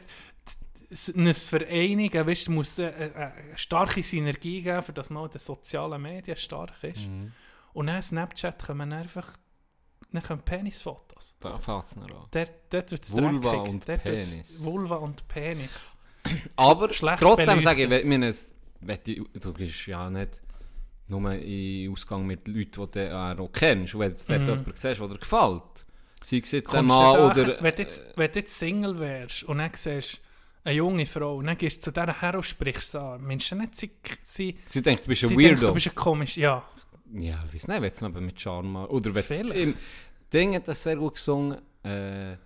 [1.16, 5.40] uns vereinigen, weißt, muss eine, eine starke Synergie geben, für dass man auch in den
[5.40, 7.00] sozialen Medien stark ist.
[7.08, 7.32] Mhm.
[7.74, 9.38] Und dann Snapchat kommen einfach
[10.12, 11.34] dann kommen Penisfotos.
[11.40, 12.28] Da fährt es noch an.
[12.30, 13.70] Dort, dort wird es Vulva dreckig.
[13.72, 14.64] und Dort Penis.
[14.64, 15.96] Vulva und Penis.
[16.56, 18.12] Aber Schlecht trotzdem sage ich, beleuchtet.
[18.12, 20.44] wenn- wenn es- wenn du, du gehst ja nicht
[21.22, 23.94] nur in Ausgang mit Leuten, die du auch kennst.
[23.96, 24.46] Und wenn du dort Mhm.
[24.48, 25.86] jemanden siehst, der dir gefällt,
[26.22, 27.58] sei es jetzt einmal da- oder...
[27.64, 30.20] wenn, du jetzt, wenn du jetzt Single wärst und dann siehst
[30.66, 33.52] eine junge Frau und dann gehst du zu dieser her und sprichst sie an, meinst
[33.52, 33.92] du nicht, sie,
[34.24, 35.68] sie, Sie denkt, du bist ein sie denkt, Weirdo.
[35.68, 36.64] du bist ein komisch, ja.
[37.16, 39.56] Ja, ich weiß nicht, wenn es mit Charme Oder wenn Vielleicht.
[39.56, 39.76] im
[40.32, 41.60] Ding hat das sehr gut gesungen.
[41.84, 42.38] Äh,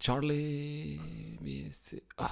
[0.00, 1.00] Charlie.
[1.40, 2.02] Wie ist sie?
[2.16, 2.30] Ah,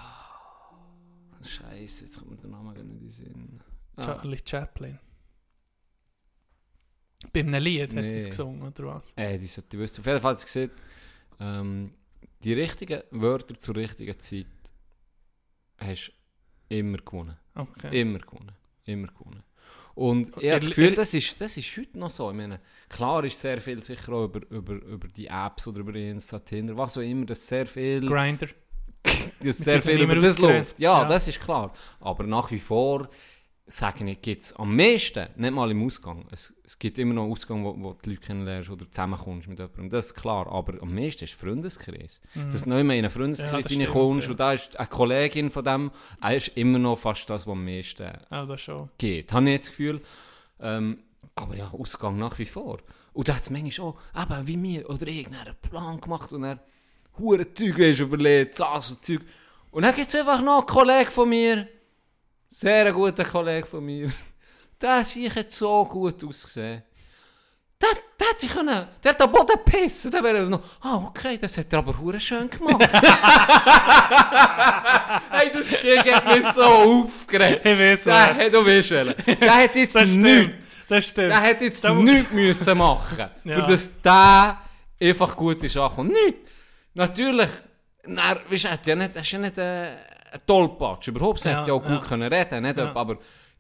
[1.43, 3.61] Scheiße, jetzt kommt mir der Name gar nicht in den Sinn.
[4.01, 4.99] Ah, Charlie Chaplin.
[7.33, 8.31] Bei einem Lied hat sie es Nee.
[8.31, 9.13] gesungen, oder was?
[9.17, 10.01] äh, die sollte ich wissen.
[10.01, 10.83] Auf jeden Fall hat sie gesagt,
[11.39, 11.93] ähm,
[12.43, 14.47] die richtigen Wörter zur richtigen Zeit
[15.79, 16.09] hast
[16.69, 17.37] du immer gewonnen.
[17.55, 18.01] Okay.
[18.01, 18.53] Immer gewonnen.
[18.85, 19.43] Immer gewonnen.
[19.95, 22.31] Und ich Er- habe das Gefühl, er- das ist, das ist heute noch so.
[22.31, 25.95] Ich meine, klar ist sehr viel sicher auch über, über, über die Apps oder über
[25.95, 28.47] Insta, Tinder, was auch immer, dass sehr viel, Grinder.
[29.43, 30.79] dass sehr viel über das läuft.
[30.81, 31.09] Ja, Ja.
[31.09, 31.75] das ist klar.
[32.01, 33.11] Aber nach wie vor
[33.71, 36.27] sage ich, gibt es am meisten, nicht mal im Ausgang.
[36.31, 39.91] Es, es gibt immer noch Ausgang, wo, wo die Leute kennenlernst oder zusammenkommst mit jemandem.
[39.91, 40.47] Das ist klar.
[40.51, 42.21] Aber am meisten ist Freundeskreis.
[42.35, 44.31] Dass du nicht mehr in einen Ja, Freundeskreis stimmt, reinkommst ja.
[44.33, 45.91] und da ist eine Kollegin von dem,
[46.21, 48.91] er ist immer noch fast das, was am meisten Ja, das schon.
[48.99, 49.33] geht.
[49.33, 50.01] Habe ich jetzt das Gefühl.
[50.61, 50.99] Ähm,
[51.37, 52.79] aber ja, Ausgang nach wie vor.
[53.12, 56.61] Und da hat es manchmal schon, eben wie mir oder irgendeinen Plan gemacht und er
[57.18, 59.21] hure Zeug ist überlegt, das und Zeug.
[59.71, 61.68] Und dann gibt es einfach noch einen Kollegen von mir,
[62.51, 64.11] sehr guter Kollege von mir,
[64.81, 66.83] der sich jetzt so gut ausgesehen.
[67.81, 67.89] Der,
[68.19, 71.57] der hätte ich können, der hat am Boden pissen, der wäre noch, ah okay, das
[71.57, 72.77] hat er aber hure schön gemacht.
[75.31, 77.65] hey, das Gig hat mich so aufgeregt.
[77.65, 79.41] Ich weiß Der hat, du weißt welchen.
[79.41, 80.29] Der hat jetzt Das nichts.
[80.41, 80.55] stimmt.
[80.89, 81.31] Das stimmt.
[81.31, 83.55] Der hat jetzt Da muss- nichts müssen machen, Ja.
[83.65, 84.59] für dass der
[85.01, 86.11] einfach gut ist angekommen.
[86.11, 86.51] Nichts.
[86.95, 87.49] Natürlich,
[88.05, 89.93] na, weißt du, er hat ja nicht, er ist ja nicht äh,
[90.33, 91.55] ein Tollpatsch, überhaupt nicht.
[91.57, 92.07] Hat ja Ja, auch gut ja.
[92.07, 92.76] können reden, nicht?
[92.78, 92.95] Ja.
[92.95, 93.18] aber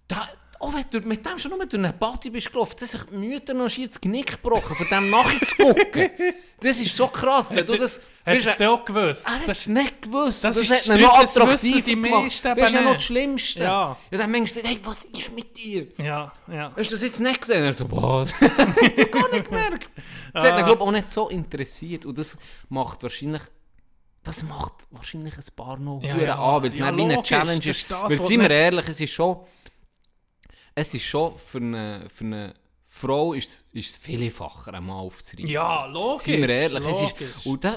[0.08, 3.10] da, auch wenn du mit dem schon nur durch eine Party bist gelaufen, dass sich
[3.10, 6.10] Mütter noch schier das Genick gebrochen, von dem nachzugucken.
[6.60, 8.02] das ist so krass, wenn du das...
[8.22, 9.26] Hättest du das auch gewusst?
[9.26, 10.44] er hat Das- es nicht gewusst.
[10.44, 12.44] das Das, ist hat ihn noch das attraktiv gemacht.
[12.44, 13.62] Das ist ja noch das Schlimmste.
[13.62, 13.96] Ja.
[14.10, 15.86] Ja, dann denkst du, hey, was ist mit dir?
[15.96, 16.70] Ja, ja.
[16.76, 17.64] Hast du das jetzt nicht gesehen?
[17.64, 18.30] Er so, was?
[18.42, 19.88] ich habe gar nicht gemerkt.
[20.34, 20.58] Das hat Ah.
[20.58, 22.04] ihn, glaube ich, auch nicht so interessiert.
[22.04, 22.36] Und das
[22.68, 23.42] macht wahrscheinlich...
[24.22, 27.64] Das macht wahrscheinlich ein paar noch Ja, ja, an, weil es Ja, wie eine Challenge
[27.64, 27.90] ist.
[27.90, 29.38] das, weil, seien wir ehrlich, es ist schon...
[30.74, 32.54] Es ist schon für eine, für eine
[32.86, 35.48] Frau ist, ist es viel einfacher, einmal aufzureißen.
[35.48, 36.84] Ja, logisch, Seien wir ehrlich.
[36.86, 37.76] Es ist, und da,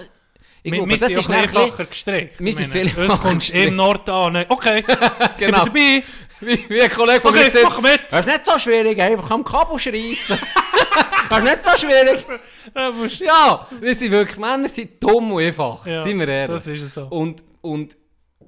[0.61, 2.39] ich Wir, glaube, wir das ist einfacher gestrickt.
[2.39, 3.67] Wir sind viel einfacher kommst gestrickt.
[3.67, 4.45] im Nord an.
[4.49, 4.83] Okay,
[5.37, 5.65] Genau.
[5.65, 6.03] ich bin dabei.
[6.39, 8.01] Wie, wie ein Kollege von Okay, mir sagt, mach mit.
[8.09, 10.39] das ist nicht so schwierig, einfach am Kabel schreissen.
[11.29, 13.19] das ist nicht so schwierig.
[13.19, 16.55] Ja, wir sind wirklich, Männer sind dumm und einfach, Ja, sind wir ehrlich.
[16.55, 17.05] Das ist so.
[17.07, 17.97] Und, und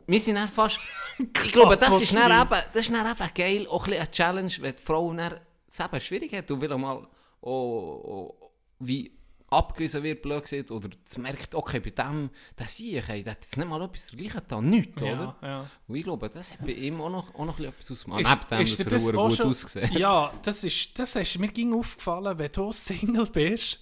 [0.07, 0.79] wir sind dann fast,
[1.19, 4.11] ich glaube, das ist dann eben, das ist dann eben geil, auch ein bisschen eine
[4.11, 7.07] Challenge, wenn die Frau dann es eben schwierig hat und will einmal
[7.41, 8.35] oh, oh,
[8.79, 9.11] wie
[9.49, 13.43] abgewiesen wird, blöd gesagt, oder merkt, okay, bei dem, der sehe ich, hey, der hat
[13.43, 15.35] jetzt nicht mal etwas dergleichen getan, nichts, Ja, oder?
[15.41, 15.69] ja.
[15.87, 18.23] Und ich glaube, das hat bei ihm auch noch, auch noch etwas ausgemacht.
[18.23, 21.73] Neben dem, dass er das gut schon- ausgesehen Ja, das ist, das ist mir ging
[21.73, 23.79] aufgefallen, wenn du Single bist,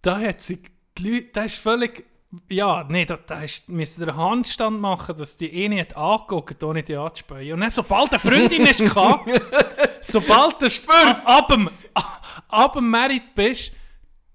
[0.00, 0.60] da hat sich
[0.98, 2.04] die Leute, da ist völlig,
[2.48, 6.82] ja, nee, da, da ist, müssen einen Handstand machen, dass die eh nicht angucken, ohne
[6.82, 7.52] die anzuspähen.
[7.52, 8.78] Und dann, sobald eine Freundin ist,
[10.00, 11.70] sobald du ab, ab dem,
[12.48, 13.72] ab dem Merit bist,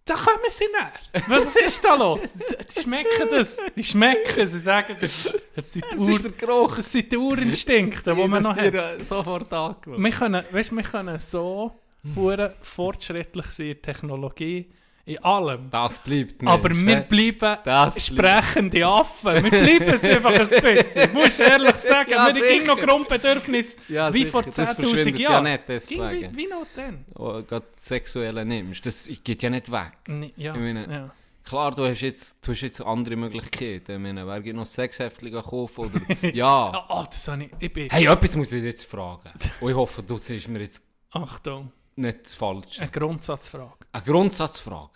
[0.07, 1.23] da kommen sie näher.
[1.27, 2.33] Was ist da los?
[2.75, 3.57] Die schmecken das.
[3.75, 6.75] Die schmecken, sie sagen, das sind die, Ur, der Geruch.
[6.77, 9.05] das sind die Urinstinkte, die man noch hat.
[9.05, 10.01] sofort angeschaut.
[10.01, 11.71] Wir können, weißt, wir können so
[12.15, 14.69] hure fortschrittlich sein in Technologie,
[15.07, 15.69] in allem.
[15.71, 16.51] Das bleibt nicht.
[16.51, 19.43] Aber wir bleiben Das sprechende Affen.
[19.43, 20.37] Wir bleiben es einfach ein
[20.83, 21.13] bisschen.
[21.13, 24.31] Muss ehrlich sagen, Ja, wir haben noch Grundbedürfnisse Ja, wie sicher.
[24.31, 25.43] vor Das 10'000 verschwindet ja Jahren.
[25.45, 26.11] nicht deswegen.
[26.11, 27.05] Wie, wie noch denn?
[27.15, 29.93] Oh, gerade Sexuelle nimmst, das geht ja nicht weg.
[30.35, 31.09] Ja, meine- ja.
[31.43, 33.93] Klar, du hast jetzt, du hast jetzt andere Möglichkeiten.
[33.93, 36.29] Ich meine, wer geht noch Sexheftchen kaufen oder...
[36.35, 36.85] ja.
[36.89, 37.51] Ah, das habe ich.
[37.59, 37.89] Ich bin.
[37.89, 39.29] Hey, etwas muss ich jetzt fragen.
[39.61, 40.81] Und ich hoffe, du siehst mir jetzt
[41.11, 42.81] Achtung, nicht das Falsche.
[42.81, 43.71] eine Grundsatzfrage.
[43.93, 44.89] Eine Grundsatzfrage.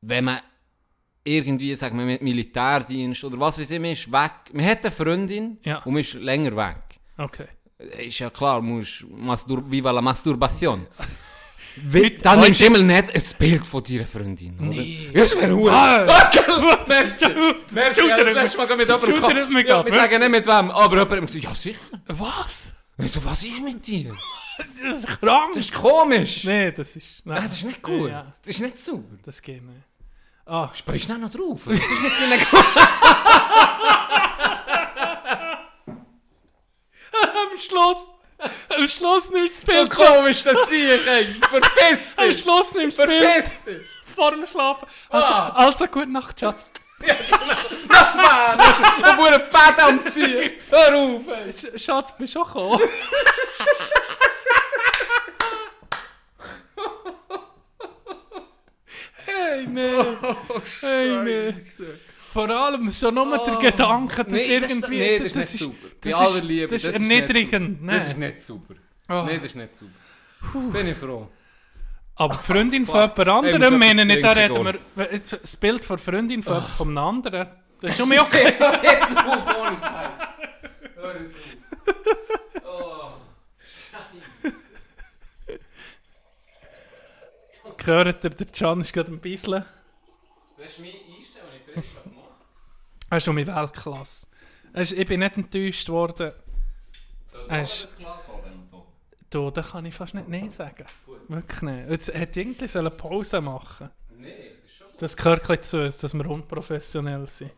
[0.00, 0.40] Wenn man
[1.24, 4.30] irgendwie, sagen wir, mit Militärdienst oder was weiß ich, man ist weg.
[4.52, 5.78] Man hat eine Freundin Ja.
[5.78, 6.76] und man ist länger weg.
[7.18, 7.46] Okay.
[8.06, 10.86] Ist ja klar, musst Mastur viva la Masturbation.
[11.92, 14.68] Heute- Dann nimmst du immer nicht ein Bild von deiner Freundin, oder?
[14.68, 15.10] Nee.
[15.12, 15.72] Ja, das wäre hure.
[15.72, 16.04] Ah,
[16.88, 17.26] Merci.
[17.72, 21.12] Merci, schudert das letzte Mal mit jemandem ja, Wir sagen nicht mit wem, aber jemand
[21.12, 21.80] hat gesagt, ja sicher.
[22.08, 22.72] Was?
[22.98, 24.16] Ich so, was ist mit dir?
[24.58, 25.52] Das ist krank.
[25.54, 26.44] Das ist komisch.
[26.44, 27.22] Nee, das ist.
[27.24, 28.10] Nein, Nein, das ist nicht gut.
[28.10, 29.16] Ja, Das ist nicht sauber.
[29.24, 29.82] das geht nicht.
[30.46, 31.60] Ah, Speist du noch drauf?
[31.66, 31.90] Was ist
[32.30, 32.46] nicht
[37.12, 38.08] am Schluss.
[38.68, 40.08] Am Schluss nimmst du das Bild.
[40.08, 41.24] komisch, das sehe ich, ey.
[41.50, 44.14] Verpiss Am Schluss nimmst du das Bild Verpiss dich.
[44.14, 44.86] vor dem Schlafen.
[45.08, 45.48] Also, Ah.
[45.56, 46.70] also gute Nacht, Schatz.
[47.00, 47.08] Und
[49.18, 50.52] wo ein Pferd am Ziehen.
[50.70, 51.52] Hör auf, ey.
[51.52, 52.80] Sch Schatz, bist du auch gekommen?
[59.48, 59.90] Hey, nee.
[60.80, 61.54] hey, nee.
[62.32, 64.98] Vor allem schon nur der Gedanke, dass Nee, das irgendwie...
[64.98, 65.74] nee, das ist nicht sauber.
[66.00, 67.88] Das aller ist, Liebe, das ist das ist nicht erniedrigend.
[67.88, 68.74] Das ist nicht sauber.
[69.08, 69.22] Oh.
[69.26, 70.72] Nee, das ist nicht sauber.
[70.72, 71.28] Bin ich froh.
[72.16, 75.12] Aber die Freundin von jemand anderem, meine ich, da reden wir...
[75.12, 77.48] Jetzt Das Bild von der Freundin von, von einem anderen,
[77.80, 78.52] das ist schon mir okay.
[78.82, 80.10] Jetzt auf, ohne Scheiß.
[80.96, 81.36] Hör jetzt
[81.86, 82.37] auf.
[87.88, 89.64] Gehört ihr, der Can ist gerade ein bisschen...
[90.58, 92.44] Das ist meine Einstellung, die ich frisch gemacht
[93.08, 94.26] Er ist schon mit Weltklasse.
[94.74, 96.32] Ich bin nicht enttäuscht worden.
[97.24, 98.68] Soll ich das Glas holen?
[99.30, 100.84] Du, da kann ich fast nicht Nein sagen.
[101.28, 101.88] Wirklich nicht.
[101.88, 104.86] Jetzt hätte irgendwie eine Pause machen Nee, das ist schon.
[104.98, 107.52] Das gehört ein zu uns, dass wir unprofessionell sind.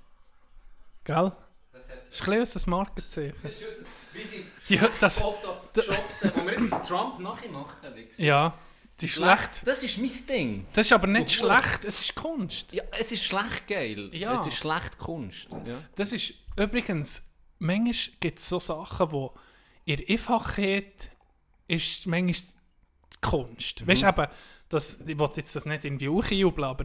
[1.02, 1.32] Gell?
[1.72, 1.96] Das hat.
[2.06, 3.36] Das ist ein bisschen unser Markenzeichen.
[3.42, 3.90] Das ist unser.
[4.12, 7.94] Wie die Die, das, Photoshoppten, wo wir jetzt Trump nachgemacht haben.
[8.16, 8.54] ja,
[9.01, 9.62] die ist schlecht.
[9.64, 10.66] Das ist mein Ding.
[10.72, 12.72] Das ist aber nicht Hure- schlecht, es ist Kunst.
[12.72, 14.11] Ja, es ist schlecht geil.
[14.12, 14.34] Ja.
[14.34, 15.48] Es ist schlecht Kunst.
[15.66, 15.82] Ja.
[15.96, 17.22] Das ist übrigens,
[17.59, 19.34] manchmal gibt es so Sachen, wo
[19.84, 21.11] in Einfachheit
[21.66, 23.86] ist manchmal die Kunst.
[23.86, 24.26] Weißt du, eben,
[24.68, 26.84] das, ich will jetzt das nicht irgendwie hochjubeln, aber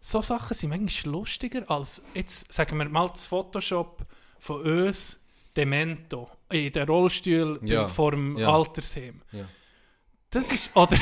[0.00, 4.02] so Sachen sind manchmal lustiger als, jetzt sagen wir mal, das Photoshop
[4.38, 5.20] von uns,
[5.56, 8.48] Demento, in den Rollstuhl Ja, vor dem ja.
[8.54, 9.22] Altersheim.
[9.32, 9.48] Ja.
[10.30, 10.96] Das ist, oder,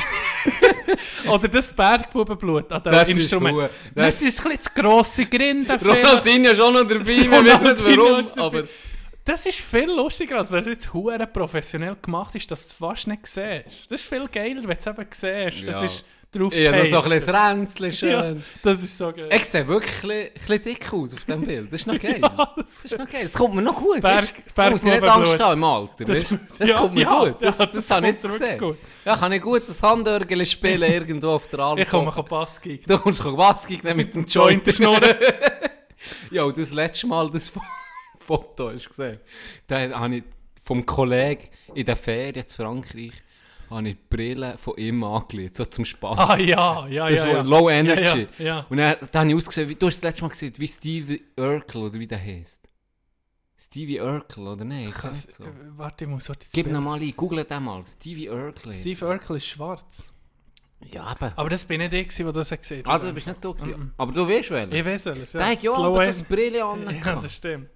[1.28, 3.55] oder das Bergbubenblut an dem Das ist Instrument.
[3.57, 3.70] gut.
[3.95, 5.84] Das, Das- ist ein bisschen zu grosse vielleicht.
[5.84, 8.64] Ronaldinho ist auch noch dabei, wir wissen nicht warum, ist aber...
[9.26, 12.72] Das ist viel lustiger, als wenn es jetzt hure professionell gemacht ist, dass du es
[12.74, 13.64] fast nicht siehst.
[13.88, 15.68] Das ist viel geiler, wenn du es eben siehst.
[15.68, 15.84] Es Ja.
[15.86, 16.05] ist
[16.35, 18.11] drauf Ja, noch so ein bisschen Ränzchen schön.
[18.11, 19.28] ja, Das ist so geil.
[19.32, 21.72] Ich sehe wirklich ein bisschen, dick aus auf diesem Bild.
[21.72, 22.20] Das ist noch geil.
[22.22, 23.22] Ja, Das ist noch geil.
[23.22, 24.01] Das kommt mir noch gut.
[24.03, 25.03] Berg- Berg, muss ich nicht.
[25.05, 26.05] Angst haben im Alter.
[26.05, 27.37] Das- Das, das ja, kommt mir ja, gut.
[27.41, 28.59] Das, das, das habe ich jetzt gesehen.
[28.59, 28.76] gut.
[29.05, 31.78] Ja, kann ich gut das Handörgel spielen irgendwo auf der Alm.
[31.78, 32.85] Ich komme auf Bass gegen.
[32.87, 35.14] Du kommst nehmen mit dem Joint schnurren.
[36.30, 37.61] ja, und das letzte Mal das Fo-
[38.18, 39.20] Foto hast du gesehen.
[39.66, 40.24] Da habe ich
[40.64, 43.12] vom Kollegen in der Ferien zu Frankreich
[43.71, 46.19] habe ich die Brille von ihm angelegt, so zum Spaß.
[46.19, 47.29] Ah ja, ja, Das ja.
[47.29, 47.43] war ja.
[47.43, 48.29] Low Energy.
[48.39, 48.67] Ja, ja.
[48.69, 51.23] Und dann, dann habe ich ausgesehen, wie, du hast das letzte Mal gesehen, wie Stevie
[51.37, 52.61] Urkel oder wie der heißt.
[53.57, 54.89] Stevie Urkel oder nein?
[54.89, 55.45] Ich nicht so.
[55.45, 57.85] Äh, Warte, ich muss heute das Gib Bild- mal ein, google den mal.
[57.87, 58.73] Stevie Urkel.
[58.73, 59.07] Steve.
[59.07, 60.12] Urkel ist schwarz.
[60.93, 61.33] Ja, eben.
[61.37, 63.71] Aber das bin nicht ich, der das hat gesehen Ah, du bist nicht da gewesen.
[63.81, 63.93] Mhm.
[63.97, 64.73] Aber du weißt welchen.
[64.75, 65.33] Ich weiß es.
[65.33, 65.47] Ja.
[65.49, 67.01] Hat ja Slow aber so eine Brille an.
[67.05, 67.71] Ja, das stimmt.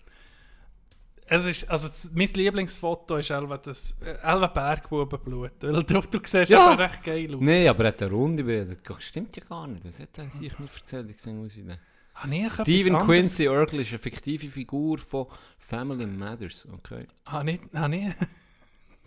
[1.30, 5.52] Es ist, also das, mein Lieblingsfoto ist Elva das äh, Elva Bergbubenblut.
[5.60, 6.70] Weil du, du siehst Ja.
[6.70, 7.40] einfach recht geil aus.
[7.42, 8.76] Nein, aber er hat eine runde.
[8.82, 9.84] Das stimmt ja gar nicht.
[9.84, 11.10] Was hat er sich mir erzählt?
[11.10, 11.78] Ich sehe aus wie der.
[12.20, 15.26] Etwas Steven anderes- Quincy Urkel ist eine fiktive Figur von
[15.58, 16.66] Family Matters.
[16.72, 17.06] Okay.
[17.26, 17.60] Habe ich...
[17.74, 18.14] Habe ich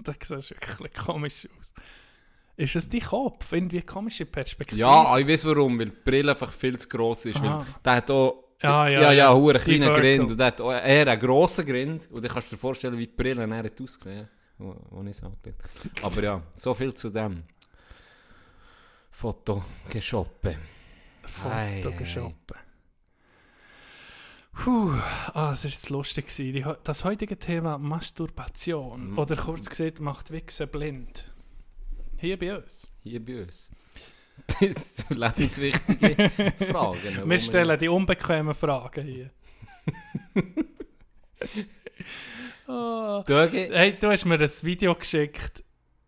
[0.03, 0.15] das
[0.47, 1.73] sieht wirklich komisch aus.
[2.57, 3.51] Ist es dein Kopf?
[3.51, 4.81] Irgendwie eine komische Perspektive?
[4.81, 7.41] Ja, ich weiß warum, weil die Brille einfach viel zu gross ist.
[7.41, 8.43] Weil der hat auch.
[8.61, 9.59] Ja, ja, ja, ja, ja.
[9.59, 9.93] kleiner.
[9.99, 10.31] Grind.
[10.31, 12.11] Und hat eher einen grossen Grind.
[12.11, 14.27] Und dann kannst du dir vorstellen, wie die Brille er hat ausgesehen
[14.61, 15.61] wo, wo ich es angelegt
[16.01, 17.43] Aber ja, so viel zu dem.
[19.09, 20.57] Foto geschoppen.
[21.23, 22.57] Foto geschoppen.
[24.53, 24.91] Puh,
[25.33, 26.27] ah, das war jetzt lustig.
[26.27, 26.75] gewesen.
[26.83, 29.17] Das heutige Thema Masturbation, Mhm.
[29.17, 31.25] oder kurz gesagt, macht Wichsen blind.
[32.17, 32.89] Hier bei uns.
[33.03, 33.69] Hier bei uns.
[34.47, 36.31] Zu lebenswichtige
[36.71, 37.29] Fragen.
[37.29, 39.29] Wir stellen die unbequemen Fragen hier.
[42.67, 43.23] oh.
[43.27, 45.63] Hey, du hast mir ein Video geschickt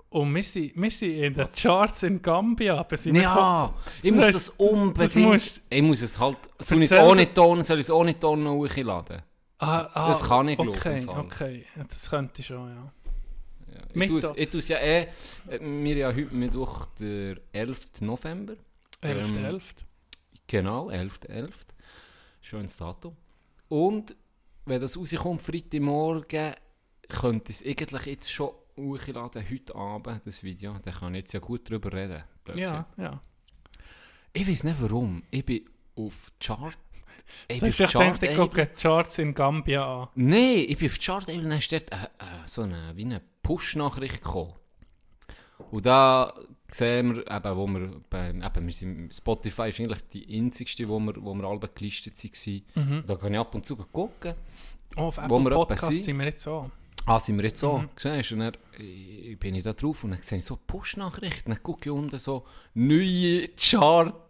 [0.10, 2.78] und wir sind, wir sind in den Charts in Gambia.
[2.78, 5.26] Aber sind ja, ich Das muss das unbedingt.
[5.34, 6.38] musst- ich muss es halt.
[6.68, 9.22] Tun ich es ohne Ton, soll ich es ohne Ton noch hochladen?
[9.60, 11.20] Ah, ah, Das kann ich, ich, Okay, im Fall.
[11.22, 11.66] okay.
[11.76, 12.92] Ja, das könnte ich schon, ja.
[13.74, 15.02] Ja, ich tue es- ich ja eh.
[15.50, 18.02] äh, Wir ja heute Mittwoch, der 11.
[18.02, 18.54] November.
[19.02, 19.54] 11.11.
[19.54, 19.62] Ähm,
[20.48, 21.50] Genau, 11.11.
[22.42, 23.16] Schönes Datum.
[23.70, 24.16] Und
[24.66, 26.54] wenn das rauskommt, Freitagmorgen,
[27.10, 30.78] könnte es eigentlich jetzt schon hochladen, heute Abend, das Video.
[30.84, 32.24] Dann kann ich jetzt ja gut drüber reden.
[32.44, 32.66] plötzlich.
[32.66, 33.22] Ja, ja.
[34.34, 35.24] Ich weiß nicht warum.
[35.32, 35.66] Ich bin
[35.96, 36.78] auf Chart.
[37.48, 40.08] Ich Ich bin auf dachte, ich gucke Charts in Gambia an.
[40.16, 42.10] Nein, ich bin auf Chart dann dort äh, äh,
[42.46, 44.54] so eine, wie eine Push-Nachricht gekommen.
[45.72, 46.34] Und da
[46.72, 51.00] sehen wir, eben, wo wir, bei, eben, wir sind, Spotify ist eigentlich die einzigste, wo
[51.00, 52.62] wir, wo wir alle gelistet waren.
[52.76, 53.04] Mhm.
[53.06, 54.34] Da kann ich ab und zu gucken.
[54.96, 56.18] Oh, auf Apple Podcast sind.
[56.18, 56.70] wir jetzt so.
[57.06, 57.90] Ah, sind wir jetzt so, Mhm.
[57.98, 58.58] siehst du, und dann
[59.38, 62.46] bin ich da drauf und dann sehe ich so Push-Nachrichten, dann gucke ich unten so,
[62.76, 63.50] neue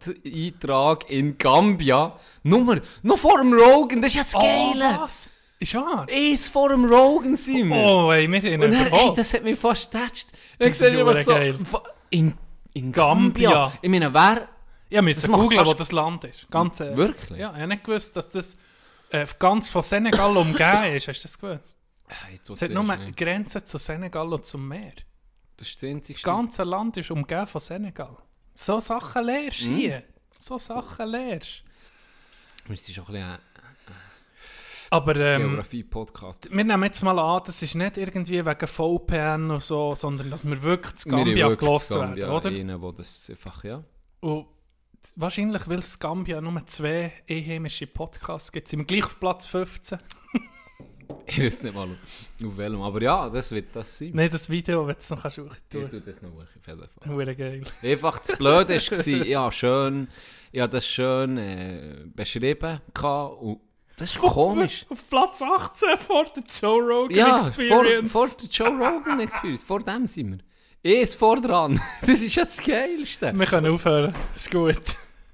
[0.00, 5.30] Chart-Eintrag in Gambia, Nummer, noch vor dem Rogan, das ist ja das Geile, Oh, was?
[5.64, 6.06] Ist wahr?
[6.10, 7.76] eins vor dem Rogan sind wir.
[7.76, 9.08] Oh, ey, wir sind und dann, oh.
[9.10, 10.28] ey, das hat mich fast getatscht.
[10.58, 11.58] Ich sehe hure so, geil.
[12.10, 12.34] in,
[12.74, 13.50] in Gambia.
[13.50, 14.48] Gambia, ich meine, wer,
[14.90, 16.46] Ja, wir müssen googeln, wo das Land ist.
[16.50, 16.96] Ganz ehrlich.
[16.96, 17.38] wirklich?
[17.40, 18.56] Ja, ich habe nicht gewusst, dass das
[19.10, 21.08] äh, ganz von Senegal umgeben ist.
[21.08, 21.78] Hast du das gewusst?
[22.30, 23.12] Jetzt, Es du hat nur ne?
[23.12, 24.92] Grenzen zu Senegal und zum Meer.
[25.56, 26.14] Das ist das einzige.
[26.18, 28.16] Das ganze Land ist umgeben von Senegal.
[28.54, 29.76] So Sachen lernst du Mhm.
[29.76, 30.02] hier.
[30.38, 31.62] So Sachen lernst
[32.66, 33.38] Wir sind schon ein bisschen
[34.94, 36.48] Aber ähm, Geografie-Podcast.
[36.52, 40.46] wir nehmen jetzt mal an, das ist nicht irgendwie wegen VPN und so, sondern dass
[40.48, 42.48] wir wirklich zu Gambia gelost werden, oder?
[42.48, 43.82] Einen, wo das einfach, ja.
[44.20, 44.46] Und
[45.16, 49.98] wahrscheinlich, weil es Gambia nur zwei einheimische Podcasts gibt, sind wir gleich auf Platz 15.
[51.26, 54.12] Ich weiß nicht mal auf welchem, aber ja, das wird das sein.
[54.14, 56.88] Nein, das Video, wenn du es noch kannst, Ich tue das noch auf jeden Fall.
[57.06, 57.64] Hure geil.
[57.82, 60.08] Einfach das Blöde war, ja, schön,
[60.50, 62.80] ich habe das schön äh, beschrieben
[63.40, 63.60] und
[63.96, 64.86] das ist komisch.
[64.90, 68.10] Auf Platz 18 vor der Joe Rogan Ja, vor, Experience.
[68.12, 70.38] vor der Joe Rogan Experience, vor dem sind wir.
[70.82, 71.80] Ich ist vor dran.
[72.02, 73.32] Das ist ja das Geilste.
[73.34, 74.14] Wir können aufhören.
[74.34, 74.76] ist gut.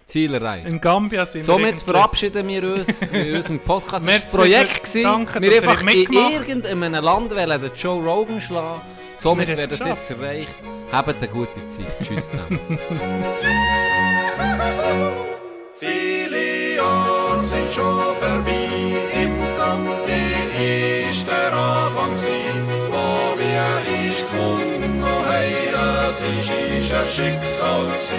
[0.05, 0.67] Ziel erreicht.
[0.67, 4.07] In Gambia sind wir Somit verabschieden wir uns in unserem Podcast.
[4.09, 5.03] Es war ein Merci Projekt, für- gewesen.
[5.05, 8.81] danke, wir einfach in irgendeinem Land wollen den Joe Rogan schlagen.
[9.15, 10.51] Somit Wir wird es das jetzt erreicht.
[10.91, 11.87] Habt eine gute Zeit.
[12.03, 12.59] Tschüss zusammen.
[15.75, 18.50] Viele Jahre sind schon vorbei,
[26.21, 28.17] haben, das ist, ist ein Schicksal gsi.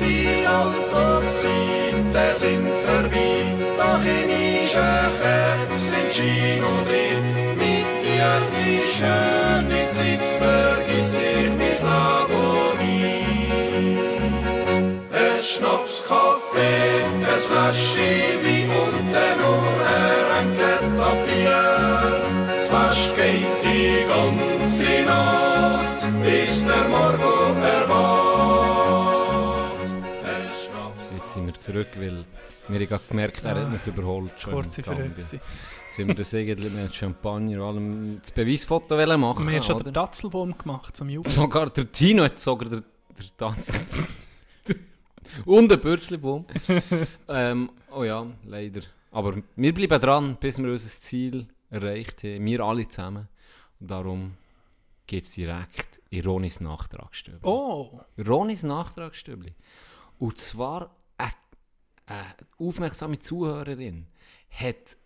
[0.00, 3.44] Die alten Zeiten sind vorbei,
[3.78, 11.50] doch in unseren Köpfen sind Schien und drin, mit dir die schöne Zeit vergiss ich
[11.50, 12.44] mein Lago
[12.80, 13.98] nie.
[15.10, 17.04] Es Schnaps, Kaffee,
[17.34, 18.12] es Flasche
[18.42, 20.23] Wein und dann nur
[31.64, 32.24] zurück, weil
[32.68, 34.32] wir haben gemerkt, er hat uns überholt.
[34.38, 34.82] Schon Kurze.
[34.82, 35.20] Verrückte.
[35.20, 39.62] Jetzt sind wir das irgendwie mit Champagner und allem das Beweisfoto wollen machen Wir haben
[39.62, 41.30] schon den Datzelbaum gemacht zum Jubel.
[41.30, 42.82] Sogar der Tino hat sogar der,
[43.18, 43.72] der Tanz.
[45.44, 46.44] Und der Bürzlibaum.
[47.28, 48.82] ähm, oh ja, leider.
[49.10, 52.44] Aber wir bleiben dran, bis wir unser Ziel erreicht haben.
[52.44, 53.28] Wir alle zusammen.
[53.80, 54.34] Und darum
[55.06, 57.40] geht es direkt in Ronis Nachtragsstübli.
[57.42, 59.54] Oh, Ronis Nachtragsstübli.
[60.18, 61.32] Und zwar eine,
[62.06, 64.06] eine aufmerksame Zuhörerin
[64.50, 64.96] hat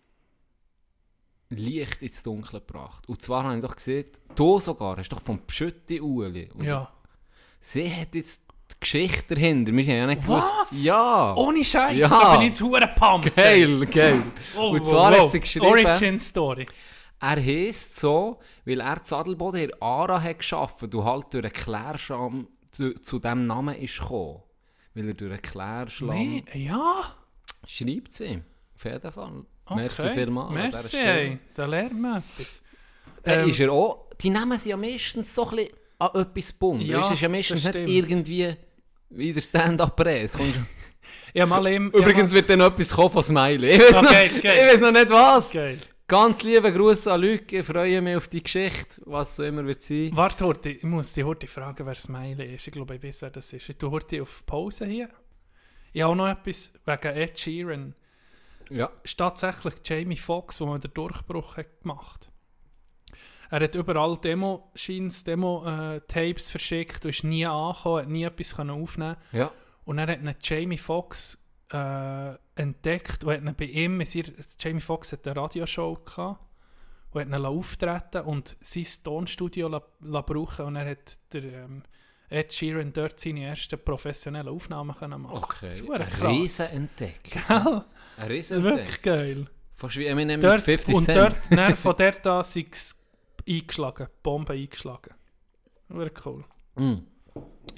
[1.49, 3.07] Licht ins Dunkle gebracht.
[3.09, 5.99] Und zwar habe ich doch gesehen, du sogar, hast doch vom Pschütti.
[5.99, 6.91] Und ja.
[7.59, 9.71] Sie hat jetzt die Geschichte dahinter.
[9.73, 10.53] Wir haben ja nicht gewusst.
[10.61, 10.83] Was?
[10.83, 11.33] Ja.
[11.35, 12.07] Ohne Scheiß, Ja.
[12.07, 13.35] da bin ich zu hure pumped.
[13.35, 14.21] Geil, geil.
[14.55, 15.21] Oh, Und zwar wow.
[15.21, 16.67] hat sie geschrieben, Origin Story.
[17.19, 21.53] er heisst so, weil er zu Adelboden in Ara hat geschafft und halt durch einen
[21.53, 24.43] Klärschlamm zu, zu diesem Namen ist gekommen.
[24.99, 27.15] Weil er durch einen Klärschlamm Nee, ja.
[27.67, 28.41] schreibt sie.
[28.75, 29.43] Auf jeden Fall.
[29.65, 29.75] Okay.
[29.81, 30.49] Merci vielmals.
[30.49, 31.19] an dieser Merci, Stelle.
[31.21, 31.39] ey.
[31.55, 32.63] Da man etwas.
[33.23, 36.47] Dann Ähm, ist er auch, die Namen sind ja meistens so ein bisschen an etwas
[36.53, 36.85] gebunden.
[36.85, 38.55] Ja, es ist ja meistens nicht irgendwie
[39.09, 40.33] wie der Stand-Up-Press.
[40.35, 40.45] Habe
[41.45, 41.87] mal ihm...
[41.89, 43.71] Übrigens wird dann etwas kommen von Smiley.
[43.71, 45.51] Ich weiß, Ah, noch, geil, ich weiß noch nicht was.
[45.51, 45.79] Geil.
[46.09, 47.53] Ganz liebe Grüße an Luc.
[47.53, 50.09] Ich freue mich auf die Geschichte, was so immer wird sein.
[50.15, 52.65] Warte, Horti, ich muss dich heute fragen, wer Smiley ist.
[52.65, 53.69] Ich glaube, ich weiß, wer das ist.
[53.69, 55.07] Ich tue heute auf Pause hier.
[55.93, 57.93] Ich habe auch noch etwas wegen Ed Sheeran.
[58.71, 58.89] Ja.
[59.03, 62.31] ist tatsächlich Jamie Foxx, der den Durchbruch hat gemacht
[63.51, 68.71] Er hat überall Demo, scheint's Demo-Tapes verschickt und ist nie angekommen, hat nie etwas können
[68.71, 69.51] aufnehmen Ja.
[69.85, 71.37] Und er hat Jamie Foxx
[71.71, 74.29] äh, entdeckt und hat ihn bei ihm, in seiner,
[74.59, 76.39] Jamie Foxx hat eine Radioshow gehabt
[77.11, 81.83] und hat ihn auftreten und sein Tonstudio la, la brauchen und er hat der, ähm,
[82.29, 85.37] Ed Sheeran dort seine ersten professionellen Aufnahmen können machen.
[85.37, 85.69] Okay.
[85.69, 86.29] Das ist Ein krass.
[86.31, 87.23] Riesenentdeck.
[87.23, 87.85] Gell?
[88.17, 88.77] Ein Riesenentdeck.
[88.77, 89.45] Wirklich geil.
[89.75, 91.17] Fast wie Eminem Dort, mit 50 und Cent.
[91.17, 92.95] dort, dann, von dort an sind es
[93.47, 95.15] eingeschlagen, Bomben eingeschlagen.
[95.87, 96.43] Wäre cool.
[96.75, 96.97] Mm.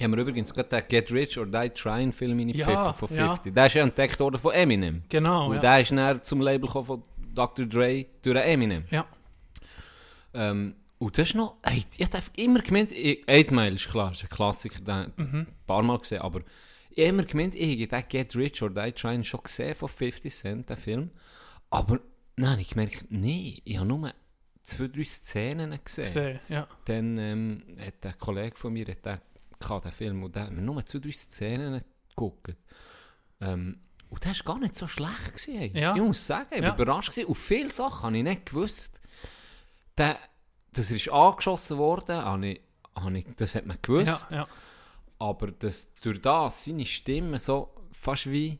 [0.00, 3.28] Habe mir übrigens gerade den Get Rich or Die Trying Film in Ja, von ja.
[3.34, 3.54] 50.
[3.54, 5.02] Der ist ja entdeckt worden von Eminem.
[5.08, 5.60] Genau, Und ja.
[5.60, 7.02] der ist dann zum Label gekommen von
[7.34, 7.66] Dr.
[7.66, 8.84] Dre durch Eminem.
[8.90, 9.06] ja.
[10.34, 14.12] Ähm, und das ist noch, ey, ich habe immer gemeint, ich- 8 Mile ist klar,
[14.12, 15.38] ist ein Klassiker, den Mhm.
[15.40, 16.40] ein paar Mal gesehen, aber
[16.90, 19.88] ich habe immer gemeint, ich habe den Get Rich or Die Trying schon gesehen von
[19.88, 21.10] 50 Cent, den Film.
[21.70, 21.98] Aber
[22.36, 24.12] nein, ich gemerkt, nee, ich habe nur
[24.62, 26.04] zwei, drei Szenen gesehen.
[26.04, 26.68] Gesehen, ja.
[26.84, 29.20] Dann ähm, hat ein Kollege von mir hat
[29.62, 32.54] gehabt, den Film und mir nur zwei, drei Szenen geguckt.
[33.40, 33.80] Ähm,
[34.10, 35.34] und der war gar nicht so schlecht.
[35.34, 35.74] Gewesen.
[35.76, 35.94] Ja.
[35.96, 36.74] Ich muss sagen, ich war Ja.
[36.74, 37.10] überrascht.
[37.12, 37.28] Gewesen.
[37.28, 39.00] Und viele Sachen habe ich nicht gewusst.
[39.96, 40.18] Der,
[40.72, 42.60] dass er ist angeschossen worden, habe ich,
[42.94, 44.30] habe ich, das hat man Ja, gewusst.
[44.30, 44.46] ja.
[45.18, 48.58] Aber dass durch das seine Stimme so fast wie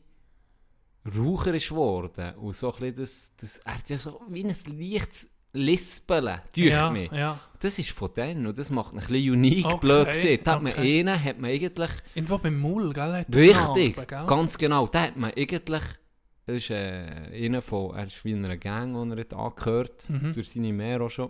[1.05, 2.33] Raucher ist geworden.
[2.35, 6.67] Und so ein bisschen das, das, er hat ja so wie ein leichtes Lispeln, durch
[6.67, 7.11] ja, mich.
[7.11, 7.39] ja.
[7.59, 10.41] Das ist von denen und das macht ein bisschen unique, Okay, blöd gesehen.
[10.43, 10.99] Da hat man okay.
[10.99, 13.25] einen, hat man eigentlich, Irgendwo beim Mull, gell?
[13.33, 14.25] richtig, gell?
[14.25, 15.61] ganz genau, da hat man eigentlich,
[16.45, 20.09] das ist äh, einer von, er ist wie in einer Gang, die er hat angehört,
[20.09, 20.33] Mhm.
[20.33, 21.29] durch seine Mehr auch schon,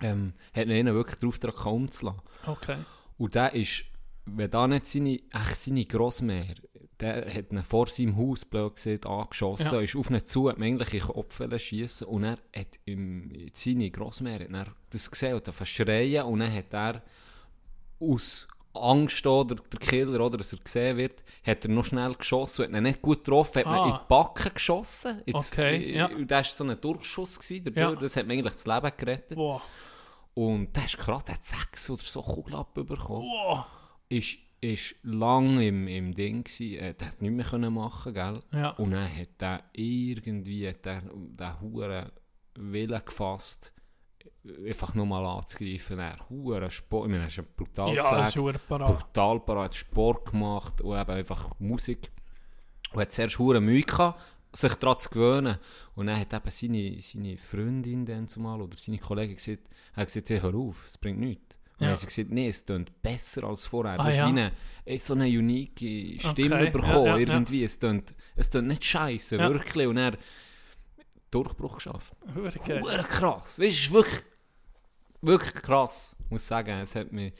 [0.00, 2.20] ähm, hat ihn wirklich den Auftrag gehabt, umzulassen.
[2.46, 2.76] Okay.
[3.18, 3.84] Und der ist,
[4.26, 6.54] wenn da nicht seine, echt seine Grossmär,
[7.02, 9.80] der hat ihn vor seinem Haus, blöd gesagt, angeschossen, Ja.
[9.80, 14.52] ist auf ihn zu, hat eigentlich in Kopf schießen und er hat im, seine hat
[14.52, 17.02] dann das gesehen und hat schreien und dann hat er
[18.00, 22.64] aus Angst oder der Killer, oder, dass er gesehen wird, hat er noch schnell geschossen
[22.64, 23.84] und hat ihn nicht gut getroffen, hat Ah.
[23.86, 25.22] ihn in die Backen geschossen.
[25.26, 26.08] Jetzt, Okay, ja.
[26.08, 27.94] äh, Das war so ein Durchschuss, gewesen, Ja.
[27.94, 29.36] das hat mir eigentlich das Leben gerettet.
[29.36, 29.60] Boah.
[30.34, 33.28] Und der ist krass, der hat sechs oder so Kugeln abbekommen.
[33.28, 33.66] Boah.
[34.08, 38.42] Ist, ist lang im, im Ding gsi, äh, der hat nichts mehr können machen, gell?
[38.52, 38.70] Ja.
[38.70, 42.12] Und dann hat der irgendwie, hat der, der hure
[42.54, 43.72] Willen gefasst,
[44.64, 45.98] einfach nochmal anzugreifen.
[45.98, 48.34] Er hure Sport, ich meine, er ist ein brutal Ja, parat.
[48.98, 52.12] brutal parat, Sport gemacht und eben einfach Musik.
[52.92, 54.20] Und hat zuerst hure Mühe gehabt,
[54.52, 55.58] sich daran zu gewöhnen.
[55.96, 59.62] Und dann hat eben seine, seine Freundin dann zumal oder seine Kollegin gesagt,
[59.94, 61.56] er hat gesagt, hey, hör auf, es bringt nichts.
[61.82, 61.88] Ja.
[61.90, 63.94] dann sie gesagt, nee, es klingt besser als vorher.
[63.94, 64.26] Ah, du hast ja.
[64.26, 64.52] eine,
[64.84, 67.64] eh, so eine unique Stimme Okay, bekommen, ja, ja, irgendwie.
[67.64, 69.86] Es klingt, es klingt nicht scheiße, wirklich.
[69.86, 70.16] Und er
[71.30, 72.12] Durchbruch geschafft.
[72.34, 72.50] Hure
[73.04, 73.58] krass.
[73.58, 74.22] Weißt du, wirklich,
[75.22, 76.70] wirklich krass, muss ich sagen.
[76.80, 77.32] Es hat mich,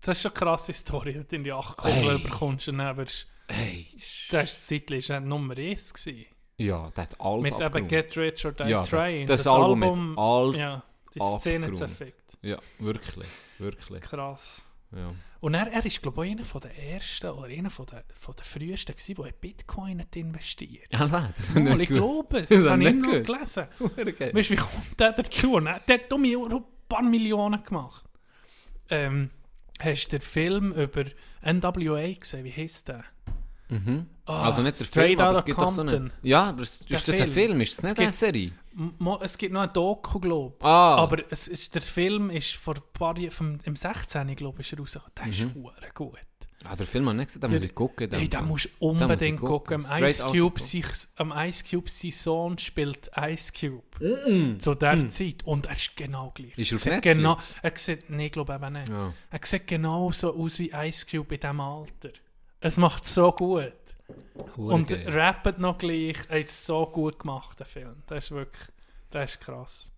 [0.00, 2.14] Das ist schon eine krasse Story, wenn du in die 8 Kugel Hey.
[2.20, 3.86] überkommst und dann wirst hey,
[4.30, 6.26] das ist, Das war schon Nummer 1 gewesen.
[6.58, 7.90] ja, der hat alles Mit eben abgerundet.
[7.90, 9.26] Get Rich or Die Ja, Trying.
[9.26, 10.82] das Album hat alles Ja,
[11.14, 11.20] die.
[11.38, 12.21] Szene zerfickt.
[12.42, 13.28] Ja, wirklich,
[13.58, 14.00] wirklich.
[14.02, 14.62] Krass.
[14.94, 15.14] Ja.
[15.40, 18.44] Und er, er ist, glaube ich, einer der ersten oder einer von der, von der
[18.44, 20.92] frühesten gewesen, der in Bitcoin hat investiert.
[20.92, 22.48] Ja, nein, das Oh, habe ich glaube es.
[22.50, 23.54] Das Das hab habe ich immer noch gewusst.
[23.54, 24.16] gelesen.
[24.18, 24.34] Geil.
[24.34, 25.60] Weißt du, wie kommt der dazu?
[25.60, 28.04] Der hat um ein paar Millionen gemacht.
[28.90, 29.30] Ähm,
[29.80, 31.04] hast du den Film über
[31.42, 32.44] NWA gesehen?
[32.44, 33.04] Wie heisst der?
[33.72, 34.06] Mhm.
[34.26, 35.90] Ah, also nicht der Film, aber es gibt auch so eine...
[35.90, 36.12] Compton.
[36.22, 37.60] Ja, aber es, Der ist das ein Film.
[37.60, 38.52] Ist das Es nicht gibt- eine Serie?
[39.22, 40.64] Es gibt noch ein Doku, glaube ich.
[40.64, 44.34] Ah, Aber es ist, der Film ist vor ein paar Jahren, im 16.
[44.36, 45.12] glaube ich, ist rausgekommen.
[45.18, 45.54] Der ist Mhm.
[45.62, 46.18] hure gut.
[46.64, 48.08] ah, der Film ich nicht gesehen, den muss ich gucken.
[48.12, 48.46] Hey, da Fall.
[48.46, 49.84] musst du ich unbedingt gucken.
[49.84, 50.86] Am Ice, Cube, sich,
[51.16, 54.58] am Ice Cube sein Sohn spielt Ice Cube.
[54.60, 55.42] Zu der Zeit.
[55.44, 56.56] Und er ist genau gleich.
[56.56, 56.60] Mm.
[56.60, 57.16] Ist er auf Netflix?
[57.16, 58.88] Genau, er sieht, nee, ich glaube eben nicht.
[58.88, 59.12] Ja.
[59.30, 62.10] Er sieht genau so aus wie Ice Cube in diesem Alter.
[62.62, 63.72] Es macht so gut.
[64.56, 65.08] Hure Und geil.
[65.08, 66.16] rappt noch gleich.
[66.28, 68.02] Er ist so gut gemacht, der Film.
[68.06, 68.68] Das ist wirklich,
[69.10, 69.92] das ist krass.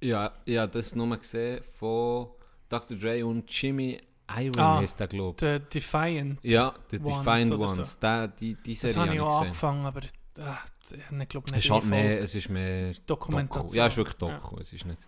[0.00, 2.28] Ja, ja, das nur gesehen von
[2.68, 2.98] Dr.
[2.98, 4.00] Dre und Jimmy
[4.36, 6.38] Iron Ah, heißt der, glaube Der Defiant.
[6.42, 6.52] ich.
[6.52, 7.92] Ja, die Ones Defined oder Ones.
[7.94, 8.00] so.
[8.00, 10.00] Der, die, die das Serie habe habe ich ich auch angefangen, aber
[10.40, 10.58] ah,
[10.90, 13.62] ich glaube Es nicht ist halt mehr, es ist mehr Dokumentation.
[13.66, 13.76] Doku.
[13.76, 14.58] Ja, es ist wirklich Doku.
[14.60, 14.98] Es ist nicht.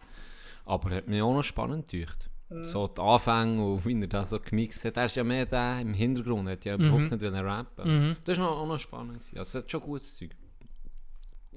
[0.64, 2.30] Aber hat mich auch noch spannend gedacht.
[2.50, 2.62] Mhm.
[2.64, 4.96] So die Anfänge und wie er das so gemixt hat.
[4.96, 8.08] Er ist ja mehr der im Hintergrund, er hat ja überhaupt nicht wollen rappen.
[8.08, 8.16] Mhm.
[8.24, 9.20] Das war noch, auch noch spannend.
[9.20, 9.38] Gewesen.
[9.38, 10.30] Also es hat schon gutes Zeug.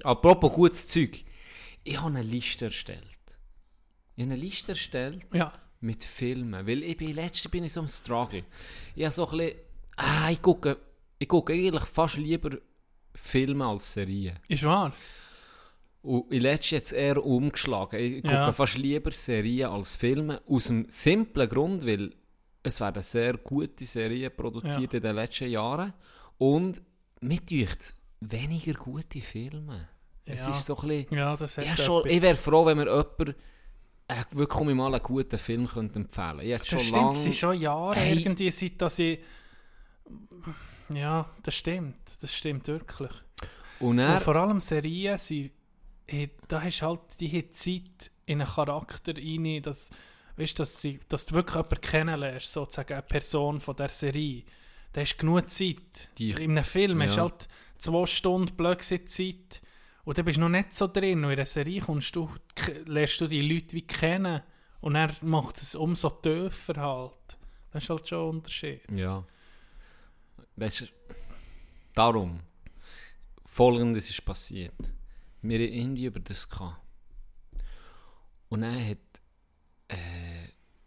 [0.04, 1.24] Apropos gutes Zeug.
[1.84, 3.06] Ich habe eine Liste erstellt.
[4.16, 5.52] Ich habe eine Liste erstellt Ja.
[5.80, 6.66] mit Filmen.
[6.66, 8.44] Weil ich bin, letzte bin ich so am Struggle.
[8.94, 9.58] Ich habe so ein bisschen,
[9.96, 10.76] ah, ich gucke,
[11.18, 12.58] ich gucke eigentlich fast lieber
[13.14, 14.38] Filme als Serien.
[14.48, 14.92] Ist wahr.
[16.02, 17.98] Und ich letzte jetzt eher umgeschlagen.
[18.00, 18.52] Ich gucke Ja.
[18.52, 20.42] fast lieber Serien als Filme.
[20.48, 22.12] Aus dem simplen Grund, weil
[22.64, 24.96] es werden sehr gute Serien produziert Ja.
[24.98, 25.92] in den letzten Jahren.
[26.38, 26.82] Und
[27.20, 29.88] mir dünkt weniger gute Filme.
[30.24, 30.50] Es Ja.
[30.50, 31.18] ist so ein bisschen...
[31.18, 33.36] Ja, das hat Ja, schon, ich wäre froh, wenn mir jemand
[34.08, 36.58] äh, wirklich mal einen guten Film könnte empfehlen könnte.
[36.58, 38.18] Das schon stimmt, es sind schon Jahre Hey.
[38.18, 39.20] irgendwie, seit dass ich...
[40.88, 41.96] Ja, das stimmt.
[42.20, 43.10] Das stimmt wirklich.
[43.80, 45.50] Und Und er, vor allem Serien, sie,
[46.12, 49.90] eh, da hast halt die Zeit in einen Charakter rein, dass,
[50.36, 54.44] weißt, dass, sie, dass du wirklich jemanden kennenlernst, sozusagen eine Person von der Serie.
[54.92, 56.10] Da hast du genug Zeit.
[56.18, 57.06] Die- in einem Film Ja.
[57.06, 57.48] hast du halt
[57.78, 59.62] zwei Stunden Blödsinn Zeit
[60.04, 61.18] und dann bist du noch nicht so drin.
[61.24, 62.30] Und in einer Serie kommst du,
[62.86, 64.42] lernst du die Leute wie kennen
[64.80, 67.38] und er macht es umso tiefer halt.
[67.72, 68.82] Das ist halt schon ein Unterschied.
[68.94, 69.24] Ja.
[70.56, 70.86] Weißt du,
[71.94, 72.40] darum,
[73.46, 74.74] folgendes ist passiert.
[75.42, 76.80] Wir haben irgendwie über das gehabt.
[78.48, 78.98] Und dann hat
[79.88, 79.96] äh,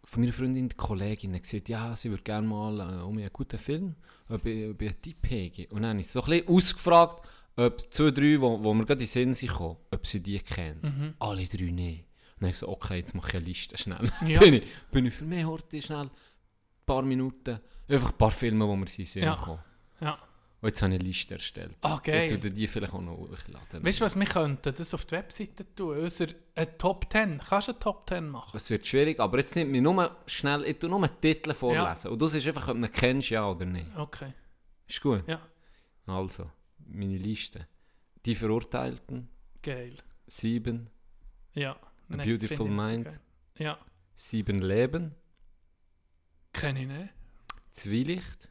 [0.04, 3.58] von meiner Freundin die Kollegin gesagt, ja, sie würde gerne mal äh, um einen guten
[3.58, 3.96] Film,
[4.28, 5.74] ob ich, ob ich einen Tipp habe.
[5.74, 7.26] Und dann habe ich so ein bisschen ausgefragt,
[7.56, 10.38] ob zwei, drei, wo, wo mir gerade in den Sinn sind, gekommen, ob sie die
[10.38, 11.14] kennen.
[11.18, 12.04] Alle drei nicht.
[12.36, 14.12] Und dann habe ich gesagt, okay, jetzt mache ich eine Liste schnell.
[14.26, 14.40] Ja.
[14.44, 16.10] bin, ich, bin ich für mich heute schnell ein
[16.84, 17.58] paar Minuten,
[17.88, 19.34] einfach ein paar Filme, wo sie sehen Ja.
[19.36, 19.58] kommen.
[20.00, 20.18] Ja.
[20.66, 21.76] Und jetzt habe ich eine Liste erstellt.
[21.82, 22.40] Ah, Ich geil.
[22.40, 23.84] tue die vielleicht auch noch hochladen.
[23.84, 24.74] Weißt du, was wir könnten?
[24.74, 25.96] Das auf die Webseite tun.
[25.96, 26.26] Unser
[26.56, 27.38] eine Top 10.
[27.48, 28.56] Kannst du eine Top 10 machen?
[28.56, 32.10] Es wird schwierig, aber jetzt nimmt mir nur schnell, ich tue nur den Titel vorlesen.
[32.10, 33.86] Und du siehst einfach, ob du ihn kennst, ja oder nicht.
[33.96, 34.32] Okay.
[34.88, 35.22] Ist gut?
[35.28, 35.40] Ja.
[36.06, 36.50] Also,
[36.84, 37.68] meine Liste.
[38.24, 39.28] Die Verurteilten,
[39.62, 39.94] Geil.
[40.26, 40.90] Sieben,
[41.52, 41.76] Ja.
[42.10, 43.20] A Nicht, Beautiful ich Mind.
[43.58, 43.78] Ja.
[44.16, 45.14] Sieben Leben,
[46.52, 47.14] Kenne ich nicht.
[47.70, 48.48] Zwielicht,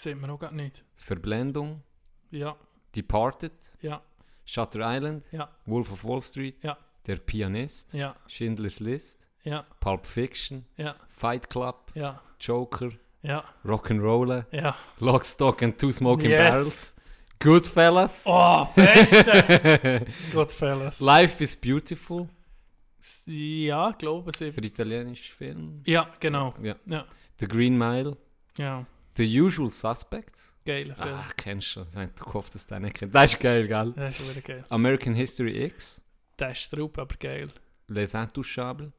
[0.00, 0.84] Sieht man auch gar nicht.
[0.96, 1.82] Verblendung,
[2.30, 2.56] Ja,
[2.96, 4.00] Departed, ja,
[4.44, 6.76] Shutter Island, ja, Wolf of Wall Street, Ja.
[7.06, 12.90] Der Pianist, ja, Schindler's List, ja, Pulp Fiction, ja, Fight Club, ja, Joker,
[13.22, 14.76] ja, Rock'n'Roller, ja.
[14.98, 16.30] Lock, Stock and Two Smoking.
[16.30, 16.94] Barrels,
[17.38, 20.06] Goodfellas, Oh, beste!
[20.32, 21.00] Goodfellas.
[21.00, 22.28] Life is Beautiful,
[23.26, 24.36] Ja, glaube ich.
[24.54, 26.54] der italienische Film, Ja, genau.
[26.62, 26.76] ja.
[26.86, 27.06] Ja,
[27.38, 28.16] The Green Mile,
[28.58, 28.84] ja.
[29.20, 31.08] The Usual Suspects, Geiler Film.
[31.14, 33.68] ah, kennst du schon, ich hab gehofft, dass du den nicht kennst, das ist geil,
[33.68, 33.92] gell?
[33.94, 34.64] Das ist wieder geil.
[34.70, 36.00] American History X,
[36.38, 37.50] Der ist drauf, aber geil.
[37.88, 38.90] Les Intouchables,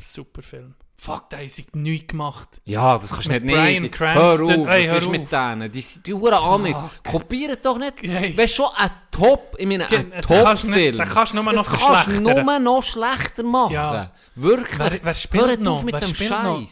[0.00, 0.74] Super Film.
[0.98, 2.60] Fuck, da haben sie nichts gemacht.
[2.64, 3.90] Ja, das kannst du nicht Bryan nehmen.
[3.90, 4.48] Cranston.
[4.48, 5.70] Hör auf, Ey, was hör ist mit denen?
[5.72, 6.78] Die sind die Huren Amis.
[7.06, 8.02] Kopieren doch nicht.
[8.02, 8.34] Hey.
[8.36, 10.96] Wenn schon ein Top, ich meine, ein nicht- Top-Film.
[10.96, 13.74] den kannst du nur noch Das kannst du nur noch schlechter machen.
[13.74, 14.10] Ja.
[14.34, 14.78] Wirklich.
[14.78, 15.74] Wer- wer spielt Hört noch?
[15.76, 16.66] auf mit Wer dem noch?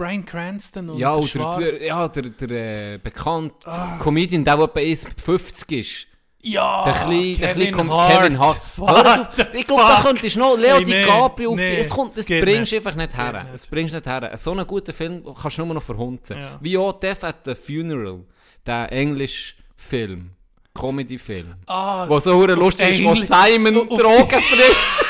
[0.00, 1.56] Brian Cranston und Ja, der oder Schwarz.
[1.58, 3.98] der, ja, der, der äh, bekannte Ah.
[4.02, 6.06] Comedian, der, der etwa 1,50 ist.
[6.42, 8.12] ja, Der kleine, der kleine Com- Hart.
[8.22, 8.60] Kevin Hart.
[8.78, 11.56] Hör auf, ich glaube, da könntest du noch Leo nee, DiCaprio auf.
[11.56, 13.46] nee, es kommt, das bringst du einfach nicht her.
[13.52, 14.30] Das bringst nicht her.
[14.38, 16.38] So einen guten Film kannst du nur noch verhunzen.
[16.38, 16.58] Ja.
[16.62, 18.20] Wie auch Death at the Funeral,
[18.66, 20.30] der englische Film.
[20.72, 21.56] Comedy-Film.
[21.66, 24.80] Ah, Wo so lustig ist, wo Simon auf- Drogen frisst.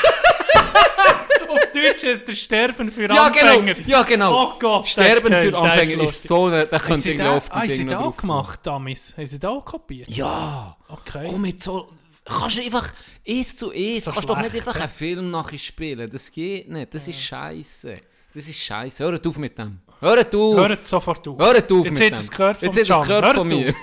[1.73, 3.73] Deutsch ist der Sterben für ja, Anfänger.
[3.73, 3.89] genau.
[3.89, 4.33] Ja, genau.
[4.35, 6.27] Oh Gott, Sterben das ist für das Anfänger ist, lustig.
[6.27, 8.01] so eine, da Haben könnt sie ihr auf die ah, haben sie Dinge da noch
[8.01, 8.27] auch drauf tun.
[8.29, 9.17] gemacht, Damis?
[9.17, 10.09] Haben sie da auch kopiert?
[10.09, 10.77] Ja.
[10.87, 11.29] Okay.
[11.31, 11.89] Oh, mit so...
[12.23, 12.93] Kannst du einfach
[13.27, 16.09] eins zu eins, So kannst doch nicht einfach einen Film nachher spielen.
[16.09, 16.93] Das geht nicht.
[16.93, 17.97] Das ist scheiße.
[18.33, 19.03] Das ist scheiße.
[19.03, 19.79] Hört auf mit dem.
[19.99, 20.57] Hört auf.
[20.57, 21.39] Hört sofort auf.
[21.39, 22.19] Hört auf Jetzt mit dem.
[22.19, 23.73] es gehört Jetzt hat es gehört Hört von mir.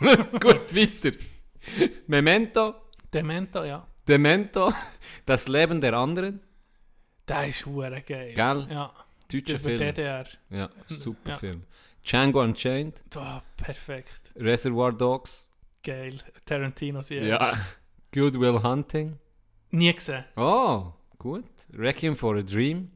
[0.40, 1.16] Gut, weiter.
[2.06, 2.74] Memento.
[3.12, 3.86] Demento, ja.
[4.06, 4.72] Demento.
[5.26, 6.40] Das Leben der anderen.
[7.28, 8.32] Der ist hure geil.
[8.34, 8.66] Gell?
[8.70, 8.92] Ja.
[9.30, 9.78] Deutscher Über Film.
[9.78, 10.26] DDR.
[10.50, 11.36] Ja, super Ja.
[11.36, 11.64] Film.
[12.04, 13.00] Django Unchained.
[13.16, 14.32] Oh, perfekt.
[14.36, 15.48] Reservoir Dogs.
[15.82, 16.16] Geil.
[16.46, 17.28] Tarantino Series.
[17.28, 17.52] Ja.
[18.12, 19.18] Good Will Hunting.
[19.70, 20.24] Nie gesehen.
[20.36, 21.44] Oh, gut.
[21.74, 22.90] Requiem for a Dream.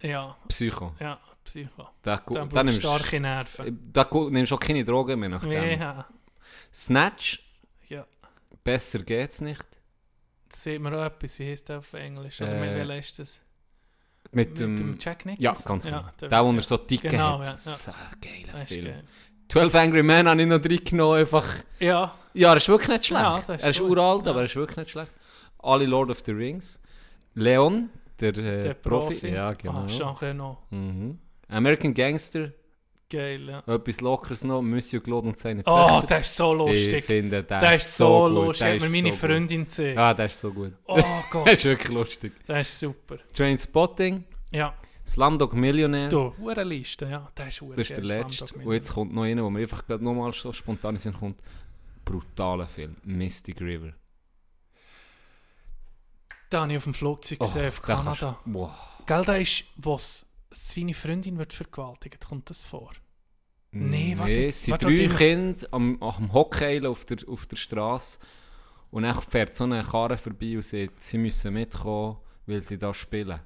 [0.00, 0.94] Ja, Psycho.
[0.98, 1.88] ja, Psycho.
[2.02, 3.90] Da, da, braucht nimmst, starke Nerven.
[3.92, 5.52] da gu- nimmst du auch keine Drogen mehr nach dem.
[5.52, 6.06] Ja,
[6.72, 7.42] Snatch.
[7.88, 8.06] ja.
[8.62, 9.64] Besser geht's nicht.
[10.48, 11.38] Da sieht man auch etwas.
[11.38, 12.40] Wie heißt der auf Englisch?
[12.40, 13.40] Oder Äh, welchem ist das?
[14.34, 14.76] Mit, Mit dem...
[14.76, 15.64] dem Jack ja, Nicholson?
[15.68, 16.04] ganz genau.
[16.20, 16.66] der der, wo weiß er ich.
[16.66, 17.46] so dicke Genau, hat.
[17.46, 18.20] ja, ein
[18.52, 18.84] geiler Film.
[18.86, 19.04] geil.
[19.48, 21.18] 12 Angry Men habe ich noch drin genommen.
[21.20, 21.46] Einfach.
[21.78, 23.22] Ja, Ja, er ist wirklich nicht schlecht.
[23.22, 23.90] Ja, ist er ist gut.
[23.90, 24.30] uralt, Ja.
[24.32, 25.10] aber er ist wirklich nicht schlecht.
[25.58, 26.80] Alle Lord of the Rings.
[27.34, 27.90] Leon,
[28.20, 29.14] der, äh, der Profi.
[29.14, 29.28] Profi.
[29.32, 29.72] Ja, genau.
[29.84, 30.58] Ah, Jean Reno.
[30.70, 31.18] Mhm.
[31.48, 32.52] American Gangster.
[33.14, 33.74] Geil, ja.
[33.74, 34.62] Etwas Lockeres noch.
[34.62, 36.06] Monsieur Claude und seine Oh, Töchter.
[36.08, 37.04] der ist so Ich lustig.
[37.04, 38.32] finde, der, Der ist so gut.
[38.32, 38.66] lustig.
[38.66, 39.94] Der Hat mir meine so Freundin gesehen.
[39.94, 39.96] Gut.
[39.96, 40.72] Ja, der ist so gut.
[40.86, 42.32] Oh Der Gott, ist wirklich lustig.
[42.48, 43.18] der ist super.
[43.32, 44.24] Trainspotting.
[44.50, 44.74] Ja,
[45.06, 46.08] Slumdog Millionaire.
[46.08, 47.30] du, hure Liste, ja.
[47.36, 48.54] Der ist Das ist der letzte.
[48.54, 51.42] Und jetzt kommt noch einer, wo mir einfach gerade nochmal so spontan Sinn kommt.
[52.04, 52.96] Brutaler Film.
[53.04, 53.92] Mystic River.
[56.52, 58.38] Den habe ich auf dem Flugzeug Oh, gesehen, auf den kannst- Kanada.
[58.44, 58.70] Wow.
[59.06, 59.98] Gell, da ist, wo
[60.50, 62.92] seine Freundin wird vergewaltigt, kommt das vor?
[63.74, 67.56] Nee, warte nee, jetzt, es sind drei Kinder am, am Hockeilen auf der, auf der
[67.56, 68.18] Straße.
[68.90, 72.94] Und dann fährt so eine Karre vorbei und sagt, sie müssen mitkommen, weil sie da
[72.94, 73.40] spielen.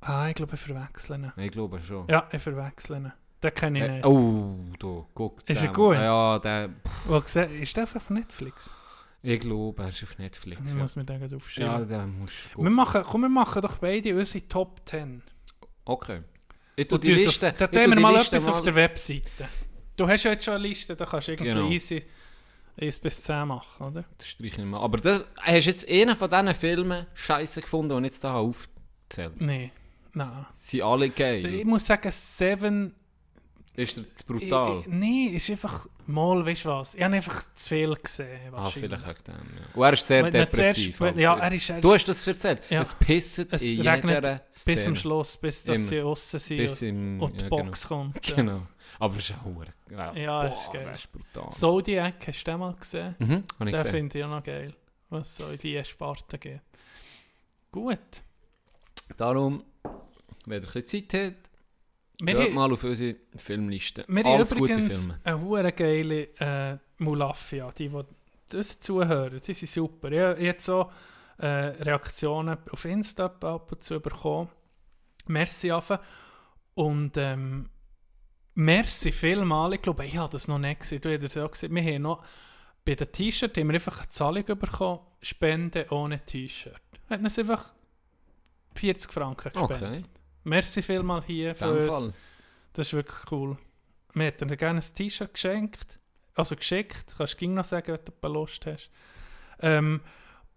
[0.00, 1.32] Ah, ich glaube, ich verwechsle ihn.
[1.36, 2.08] Ich glaube schon.
[2.08, 3.12] Ja, ich verwechsle ihn.
[3.42, 4.06] Den kenne ich Äh, nicht.
[4.06, 5.38] oh, da, guck.
[5.48, 5.94] Ist den er gut?
[5.94, 6.70] Ja, der,
[7.20, 8.70] gesehen, ist der auf Netflix?
[9.24, 10.60] ich glaube, er ist auf Netflix.
[10.64, 11.72] Ich Ja, muss mir den aufschreiben.
[11.90, 15.22] ja den musst du wir machen, komm, wir machen doch beide unsere Top 10.
[15.84, 16.22] Okay.
[16.76, 18.62] Ich tue die die Liste, auf, da ich tun wir die mal etwas auf mal-
[18.62, 19.48] der Webseite.
[19.96, 21.68] Du hast ja jetzt schon eine Liste, da kannst du irgendwie Genau.
[21.68, 22.02] easy
[22.80, 24.04] 1 bis 10 machen, oder?
[24.16, 24.80] Das streiche ich mal.
[24.80, 28.30] Aber das, hast du jetzt einen von diesen Filmen scheiße gefunden, den ich jetzt hier
[28.34, 29.32] aufzähle?
[29.38, 29.70] Nein,
[30.14, 30.46] nein.
[30.52, 31.62] Sie sind alle Ich geil.
[31.66, 32.94] muss sagen, Seven.
[33.74, 34.80] Ist das zu brutal?
[34.80, 36.94] Ich- ich- Nein, ist einfach mal, weißt du was?
[36.94, 38.52] Ich habe einfach zu viel gesehen.
[38.54, 39.62] ah, vielleicht wegen dem, ja.
[39.74, 40.96] Und er ist sehr Wenn- depressiv.
[40.98, 42.62] zuerst- ja, er ist- er du hast das erzählt.
[42.68, 42.82] Ja.
[42.82, 44.74] Es pisst Es in jeder Szene.
[44.76, 45.86] Bis zum Schluss, bis dass Immer.
[45.88, 47.22] sie aussen sind Bis und, im...
[47.22, 48.22] und die ja, Box kommt.
[48.22, 48.30] Genau.
[48.30, 48.36] Ja.
[48.58, 48.66] genau.
[48.98, 50.84] Aber es ist auch hure- Ja, Ja, boah, ist geil.
[50.92, 51.50] Das ist brutal.
[51.50, 53.16] Zodiac, hast du den mal gesehen?
[53.18, 54.74] Mhm, ich Den finde ich auch noch geil.
[55.08, 56.60] Was so in die Sparte geht.
[57.70, 57.98] Gut.
[59.16, 59.64] Darum,
[60.46, 61.50] wenn ihr ein bisschen Zeit habt,
[62.24, 64.04] Wir, Hört haben- mal auf unsere Filmliste.
[64.06, 65.20] wir haben Alles gute übrigens Filme.
[65.24, 67.72] eine hure geile äh, Mulafia.
[67.72, 70.10] Die, die uns zuhören, die sind super.
[70.12, 70.90] Ich habe jetzt so
[71.38, 74.48] äh, Reaktionen auf Insta ab und zu bekommen.
[75.26, 75.98] Merci, Affe.
[76.74, 77.68] Und ähm,
[78.54, 79.74] merci vielmal.
[79.74, 81.00] Ich glaube, ich habe das noch nicht gesehen.
[81.00, 81.74] Du hast es auch gesehen.
[81.74, 82.24] Wir haben noch
[82.84, 85.00] bei den T-Shirts haben wir einfach eine Zahlung bekommen.
[85.20, 86.80] Spende ohne T-Shirt.
[87.10, 87.72] Haben uns einfach
[88.74, 89.82] 40 Franken gespendet.
[89.82, 90.02] Okay,
[90.44, 91.86] Merci vielmal hier für uns.
[91.86, 92.12] Fall.
[92.72, 93.56] Das ist wirklich cool.
[94.14, 95.98] Wir hätten dir gerne ein T-Shirt geschenkt.
[96.34, 97.14] also geschickt.
[97.16, 98.90] Kannst du noch sagen, wenn du Lust hast.
[99.60, 100.00] Ähm,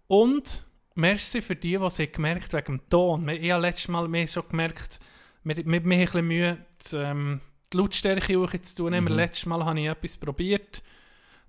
[0.08, 0.64] und
[0.94, 3.28] merci für die, die sich gemerkt wegen dem Ton.
[3.28, 4.98] Ich habe letztes Mal mehr schon gemerkt,
[5.44, 6.58] wir, wir, wir haben ein Mühe,
[6.90, 7.40] die, ähm,
[7.72, 8.98] die Lautstärke hoch zu tun.
[8.98, 9.08] Mhm.
[9.08, 10.82] Letztes Mal habe ich etwas probiert,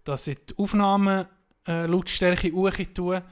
[0.03, 1.27] dass ich die Aufnahme
[1.68, 3.23] äh, Lautstärke hoch tue.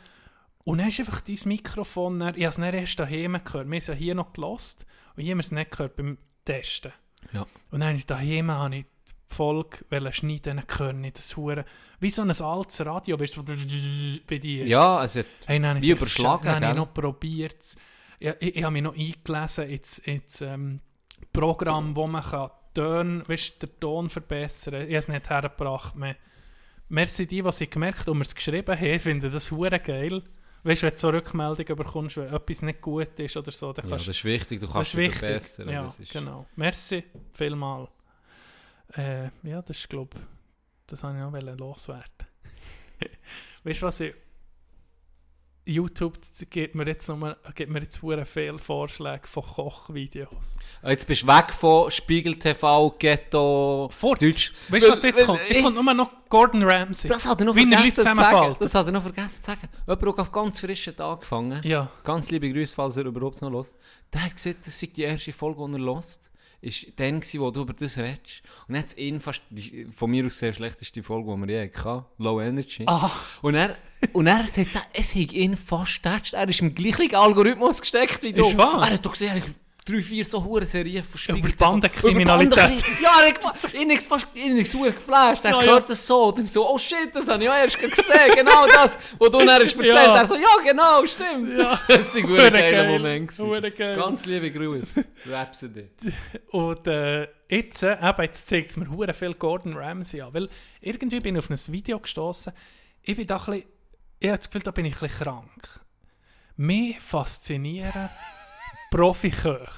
[0.66, 3.54] Und dann ist einfach dein Mikrofon, dann, ich habe es nicht erst daheim gehört.
[3.54, 4.86] Wir haben es ja hier noch gelost
[5.16, 6.92] und hier haben wir es nicht gehört beim Testen.
[7.32, 7.42] Ja.
[7.72, 8.86] Und dann habe ich daheim habe ich
[9.30, 9.78] die Folge
[10.12, 11.66] schneiden, dann ich das Hure.
[12.00, 14.68] Wie so ein altes Radio, weißt du, bei dir.
[14.68, 17.76] Ja, es hat Hey, dann Wie ich überschlagen, Dann habe ich noch probiert.
[18.20, 20.80] Ja, ich, ich habe mich noch eingelesen ins, ins ähm,
[21.32, 24.82] Programm, wo man kann Töne, weißt, den Ton verbessern kann.
[24.82, 25.96] Ich habe es nicht hergebracht.
[25.96, 26.16] Mehr.
[26.90, 28.86] Merci die, die sich gemerkt und mir es geschrieben haben.
[28.86, 30.24] Ich finde das hure geil.
[30.66, 33.86] Weißt du, wenn du so Rückmeldungen bekommst, wenn etwas nicht gut ist oder so, dann
[33.86, 35.70] ja, kannst das ist wichtig, du kannst dich verbessern.
[35.70, 36.48] Ja, genau.
[36.56, 37.88] Merci vielmal.
[38.94, 40.18] Äh, ja, das ist, glaube
[40.88, 42.28] das wollte ich wollen loswerden.
[43.64, 44.16] weißt du, was ich.
[45.66, 46.20] YouTube
[46.52, 50.58] gibt mir jetzt, nur, gibt mir jetzt hure viele Vorschläge von Kochvideos.
[50.82, 54.22] Ah, Jetzt bist du weg von Spiegel TV, Ghetto, Fort.
[54.22, 54.54] Deutsch.
[54.70, 55.40] Weißt du, was jetzt kommt?
[55.50, 57.10] Jetzt kommt nur noch Gordon Ramsay.
[57.10, 58.56] Das hat er noch Wie er vergessen zu sagen.
[58.60, 59.70] Das hat er noch vergessen zu sagen.
[59.88, 61.90] Jemand, auf ganz frischen Tag angefangen Ja.
[62.04, 63.76] Ganz liebe Grüße, falls er überhaupt noch hört.
[64.14, 66.20] Der hat gesagt, das sei die erste Folge, die er hört.
[66.66, 68.42] Ist dann gewesen, wo du über das redest.
[68.68, 72.06] Und jetzt ihn fast, die, von mir aus sehr schlechteste Folge, die wir je hatten.
[72.18, 72.86] Low Energy.
[72.88, 73.12] Ah.
[73.44, 73.78] Und er,
[74.14, 76.34] und er sagt, es hat ihn fast tätscht.
[76.34, 78.48] Er ist im gleichen Algorithmus gesteckt wie du.
[78.48, 78.82] Ist wahr?
[78.82, 79.44] Er hat doch gesehen, hat
[79.86, 81.66] drei, vier so hure Serien von Spiegel Über.
[81.66, 82.84] Bandenkriminalität.
[83.02, 83.22] Ja,
[83.80, 85.46] ihn ist fast ist super geflasht.
[85.46, 85.88] Er Ja, hört ja.
[85.90, 86.30] das so.
[86.30, 88.36] Und dann so, oh shit, das habe ich ja erst gesehen.
[88.36, 90.18] Genau das, was du dann hast erzählt Ja.
[90.18, 91.56] Er so, ja genau, stimmt.
[91.56, 91.80] Ja.
[91.88, 93.00] Das war ein hure geiler geil.
[93.00, 93.78] Moment.
[93.78, 93.96] geil.
[93.96, 95.06] Ganz liebe Grüße.
[95.30, 95.90] Rhapsody.
[96.50, 100.34] Und äh, jetzt, äh, jetzt zeigt es mir hure viel Gordon Ramsay an.
[100.34, 100.50] Weil
[100.82, 102.54] irgendwie bin ich auf ein Video gestoßen.
[103.04, 103.64] Ich bin da ein bisschen,
[104.18, 105.80] ich habe das Gefühl, da bin ich ein bisschen krank.
[106.58, 108.10] Mich faszinieren
[108.92, 109.70] Profiköche.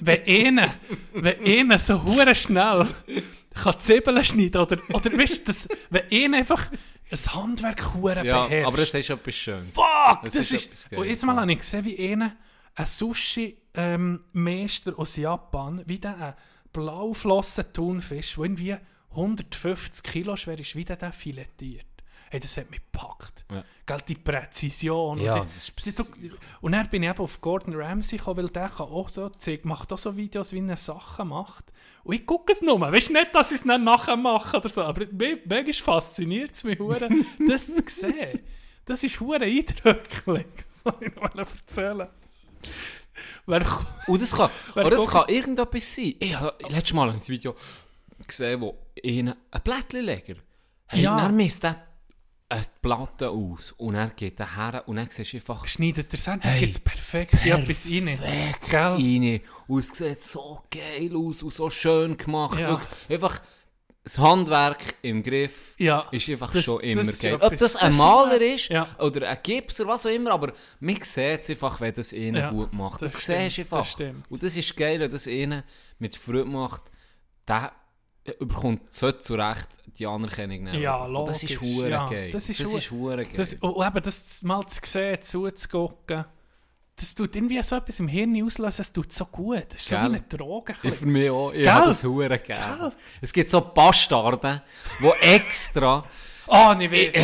[0.00, 0.74] wenn einer,
[1.12, 2.86] wenn einer so hure schnell
[3.54, 6.70] kann Zwiebeln schneiden oder, oder weißt du, das, wenn einer einfach
[7.10, 8.66] ein Handwerk hure Ja, beherrscht.
[8.66, 9.74] aber es ist etwas Schönes.
[9.74, 10.20] Fuck!
[10.24, 12.34] Das Das, ist ist, und jetzt mal habe ich gesehen, wie einer,
[12.74, 12.86] ein
[13.74, 16.34] Sushi-Meister aus Japan, wie der einen
[16.72, 18.76] blauflossen Thunfisch, der irgendwie
[19.10, 21.86] 150 Kilo schwer ist, wie der den filetiert.
[22.30, 23.44] Hey, das hat mich gepackt.
[23.50, 23.64] Ja.
[23.86, 25.20] Gell, die Präzision.
[25.20, 26.06] Ja, und, das das,
[26.60, 29.64] und dann bin ich eben auf Gordon Ramsay gekommen, weil der kann auch so, zeigt,
[29.64, 31.72] macht auch so Videos, wie er Sachen macht.
[32.02, 32.80] Und ich gucke es nur.
[32.80, 36.64] Weißt du nicht, dass ich es nicht nachher mache oder so, aber manchmal fasziniert es
[36.64, 36.78] mich,
[37.48, 38.40] das zu sehen.
[38.84, 40.46] Das ist hure eindrücklich.
[40.84, 42.08] Das soll ich noch erzählen.
[43.46, 43.64] Wer,
[44.06, 46.14] Und das kann, Wer oder das kann irgendetwas sein.
[46.18, 47.56] Ich habe letztes Mal ein Video
[48.26, 50.36] gesehen, wo einer, ein Blättchenleger,
[50.86, 51.16] hey, Ja.
[51.16, 51.64] dann misst
[52.48, 56.40] eine Platte aus und er geht daher und dann siehst du einfach schneidet er sein,
[56.42, 58.54] Hey, hey, es perfekt in etwas rein.
[58.70, 58.80] Gell?
[58.80, 59.40] rein.
[59.66, 62.60] Und es sieht so geil aus und so schön gemacht.
[62.60, 62.80] Ja.
[63.08, 63.40] Einfach
[64.04, 67.38] das Handwerk im Griff Ja, ist einfach das- schon immer geil.
[67.40, 68.88] Ob das ein Maler ist Ja.
[69.00, 72.50] oder ein Gipser, was auch immer, aber man sieht es einfach, wenn das ihnen Ja,
[72.50, 73.02] gut macht.
[73.02, 73.78] Das, das siehst du einfach.
[73.78, 74.30] das stimmt.
[74.30, 75.64] Und das ist geil, wenn das ihnen
[75.98, 76.82] mit Freude macht.
[77.48, 77.72] Der
[78.38, 80.80] überkommt so zurecht die Anerkennung nehmen.
[80.80, 82.06] Ja, Und Das ist logisch, hure ja.
[82.06, 82.30] geil.
[82.30, 83.32] Das ist das ist hure geil.
[83.36, 86.24] Das, und eben das mal zu sehen, zuzugucken,
[86.98, 89.64] das tut irgendwie so etwas im Hirn auslösen, es tut so gut.
[89.70, 90.06] Das ist so wie Gell?
[90.08, 90.72] eine Droge.
[90.72, 90.92] bisschen.
[90.92, 91.50] für mich auch.
[91.52, 91.72] Ich Gell?
[91.72, 92.92] habe das hure gerne.
[93.20, 94.60] Es gibt so Bastarden,
[95.00, 96.04] die extra...
[96.48, 97.14] Oh, ich weiß.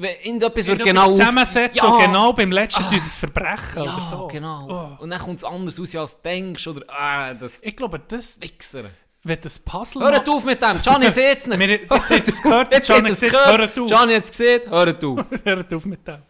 [0.00, 1.16] Wenn irgendetwas wird Genau auf...
[1.16, 1.98] zusammensetzen Ja.
[1.98, 2.90] genau beim letzten Ah.
[2.92, 4.26] dieses Verbrechen Ja, oder so.
[4.26, 4.96] genau.
[4.98, 5.02] Oh.
[5.02, 6.66] Und dann kommt es anders aus, als du denkst.
[6.66, 8.90] Oder, ah, das Ich glaube, das, Wichser.
[9.24, 10.02] Wenn das Puzzle...
[10.02, 10.80] Hört auf mit dem.
[10.80, 11.58] Gianni sieht es nicht.
[11.58, 13.58] Wir- jetzt hat es gehört, Jetzt Gianni hat es sieht, gehört.
[13.58, 13.86] hört auf.
[13.88, 14.70] Gianni hat es gesehen.
[14.70, 15.26] Hört auf.
[15.44, 16.22] Hört auf mit dem.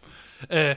[0.47, 0.75] Äh,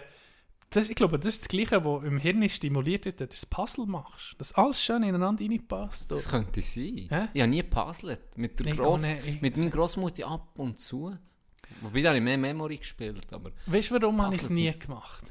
[0.70, 3.44] das, ich glaube, das ist das Gleiche, was im Hirn stimuliert wird, wenn du das
[3.44, 4.34] Puzzle machst.
[4.38, 6.10] Dass alles schön ineinander reinpasst.
[6.10, 7.08] Das könnte sein.
[7.10, 7.28] Hä?
[7.34, 8.20] Ich habe nie gepuzzelt.
[8.36, 11.16] Mit, der Nein, Gross, ich- mit meiner Grossmutter ab und zu.
[11.80, 13.32] Wobei, da habe ich mehr Memory gespielt.
[13.32, 15.24] Aber Weißt du, warum habe ich es nie gemacht?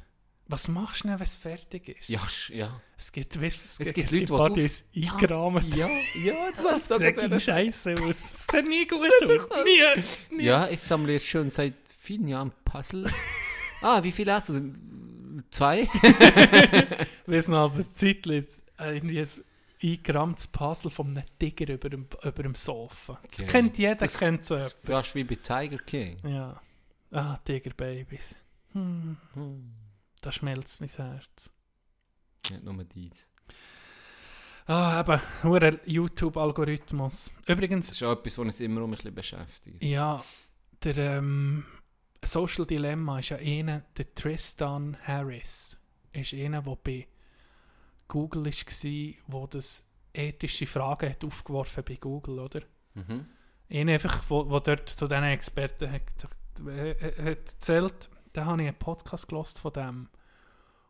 [0.51, 2.07] Was machst du denn, wenn es fertig ist?
[2.09, 2.81] ja, ja.
[2.97, 4.57] Es gibt, weißt, es, Es gibt, gibt es Leute, gibt
[4.93, 5.75] die es eingerahmt.
[5.75, 5.89] Ja,
[6.23, 8.45] ja, das hast du Das sieht scheiße aus.
[8.47, 9.63] Das sieht nie gut aus.
[9.63, 10.35] Nie.
[10.37, 10.43] nie.
[10.43, 13.09] Ja, ich sammle jetzt schon seit vielen Jahren Puzzle.
[13.81, 14.73] ah, wie viele hast du?
[15.49, 15.87] Zwei?
[17.25, 18.45] Wir sind aber Zeitlich
[18.79, 19.27] irgendwie ein
[19.83, 23.19] eingerahmtes Puzzle von einem Tiger über dem, über dem Sofa.
[23.29, 23.49] Das Okay.
[23.51, 24.75] kennt jeder, Das- kennt so jemand.
[24.83, 26.17] Fast wie bei Tiger King.
[26.27, 26.61] Ja.
[27.11, 28.35] Ah, Tigerbabys.
[28.73, 29.17] Hm.
[30.21, 31.53] Da schmelzt mein Herz.
[32.49, 33.27] Nicht nur dies.
[34.67, 37.31] Ah, eben, nur ein YouTube-Algorithmus.
[37.47, 39.83] Übrigens, Das ist auch etwas, was uns immer um ein bisschen beschäftigt.
[39.83, 40.23] ja,
[40.83, 41.65] der ähm,
[42.23, 45.77] Social Dilemma ist ja einer, der Tristan Harris,
[46.13, 47.07] ist einer, der bei
[48.07, 52.61] Google war, wo das ethische Fragen hat aufgeworfen bei Google, oder?
[52.93, 53.25] Mhm.
[53.69, 58.77] Einer einfach, wo, wo dort zu diesen Experten hat, hat erzählt, da habe ich einen
[58.77, 60.09] Podcast gelost von dem.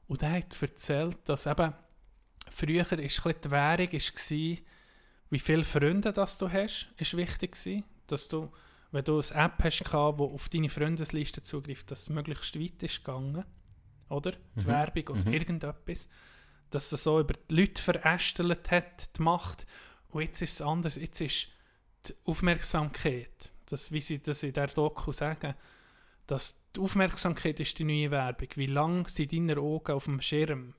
[0.07, 1.73] Und der hat erzählt, dass eben
[2.49, 4.57] früher ist die Währung war,
[5.29, 8.51] wie viele Freunde das du hast, ist wichtig gewesen, dass du,
[8.91, 12.97] wenn du eine App hast, die auf deine Freundesliste zugreift, dass es möglichst weit ist
[13.03, 13.45] gegangen,
[14.09, 14.31] oder?
[14.55, 14.65] Die Mhm.
[14.67, 15.33] Werbung oder Mhm.
[15.33, 16.09] irgendetwas,
[16.69, 19.65] dass das so über die Leute verästelt hat, die Macht.
[20.09, 21.47] Und jetzt ist es anders, jetzt ist
[22.07, 25.53] die Aufmerksamkeit, das, wie sie das in der Doku sagen,
[26.27, 28.47] dass die Aufmerksamkeit ist die neue Werbung.
[28.55, 30.73] Wie lang sind deine Augen auf dem Schirm?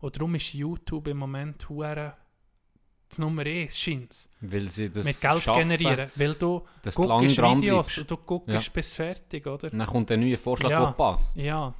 [0.00, 2.16] Und darum ist YouTube im Moment hure
[3.08, 6.10] das Nummer 1, scheint Weil sie das Mit Geld schaffen, generieren.
[6.16, 8.60] Weil du dass du lange guckst dran Videos und du guckst Ja.
[8.72, 9.68] bis fertig, oder?
[9.70, 10.86] Dann kommt ein neuer Vorschlag, Ja.
[10.86, 11.36] der passt.
[11.36, 11.74] Ja.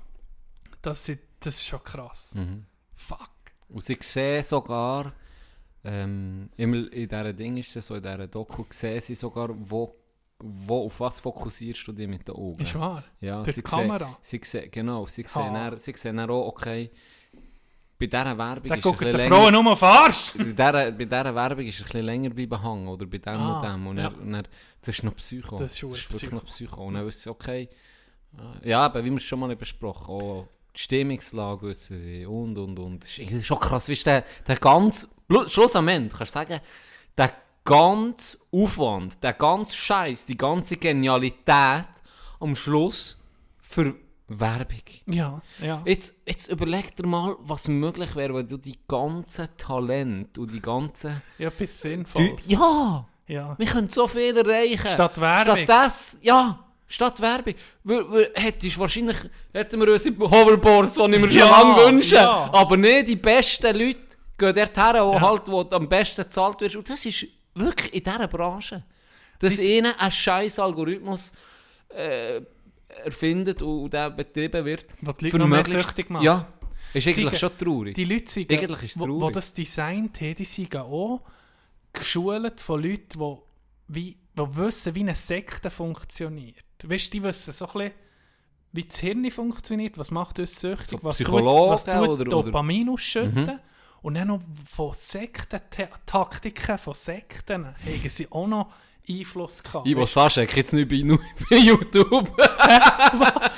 [0.83, 2.35] Das, sind- das ist schon krass.
[2.35, 2.67] Mhm.
[2.95, 3.31] Fuck.
[3.71, 5.15] Und sie sehen sogar,
[5.85, 9.97] ähm, immer in dieser Ding ist es so, in dieser Doku, sehen sie sogar, wo,
[10.43, 12.61] wo, auf was fokussierst du dich mit den Augen.
[12.61, 13.05] Ist wahr.
[13.21, 14.17] Ja, Durch sie die Kamera.
[14.21, 16.91] Sehen, sie sehen, genau, sie sehen, dann, sie sehen dann auch, okay,
[17.99, 20.33] bei dieser Werbung Da ist ein bisschen Frauen nur auf Arsch.
[20.37, 23.61] bei dieser, bei dieser Werbung ist ein bisschen länger bleiben hängen, oder bei dem Ah,
[23.61, 23.87] und dem.
[23.87, 24.05] Und ja.
[24.05, 24.43] er, und er,
[24.81, 25.59] das ist noch Psycho.
[25.59, 26.35] Das ist wirklich Psycho.
[26.35, 26.85] noch Psycho.
[26.85, 27.69] Und dann wissen sie, okay,
[28.65, 32.79] ja, aber wie wir es schon mal besprochen auch die Stimmungslage wissen sie und, und,
[32.79, 33.03] und.
[33.03, 34.59] Das ist schon krass, wie ist der, der
[35.47, 36.61] Schluss am Ende, kannst du sagen,
[37.17, 37.31] der
[37.65, 41.87] ganze Aufwand, der ganze Scheiß, die ganze Genialität
[42.41, 43.17] am Schluss
[43.61, 43.95] für
[44.29, 44.83] Werbung.
[45.07, 45.83] Ja, ja.
[45.85, 50.61] Jetzt, jetzt überleg dir mal, was möglich wäre, wenn du die ganzen Talent und die
[50.61, 51.21] ganzen...
[51.39, 52.49] Ja, etwas Die, Sinnvolles.
[52.49, 53.55] ja, Ja.
[53.59, 54.89] wir können so viel erreichen.
[54.89, 55.55] Statt Werbung.
[55.55, 56.59] Statt das, ja,
[56.89, 57.55] statt Werbung.
[58.35, 59.19] Hättest wahrscheinlich,
[59.53, 62.15] hätten wir unsere Hoverboards, die ich mir schon Ja, lange wünsche.
[62.17, 62.51] ja.
[62.53, 63.99] Aber nicht die besten Leute
[64.39, 65.21] gehen dort her, wo, Ja.
[65.21, 66.77] halt, wo du am besten bezahlt wirst.
[66.77, 68.85] Und das ist wirklich in dieser Branche.
[69.39, 71.33] Dass Dies- ihnen ein scheiß Algorithmus
[71.89, 72.41] äh,
[73.05, 74.87] erfindet und, der betrieben wird.
[75.01, 76.25] Was die Leute noch mehr süchtig machen.
[76.25, 76.47] Ja,
[76.95, 77.95] ist eigentlich Sie- schon traurig.
[77.95, 81.23] Die Leute sind, Eigentlich ist wo, wo das designt haben, die sind auch
[81.93, 83.37] geschult von Leuten, die,
[83.89, 86.65] wie, die wissen, wie eine Sekte funktioniert.
[86.85, 87.93] Weißt du, die wissen so ein bisschen,
[88.73, 92.25] wie das Hirn funktioniert, was macht uns süchtig, So was tut, was tut oder- oder-
[92.25, 93.45] Dopamin ausschütten.
[93.45, 93.59] Mhm.
[94.03, 95.61] Und dann noch von Sekten,
[96.07, 98.73] Taktiken von Sekten, haben sie auch noch
[99.09, 99.87] Einfluss gehabt.
[99.87, 101.03] Ivo Saschek jetzt nicht bei,
[101.51, 102.29] bei YouTube.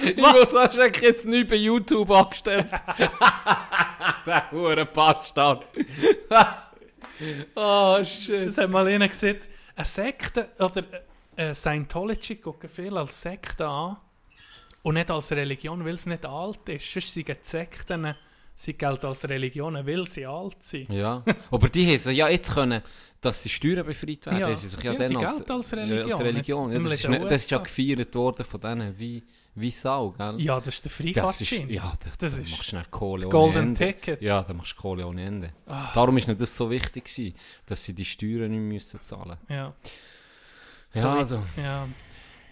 [0.02, 2.66] Ivo Saschek jetzt nicht bei YouTube angestellt.
[4.26, 5.64] Der hure Bastard.
[7.54, 8.46] oh shit.
[8.46, 10.84] Das hat mal einer gesagt, eine Sekte oder
[11.36, 13.98] äh, Scientology gucken viel als Sekte an
[14.82, 16.90] und nicht als Religion, weil es nicht alt ist.
[16.90, 18.14] Sonst sind Sekten,
[18.54, 20.88] sie gelten als Religion, weil sie alt sind.
[20.90, 22.82] Ja, aber die haben ja jetzt können,
[23.20, 24.38] dass sie Steuern befreit werden.
[24.38, 24.54] Ja.
[24.54, 26.10] sie sich ja, Ja, dann als, gelten als Religion.
[26.12, 26.72] als Religion.
[26.72, 29.22] Ja, das, ist, das ist ja gefeiert worden von denen wie,
[29.54, 30.40] wie Sau, gell?
[30.40, 31.70] Ja, das ist der Freifahrtschein.
[31.70, 33.78] ja, da, Das da ist machst du schnell Kohle ohne Golden Ende.
[33.78, 34.20] Ticket.
[34.22, 35.52] Ja, da machst du Kohle ohne Ende.
[35.66, 35.90] Ah.
[35.94, 37.34] Darum ist nicht das so wichtig gewesen,
[37.66, 39.72] dass sie die Steuern nicht müssen zahlen Ja.
[40.92, 41.42] Ja, So also.
[41.56, 41.88] Ja.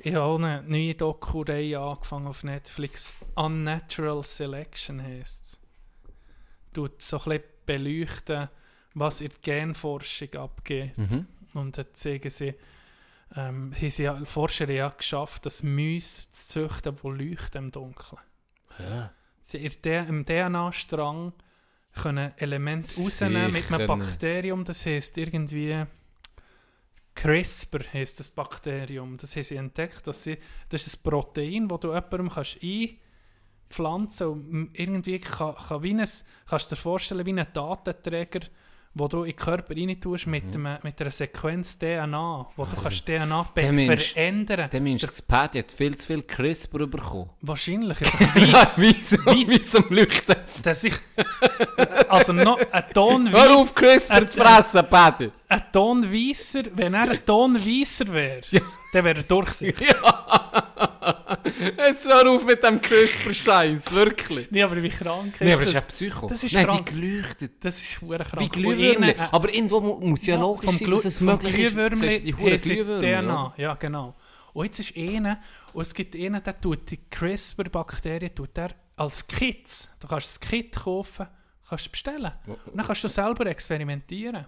[0.05, 3.13] Ich habe eine neue Doku-Reihe angefangen auf Netflix.
[3.37, 5.61] Unnatural Selection heisst es.
[6.73, 8.49] Tut so ein bisschen beleuchten,
[8.95, 10.97] was in der Genforschung abgeht.
[10.97, 11.27] Mhm.
[11.55, 12.55] Und dann zeigen sie,
[13.37, 17.71] ähm, sie sie ja, Forscher haben ja geschafft, dass Mäuse zu züchten, die leuchten im
[17.71, 18.21] Dunkeln.
[18.79, 19.13] Ja.
[19.43, 21.33] Sie im DNA-Strang
[21.95, 23.87] können Elemente rausnehmen mit einem Sicher.
[23.87, 25.85] Bakterium, das heisst irgendwie
[27.15, 29.17] CRISPR heisst das Bakterium.
[29.19, 30.39] Das haben sie entdeckt, dass sie,
[30.69, 32.63] das ist ein Protein, das du jemandem kannst
[33.73, 35.99] einpflanzen und irgendwie kann, kann wie ein,
[36.49, 38.41] kannst du dir vorstellen, wie ein Datenträger,
[38.95, 40.67] wo du in den Körper rein tust mit, Mhm.
[40.67, 44.69] einem, mit einer Sequenz DNA, wo du kannst DNA Der Mensch- verändern.
[44.71, 47.31] Der Mensch, das Paddy hat viel zu viel CRISPR bekommen.
[47.41, 47.99] Wahrscheinlich.
[48.03, 48.79] weiss.
[48.79, 49.71] Weiss.
[49.73, 50.37] so am Leuchten.
[50.63, 50.93] dass ich
[52.09, 55.31] also noch ein Ton Hör auf, CRISPR zu fressen, Paddy!
[55.49, 58.43] ein Ton weisser, wenn er ein Ton weisser wäre,
[58.93, 59.95] dann wäre er durchsichtig.
[61.77, 64.51] Jetzt hör auf mit dem CRISPR-Scheiß, wirklich.
[64.51, 65.85] Nee, aber wie krank ist Nee, aber das das?
[65.85, 66.27] ist ja Psycho.
[66.29, 66.87] Das ist Nein, krank.
[66.87, 67.65] die geleuchtet.
[67.65, 68.57] Das ist verdammt krank.
[68.57, 71.75] Wie ihnen, äh, Aber irgendwo mu- muss ja, logisch vom sein, dass es möglich ist.
[71.75, 72.25] Glühwürmli Siehst
[72.67, 73.55] die DNA.
[73.57, 74.15] Ja, genau.
[74.53, 75.41] Und jetzt ist einer,
[75.73, 79.89] und es gibt einen, der tut die CRISPR-Bakterien tut er als Kit.
[80.01, 81.27] Du kannst ein Kit kaufen,
[81.69, 82.33] Kannst du bestellen.
[82.47, 84.45] Und dann kannst du selber experimentieren.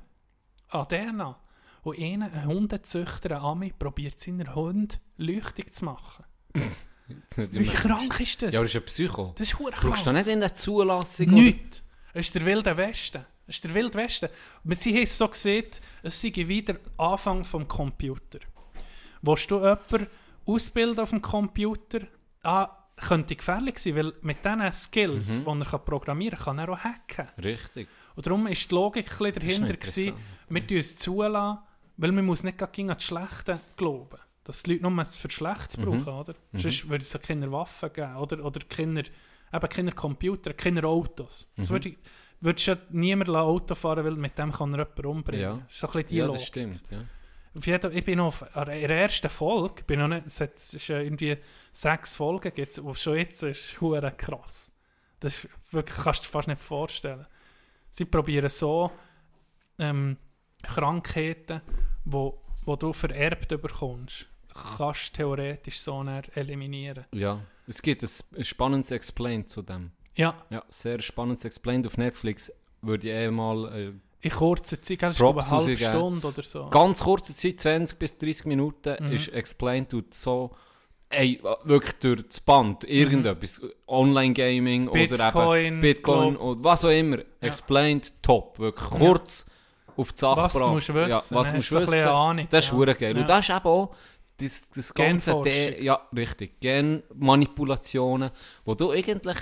[0.69, 1.37] An DNA.
[1.83, 6.25] Und einer, ein Hundezüchter, ein Ami, probiert seiner Hund leuchtig zu machen.
[6.55, 8.55] Nicht Wie krank ist das?
[8.55, 9.35] Ja, aber das ist ein Psycho.
[9.37, 10.17] das ist hure Brauchst du krank.
[10.17, 11.27] nicht in der Zulassung?
[11.29, 11.83] Nichts.
[12.13, 13.25] Es ist der wilde Westen.
[13.47, 14.29] Es ist der wilde Westen.
[14.65, 15.67] Und sie haben es so gesehen,
[16.03, 18.39] es sei wieder Anfang vom Computer.
[19.21, 20.07] Willst du jemanden
[20.47, 22.01] ausbilden auf dem Computer?
[22.43, 25.45] Ah, könnte gefährlich sein, weil mit diesen Skills, Mhm.
[25.45, 27.27] die er kann programmieren kann, kann er auch hacken.
[27.43, 27.89] Richtig.
[28.15, 30.15] Und darum ist die Logik ein dahinter, gewesen,
[30.49, 31.59] wir tun es zulassen,
[31.97, 34.19] weil man muss nicht gegen das Schlechte glauben.
[34.45, 35.85] Dass die Leute nur für Schlechtes Mhm.
[36.05, 36.35] brauchen, oder?
[36.53, 41.49] Sonst würde es ja keine Waffen geben, oder, oder keine, eben keine Computer, keine Autos.
[41.57, 41.63] Mhm.
[41.63, 41.95] Das würde
[42.41, 45.43] würdest ja niemand Auto fahren, weil mit dem kann er jemanden umbringen.
[45.43, 45.55] Ja.
[45.65, 46.41] Das ist so ein bisschen die Ja, Logik.
[46.41, 46.83] das stimmt.
[46.91, 47.05] Ja.
[47.57, 50.57] Auf jeden, ich bin noch auf an der ersten Folge, bin noch nicht, es hat-
[50.57, 51.39] es ist irgendwie
[51.73, 54.73] sechs Folgen, gibt's, und schon jetzt ist es hure krass.
[55.21, 57.27] Das ist wirklich, kannst du dir fast nicht vorstellen.
[57.91, 58.91] Sie probieren so
[59.79, 60.17] ähm,
[60.65, 61.61] Krankheiten,
[62.05, 66.03] wo, wo du vererbt bekommst, kannst du theoretisch so
[66.35, 67.05] eliminieren.
[67.13, 67.41] ja.
[67.67, 69.91] Es gibt ein, spannendes Explain zu dem.
[70.17, 72.53] Ja, Ja, sehr spannendes Explain auf Netflix.
[72.83, 75.77] Würde ich eh mal äh, in kurzer Zeit, gell, eine halbe.
[75.79, 76.69] Stunde oder so.
[76.69, 79.13] ganz kurze Zeit, 20 bis 30 Minuten, Mhm.
[79.13, 80.51] ist Explain tut so
[81.09, 86.91] ey, wirklich durch das Band irgendetwas, Online-Gaming oder Bitcoin, eben Bitcoin glaub- oder was auch
[86.91, 87.19] immer.
[87.41, 89.47] Explained, top, wirklich kurz
[89.97, 91.11] auf die Sache Was musst du wissen?
[91.11, 92.09] Ja, was Dann musst du wissen?
[92.09, 92.79] Ahnung, Das ist ja.
[92.79, 92.95] ja.
[92.95, 93.15] geil.
[93.15, 93.21] Ja.
[93.21, 93.95] Und das ist eben auch
[94.39, 95.41] das, das ganze.
[95.43, 98.31] De ja, richtig, Genmanipulationen,
[98.65, 99.39] wo du eigentlich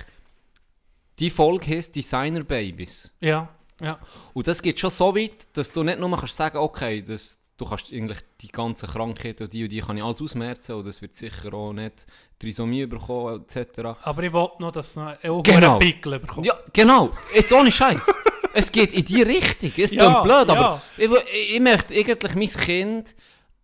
[1.18, 3.10] die Folge heißt Designer Babies.
[3.20, 3.48] Ja,
[3.80, 3.98] ja.
[4.32, 7.64] Und das geht schon so weit, dass du nicht nur kannst sagen, okay, das, du
[7.64, 11.02] kannst eigentlich die ganzen Krankheiten und die und die kann ich alles ausmerzen und das
[11.02, 12.06] wird sicher auch nicht
[12.38, 13.80] Trisomie bekommen etc.
[14.02, 15.72] Aber ich wollte noch, dass es auch Genau.
[15.72, 16.46] einen Pickel bekommt.
[16.46, 17.10] Ja, genau.
[17.34, 18.06] Jetzt ohne Scheiß.
[18.54, 19.70] es geht in die Richtung.
[19.72, 20.54] Es ist Ja, blöd, ja.
[20.54, 21.10] aber ich,
[21.54, 23.14] ich möchte eigentlich mein Kind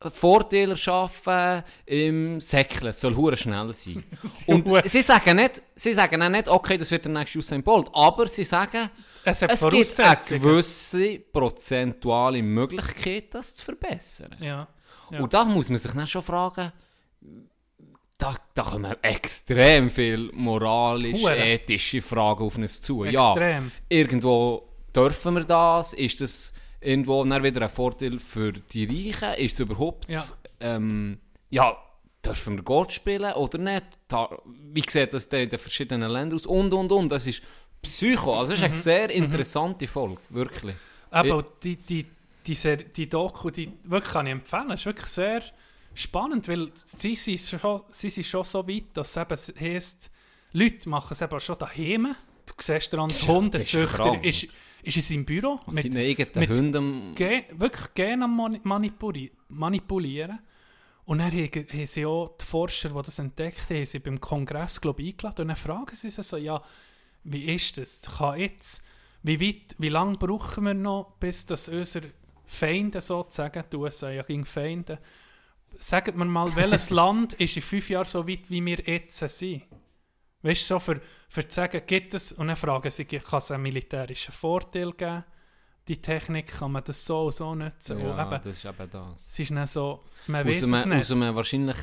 [0.01, 2.87] Vorteile schaffen im Säckeln.
[2.91, 4.05] Es soll hure schnell sein.
[4.47, 7.89] Und sie sagen nicht, sie sagen auch nicht, okay, das wird der nächste Usain Bolt,
[7.93, 8.91] aber sie sagen,
[9.25, 14.37] Es es gibt eine gewisse prozentuale Möglichkeit, das zu verbessern.
[14.41, 14.69] Ja.
[15.11, 15.21] Ja.
[15.21, 16.71] Und da muss man sich dann schon fragen,
[18.19, 21.37] da, da kommen extrem viele moralisch, Hure.
[21.37, 23.05] ethische Fragen auf uns zu.
[23.05, 23.71] Ja, Extrem.
[23.89, 25.93] irgendwo dürfen wir das?
[25.93, 29.45] Ist das irgendwo dann wieder ein Vorteil für die Reichen?
[29.45, 30.25] Ist es überhaupt, Ja.
[30.61, 31.19] ähm,
[31.51, 31.77] ja,
[32.25, 33.85] dürfen wir Gott spielen oder nicht?
[34.09, 34.29] Da,
[34.73, 36.47] wie sieht das in den verschiedenen Ländern aus?
[36.47, 37.09] Und, und, und.
[37.11, 37.43] Das ist
[37.83, 38.39] Psycho.
[38.39, 38.79] Also, es ist eine Mhm.
[38.81, 40.75] sehr interessante Folge, wirklich.
[41.11, 42.07] Aber die, die,
[42.47, 42.57] die,
[42.97, 44.71] die Doku, die wirklich kann ich empfehlen.
[44.73, 45.43] Es ist wirklich sehr
[45.95, 50.11] spannend, weil sie sind schon, sie sind schon so weit, dass es eben heisst,
[50.53, 52.15] Leute machen es eben schon daheim.
[52.47, 54.49] Du siehst daran, der Hundezüchter ist,
[54.89, 57.15] ist in seinem Büro Mit seinen eigenen Hunden.
[57.15, 60.39] Ge wirklich Gene am mani- manipuli manipulieren.
[61.05, 65.01] Und dann haben, sie auch die Forscher, die das entdeckt haben, sie beim Kongress glaub,
[65.01, 65.43] ich, eingeladen.
[65.43, 66.63] Und dann fragen sie sich so, ja,
[67.25, 68.03] wie ist das?
[68.03, 68.83] Kann jetzt,
[69.23, 72.09] wie weit, wie lange brauchen wir noch, bis das unsere
[72.45, 74.99] Feinde sozusagen, die USA ja gegen Feinde,
[75.79, 79.63] sagt mir mal, welches Land ist in fünf Jahren so weit, wie wir jetzt sind?
[80.43, 83.51] Weißt du, so für, für zu sagen, gibt es, und dann fragen sie, kann es
[83.51, 85.25] einen militärischen Vorteil geben?
[85.89, 87.99] Die Technik, kann man das so und so nutzen?
[87.99, 89.27] Ja, eben, das ist eben das.
[89.27, 90.97] es ist dann so, man Aus weiß es nicht.
[90.99, 91.77] aus einem wahrscheinlich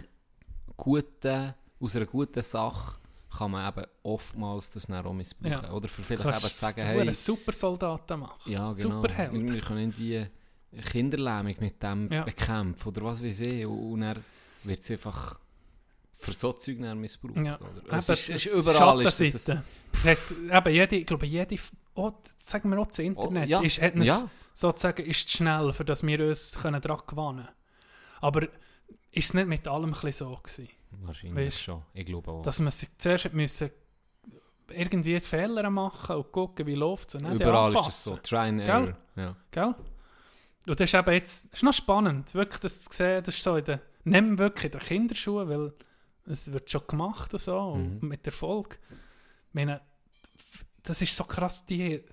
[0.78, 2.98] guten, aus einer guten Sache
[3.36, 5.64] kann man eben oftmals das dann auch missbrauchen.
[5.66, 5.72] Ja.
[5.72, 8.40] Oder für vielleicht Kannst eben zu sagen, hey, einen Supersoldaten machen.
[8.46, 9.34] ja, genau, Superheld.
[9.34, 10.28] wir, können irgendwie
[10.92, 12.24] Kinderlähmung mit dem Ja.
[12.24, 13.66] bekämpfen oder was weiß ich.
[13.66, 14.24] Und, und dann
[14.64, 15.40] wird es einfach
[16.18, 17.38] für so Zeug missbraucht.
[17.38, 17.56] Ja.
[17.60, 17.98] Oder?
[17.98, 19.64] Es Eben, ist, es ist das überall ist das Schattenseite.
[20.04, 21.56] Hat, eben jede, ich glaube, jede,
[21.96, 23.62] oh, sagen wir auch das Internet, Oh, ja.
[23.62, 24.30] ist, hat Ja.
[24.54, 27.50] sozusagen ist schnell, für dass wir uns können daran gewöhnen können.
[28.22, 28.44] Aber
[29.12, 30.70] ist es nicht mit allem ein so gewesen?
[31.02, 31.82] Wahrscheinlich Weißt- schon.
[31.94, 32.42] Ich glaube auch.
[32.44, 33.70] Dass man sich zuerst müssen
[34.70, 37.22] irgendwie Fehler machen und gucken, wie läuft es.
[37.22, 38.18] Überall ist das so.
[38.18, 38.70] Try and Gell?
[38.70, 38.98] error.
[39.16, 39.36] Ja.
[39.52, 39.76] Gell?
[40.68, 43.44] Und das ist eben jetzt, das ist noch spannend, wirklich das zu sehen, das ist
[43.44, 45.74] so in der, nicht wirklich in der Kinderschuhe, weil
[46.26, 48.10] es wird schon gemacht und so, und Mhm.
[48.10, 48.80] mit Erfolg.
[48.90, 49.82] Ich meine,
[50.84, 52.04] das ist so krass, die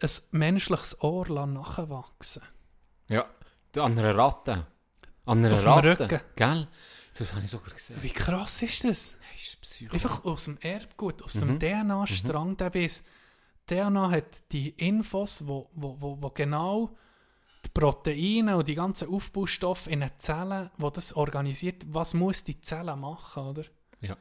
[0.00, 2.42] ein menschliches Ohr nachwachsen.
[3.08, 3.26] ja.
[3.76, 4.66] An einer Ratte.
[5.24, 5.98] An einer Auf Ratte.
[6.00, 6.20] Rücken.
[6.36, 6.68] Gell?
[7.16, 8.02] Das habe ich sogar gesehen.
[8.02, 9.16] Wie krass ist das?
[9.32, 9.94] Das ist Psycho.
[9.94, 11.58] Einfach aus dem Erbgut, aus Mhm.
[11.58, 13.02] dem DNA-Strang, der weiß,
[13.66, 16.94] DNA hat die Infos, wo, wo, wo, wo genau
[17.74, 22.96] Proteine und die ganzen Aufbaustoffe in den Zellen, wo das organisiert, was muss die Zelle
[22.96, 23.64] machen, oder?
[24.00, 24.16] Ja.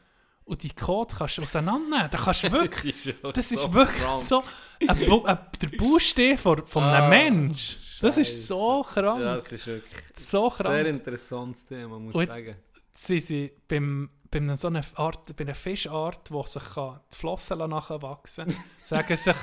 [0.45, 2.09] Und die Code kannst du auseinandernehmen.
[2.11, 4.21] Da kannst du wirklich, Das ist, das ist so wirklich krank.
[4.21, 4.43] so,
[4.87, 7.77] ein Bu ein, der Buchstabe von, von einem Ah, Mensch.
[8.01, 8.43] Das ist Scheisse.
[8.47, 9.21] so krank.
[9.21, 10.87] Ja, das ist wirklich so ein sehr krank.
[10.87, 12.55] interessantes Thema, muss ich sagen.
[12.95, 17.15] Sie sind beim, bei einer so einer Art, bei einer Fischart, die sich kann die
[17.17, 19.35] Flossen nachwachsen kann, sagen sich,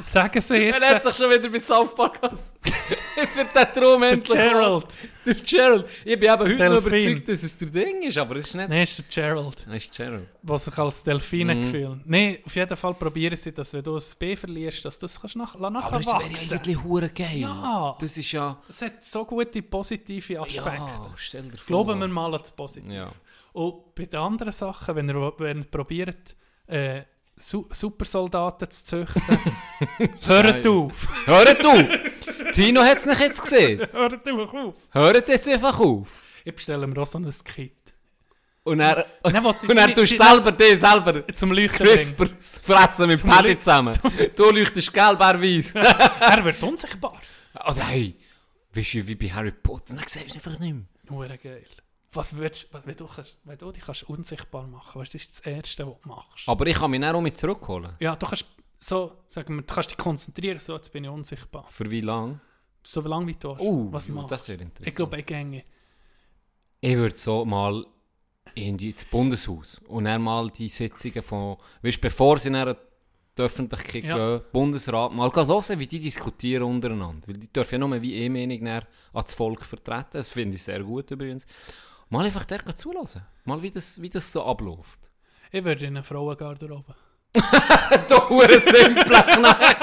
[0.00, 2.20] sagen sie jetzt, Er hat sich schon wieder bei South Park.
[3.16, 4.84] Jetzt wird der Traum der endlich Gerald.
[4.84, 5.10] kommen.
[5.24, 5.86] Der Gerald.
[6.04, 6.86] Ich bin eben heute noch Delfin.
[6.86, 8.68] überzeugt, dass es der Ding ist, aber es ist nicht...
[8.68, 9.66] Nein, ist der Gerald.
[9.66, 10.28] Das ist Gerald.
[10.42, 11.64] was sich als Delfine Mhm.
[11.70, 12.02] fühlen.
[12.04, 15.20] Nein, auf jeden Fall probieren sie, dass wenn du ein B verlierst, dass du es
[15.20, 17.38] kannst nach, nachher Aber es wäre eigentlich hure geil.
[17.38, 17.96] Ja.
[17.98, 18.58] Das ist ja...
[18.68, 20.68] Es hat so gute positive Aspekte.
[20.70, 21.66] Ja, stell dir vor.
[21.66, 22.92] Glauben wir mal an das Positive.
[22.94, 23.08] Ja.
[23.54, 27.02] Und bei den anderen Sachen, wenn ihr, wenn ihr probiert, äh,
[27.38, 29.38] Su Supersoldaten zu züchten,
[30.26, 31.08] hört auf.
[31.26, 31.84] Hört auf!
[32.52, 33.80] Tino hat es nicht jetzt gesehen.
[33.92, 34.74] hört einfach auf.
[34.90, 36.08] Hört jetzt einfach auf.
[36.44, 37.72] Ich bestelle mir auch so ein Kit.
[38.64, 41.86] Und er, Und dann er tust selber den selber Zum Leuchten.
[41.86, 43.96] CRISPR fressen mit Paddy zusammen.
[44.34, 45.74] Du leuchtest gelb, er weiß.
[46.20, 47.12] Er wird unsichtbar.
[47.64, 48.16] Oder hey,
[48.72, 49.94] weißt du, wie bei Harry Potter?
[49.94, 50.84] Dann siehst du einfach nicht mehr.
[51.10, 51.64] Hure geil.
[52.16, 55.86] Was würdest, wenn, du kannst, wenn du dich kannst unsichtbar machen was ist das Erste,
[55.86, 56.48] was du machst?
[56.48, 57.92] Aber ich kann mich dann auch mit zurückholen.
[58.00, 58.46] Ja, du kannst
[58.80, 61.66] so, sagen wir, du kannst dich konzentrieren, so, jetzt bin ich unsichtbar.
[61.68, 62.40] Für wie lange?
[62.82, 63.60] So lange wie du hast.
[63.60, 64.88] Oh, was machst das wäre interessant.
[64.88, 65.64] Ich glaube, ich gänge.
[66.80, 67.84] Ich würde so mal
[68.54, 72.76] in die, ins Bundeshaus und dann mal die Sitzungen von, weißt, bevor sie dann an
[73.36, 74.16] die Öffentlichkeit Ja.
[74.16, 77.26] gehen, Bundesrat, mal hören, wie die diskutieren untereinander.
[77.26, 80.10] Weil die dürfen ja nur wie E-Meinung dann ans Volk vertreten.
[80.12, 81.46] Das finde ich sehr gut übrigens.
[82.08, 83.22] Mal einfach der zulassen.
[83.44, 85.10] Mal wie das, wie das so abläuft.
[85.50, 86.94] Ich würde in eine Frauengarderobe.
[88.08, 89.78] Da hure simple Knecht.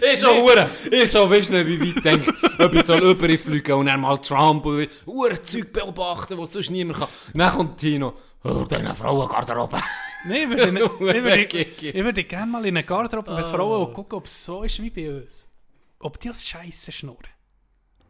[0.00, 3.74] Ich schon hure, ich schon, weißt du nicht, wie weit denke, ob ich soll überfliegen
[3.74, 7.08] und dann mal Trump und hure Zeug beobachten, was sonst niemand kann.
[7.34, 9.80] Dann kommt Tino, oh, deine Frauengarderobe.
[10.24, 11.58] Nein, ich würde, ich würde,
[11.88, 13.36] ich würde gerne mal in eine Garderobe Ah.
[13.36, 15.48] mit Frauen und gucken, ob es so ist wie bei uns.
[15.98, 17.28] Ob die als Scheiße schnurren.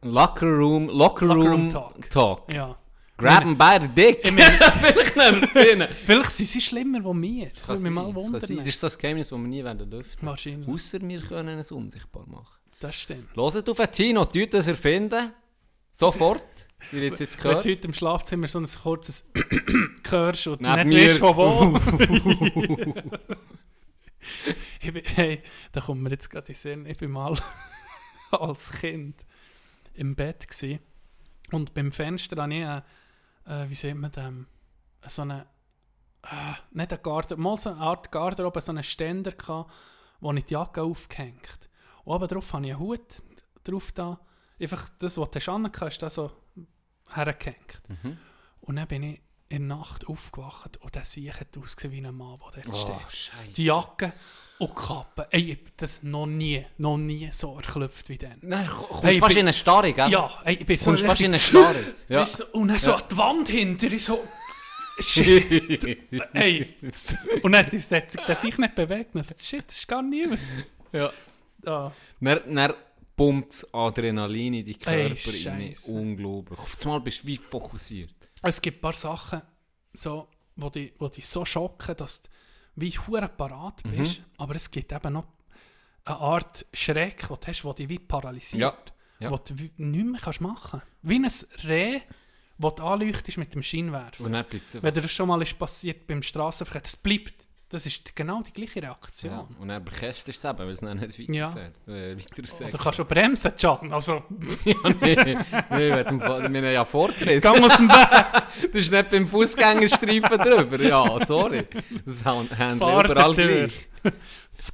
[0.02, 2.10] Locker Room, Locker, Locker Room, Talk.
[2.10, 2.52] Talk.
[2.52, 2.78] Ja.
[3.18, 4.20] Grab 'em by the dick.
[4.24, 7.48] Ich meine, Vielleicht nehmen wir vielleicht sind sie schlimmer als wir.
[7.48, 8.58] Das Kann würde mich mal sein, das wundern.
[8.58, 10.28] Das ist so ein Geheimnis, das wir nie werden lüften.
[10.28, 10.68] Wahrscheinlich.
[10.68, 12.58] Außer wir können es unsichtbar machen.
[12.80, 13.34] Das stimmt.
[13.34, 15.32] Hört auf Tino, tut das erfinden.
[15.90, 16.44] Sofort.
[16.92, 17.64] Ihr jetzt jetzt Wenn gehört.
[17.64, 19.30] du heute im Schlafzimmer so ein kurzes
[20.10, 21.80] hörst und Neben nicht weißt von wo.
[25.14, 25.42] hey,
[25.72, 27.34] da kommt mir jetzt gerade in den Sinn, ich bin mal
[28.40, 29.26] als Kind
[29.94, 30.80] im Bett gsi
[31.52, 32.82] und beim Fenster habe ich, äh,
[33.46, 34.46] äh, wie sieht man dem,
[35.06, 35.46] so eine,
[36.22, 39.72] äh, nicht eine Garderobe, mal so eine Art Garderobe, so einen Ständer gehabt,
[40.20, 41.70] wo ich die Jacke aufgehängt.
[42.04, 43.22] Und oben drauf habe ich einen Hut
[43.64, 44.20] drauf da,
[44.60, 46.32] einfach das, was du angehängt hast, da so
[47.12, 47.82] hergehängt.
[47.88, 48.18] Mhm.
[48.60, 52.16] Und dann bin ich in der Nacht aufgewacht und der Sieg hat ausgesehen wie ein
[52.16, 53.12] Mann, der dort Oh, steht.
[53.12, 53.52] Scheiße.
[53.52, 54.12] Die Jacke
[54.58, 55.26] und die Kappe.
[55.30, 58.38] Ey, ich hab das noch nie, noch nie so erklüpft wie dann.
[58.42, 60.10] Nein, kommst Hey, fast bin- in eine Starre, gell?
[60.10, 61.94] Ja, ey, ich bin so fast in eine Starre.
[62.08, 62.20] Ja.
[62.20, 64.22] Weißt du, und dann so an die Wand hinter, ich so...
[64.98, 65.98] Shit,
[66.32, 66.66] ey.
[67.42, 69.14] Und dann die Setzung, der sich nicht bewegt.
[69.14, 70.40] Und ich so, shit, das ist gar niemand.
[70.92, 71.12] ja.
[71.66, 72.72] Ah, Dann, dann
[73.16, 75.16] pumpt das Adrenalin in die Ey, Körper rein.
[75.16, 75.90] Scheisse.
[75.92, 76.58] Unglaublich.
[76.58, 78.14] Auf einmal bist du wie fokussiert.
[78.42, 79.42] es gibt ein paar Sachen,
[79.92, 82.28] so, wo die, wo die so schocken, dass du
[82.76, 83.96] wie hure parat Mhm.
[83.96, 85.26] bist, aber es gibt eben noch
[86.04, 88.60] eine Art Schreck, die du hast, die dich wie paralysiert.
[88.60, 88.76] Ja,
[89.18, 89.30] ja.
[89.30, 90.86] Wo du nichts mehr kannst machen kannst.
[91.02, 92.00] Wie ein Reh,
[92.58, 94.44] das du anleuchtest mit dem Scheinwerfer.
[94.66, 97.45] Es Wenn dir das schon mal ist passiert beim Straßenverkehr, das bleibt.
[97.68, 98.90] Das ist genau die gleiche ja.
[98.92, 99.56] Reaktion.
[99.58, 101.48] Und dann bekennst du es eben, weil es dann nicht Ja.
[101.48, 101.74] weiterfährt.
[101.88, 103.92] Äh, weiter Oder kannst du bremsen, John.
[103.92, 104.22] Also,
[104.64, 105.36] ja, nee, nee,
[105.90, 107.42] wir haben ja Vortritt.
[107.42, 108.42] gang aus dem Weg.
[108.62, 110.80] Du bist nicht beim Fußgängerstreifen drüber.
[110.82, 111.66] Ja, sorry.
[112.06, 113.88] Das haben wir überall gleich.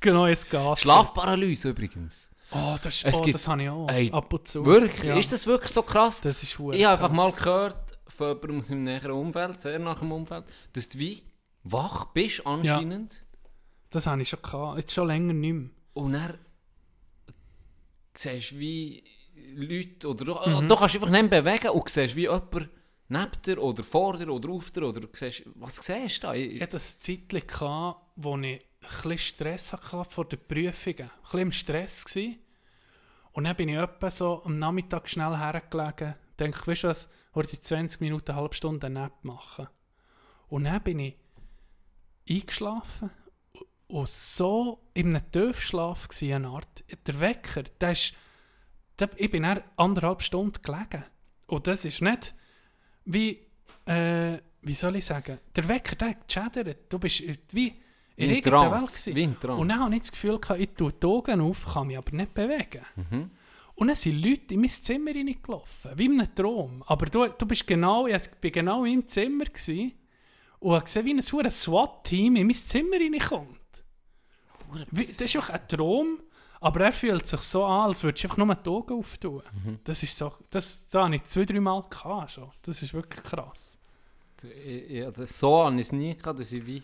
[0.01, 0.81] Genau ins Gas.
[0.83, 2.31] Schlafparalyse übrigens.
[2.53, 3.89] Oh, das, Es oh, gibt- das habe ich auch.
[3.89, 4.65] Ey, Ab und zu.
[4.65, 5.03] Wirklich?
[5.03, 5.17] Ja.
[5.17, 6.21] Ist das wirklich so krass?
[6.21, 9.99] Das ist Ich habe einfach mal gehört von jemandem aus meinem näheren Umfeld, sehr nach
[10.01, 10.45] dem Umfeld,
[10.75, 11.23] dass du wie
[11.65, 13.23] wach bist anscheinend
[13.91, 14.79] Das habe ich schon gehabt.
[14.79, 15.71] Jetzt schon länger nicht mehr.
[15.95, 16.39] und dann
[18.15, 19.05] siehst du wie
[19.55, 20.69] Leute oder Mhm.
[20.69, 22.69] du kannst einfach nicht bewegen und siehst wie jemand
[23.09, 26.35] neben dir oder vor dir oder auf dir oder siehst, was siehst du da?
[26.35, 28.65] Ich, Ich hatte ein Zeitchen, gehabt, wo ich
[29.05, 30.99] ein Stress hatte vor den Prüfungen.
[31.11, 32.39] Ein bisschen im Stress gewesen.
[33.33, 36.15] Und dann bin ich etwa so am Nachmittag schnell hergelegen.
[36.39, 39.69] Denke, weißt du was, heute 20 Minuten, eine halbe Stunde Nap machen.
[40.49, 41.15] Und dann bin ich
[42.29, 43.11] eingeschlafen
[43.89, 46.85] und so in einem Tiefschlaf gsi eine Art.
[47.07, 48.15] Der Wecker, der ist,
[48.99, 51.05] der, ich bin dann anderthalb Stunden gelegen.
[51.47, 52.35] Und das ist nicht
[53.05, 53.47] wie,
[53.87, 56.93] äh, wie soll ich sagen, der Wecker, der hat geschädert.
[56.93, 57.23] Du bist
[57.53, 57.83] wie
[58.17, 59.37] in irgendeiner Welt gewesen.
[59.51, 62.17] Und dann habe ich das Gefühl, gehabt, ich tue die Augen auf, kann mich aber
[62.17, 62.85] nicht bewegen.
[62.97, 63.31] Mhm.
[63.75, 66.83] Und dann sind Leute in mein Zimmer reingelaufen, wie in einem Traum.
[66.87, 69.93] Aber du, du bist genau, ich bin genau in meinem Zimmer gewesen
[70.63, 73.59] und habe gesehen, wie ein verdammtes SWAT-Team in mein Zimmer reinkommt.
[74.91, 76.21] Das ist auch ein Traum,
[76.61, 79.43] aber er fühlt sich so an, als würdest du einfach nur die Augen auftun.
[79.65, 79.79] Mhm.
[79.85, 82.51] Das ist so, das, das habe ich zwei, drei Mal gehabt schon.
[82.63, 83.79] Das ist wirklich krass.
[84.89, 86.83] Ja, das, so habe ich es nie gehabt, dass ich wie,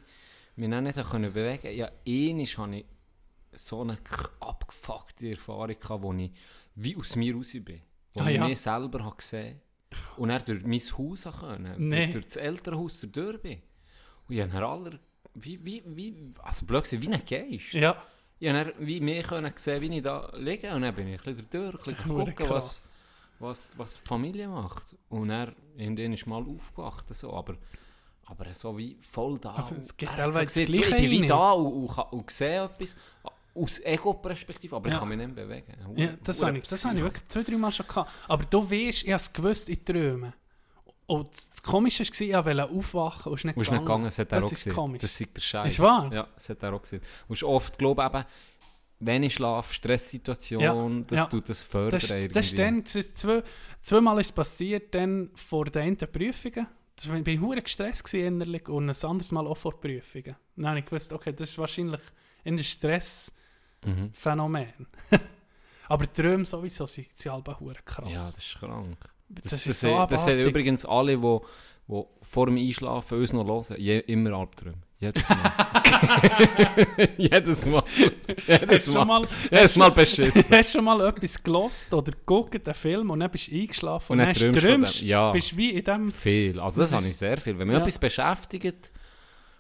[0.57, 1.77] mich nicht können bewegen konnte.
[1.77, 2.87] Ja, einmal hatte ich
[3.53, 3.97] so eine
[4.41, 6.31] abgefuckte Erfahrung, gehabt, wo ich
[6.75, 7.81] wie aus mir raus bin.
[8.15, 8.47] Wo Ah, ich ja.
[8.47, 9.61] mich selber habe gesehen
[10.17, 11.89] und dann durch mein Haus habe können.
[11.89, 12.05] Nee.
[12.07, 13.63] Durch, durch das Elternhaus durch bin.
[14.29, 14.99] Und ich habe alle,
[15.35, 17.73] wie, wie, wie, also blöd gesagt, wie ein Geist.
[17.73, 18.03] Ja,
[18.39, 21.35] Ich habe wie mir können sehen, wie ich da liege und dann bin ich ein
[21.37, 22.91] bisschen durch, ein bisschen gucken, was,
[23.39, 24.95] was, was die Familie macht.
[25.09, 27.57] Und er irgendwann ist mal aufgewacht, so, aber,
[28.27, 29.51] aber so wie voll da.
[29.51, 32.07] Aber Und es hat so teilweise das Gleiche Ich bin wie da und, und, kann-
[32.11, 32.97] und sehe etwas
[33.55, 34.99] aus Ego-Perspektive, aber ich Ja.
[35.01, 35.75] kann mich nicht bewegen.
[35.97, 38.11] Ja das, habe ich, das habe ich wirklich zwei, drei Mal schon gehabt.
[38.29, 40.33] Aber du weißt, ich habe es gewusst in Träumen.
[41.09, 44.05] Und das Komische war, ich wollte aufwachen und es ist nicht Du bist nicht gegangen,
[44.05, 44.75] das hat das auch ist gesehen.
[44.75, 45.01] komisch.
[45.01, 45.73] Das ist der Scheiß.
[45.73, 46.13] Ist wahr?
[46.13, 47.01] Ja, das hat er auch gesehen.
[47.01, 48.25] Du musst oft glauben, eben,
[49.01, 51.25] wenn ich schlafe, Stresssituation, das ja.
[51.25, 52.29] tut das fördern Das, irgendwie.
[52.29, 53.43] das ist dann, das ist zwei,
[53.81, 56.67] zweimal ist es passiert, dann vor den Prüfungen.
[56.95, 60.37] Das, ich war hure gestresst innerlich und ein anderes Mal auch vor Prüfungen.
[60.57, 62.03] Dann habe ich gewusst, okay, das ist wahrscheinlich
[62.45, 64.75] ein Stressphänomen.
[65.11, 65.11] Mhm.
[65.89, 68.11] Aber Träume sowieso sind, sind hure krass.
[68.11, 68.99] Ja, das ist krank.
[69.29, 71.45] Das, Das, ist so das, das übrigens alle, die wo,
[71.87, 74.79] wo vor dem Einschlafen uns noch hören, je, immer Albträume.
[75.01, 75.53] Jedes Mal.
[77.17, 77.83] Jedes Mal.
[77.85, 79.05] Hast Jedes schon Mal.
[79.21, 80.45] mal, Jedes Mal beschissen.
[80.51, 84.13] hast du schon mal etwas gelost oder geguckt, einen Film, und dann bist du eingeschlafen
[84.13, 85.01] Und dann hast träumst träumst.
[85.03, 85.31] Ja.
[85.31, 86.11] bist wie in dem...
[86.13, 86.59] Viel.
[86.59, 87.57] Also das, Das habe ich sehr viel.
[87.59, 87.81] Wenn mich Ja.
[87.83, 88.93] etwas beschäftigt,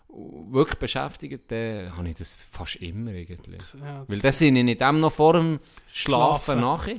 [0.09, 3.63] wirklich beschäftigt, dann habe ich das fast immer eigentlich.
[3.81, 5.61] Ja, das- Weil das sind ich nicht dem noch vor dem
[5.93, 6.61] Schlafen Schlafen.
[6.61, 6.97] nachher.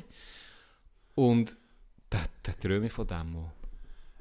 [1.15, 1.57] Und
[2.09, 3.35] da, da träume ich von dem.
[3.35, 3.51] Wo.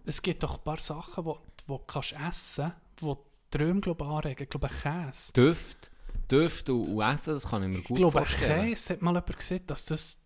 [0.04, 1.32] Es gibt doch ein paar Sachen, die
[1.66, 3.18] du kannst essen kannst,
[3.52, 4.42] die Träume glaub, anregen.
[4.42, 5.32] Ich glaube, Käse.
[5.32, 5.90] Düft,
[6.30, 8.68] Düft und, und Essen, das kann ich mir Ich gut glaube, vorstellen.
[8.68, 10.20] Käse hat mal jemand gesagt, dass das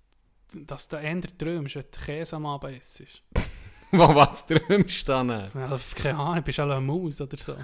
[0.55, 3.23] dass du eher träumst, wenn du Käse am Abend isst.
[3.91, 5.29] Wo was träumst du dann?
[5.29, 7.57] Ja, keine Ahnung, du bist auch eine Maus oder so.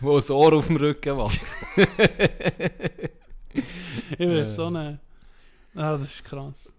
[0.00, 1.42] Wo das Ohr auf dem Rücken wächst.
[3.54, 4.98] Ich bin so eine...
[5.74, 6.72] Ah, das ist krass.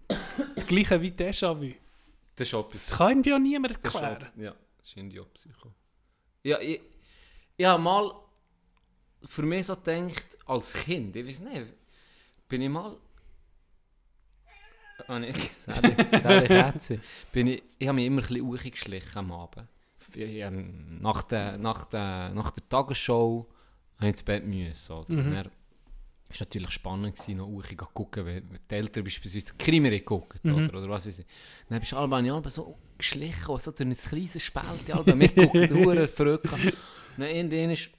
[0.56, 1.72] Das gleiche wie Déjà-vu.
[2.36, 2.86] Das ist etwas.
[2.88, 4.30] Das kann ihm ja niemand Das ist erklären.
[4.36, 5.72] auch- Ja, das irgendwie auch Psycho.
[6.42, 6.80] Ja, ich,
[7.56, 8.12] ich habe mal
[9.24, 11.72] für mich so gedacht, als Kind, ich weiß nicht,
[12.48, 12.96] bin ich mal.
[15.08, 15.96] Oh nee, sorry,
[16.78, 17.00] sorry.
[17.32, 19.68] Bin ich, ich habe mich immer ein bisschen uchi geschlichen am Abend.
[20.14, 23.46] Ich, ähm, nach, der, nach, der, nach der Tagesshow
[23.96, 24.92] habe ich ins Bett müssen.
[24.92, 25.12] Oder?
[25.12, 25.34] Mhm.
[25.34, 25.50] Dann
[26.30, 30.54] war natürlich spannend, gewesen, noch zu gucken, wenn die Eltern beispielsweise Krimi geguckt Mhm.
[30.66, 31.26] oder, oder was weiß ich.
[31.68, 35.70] Dann bist du alle ich alle so geschlichen, so durch ein kleines Spalt, alle mitgeguckt,
[35.70, 36.48] hure verrückt.
[37.16, 37.90] Dann irgendwann ist,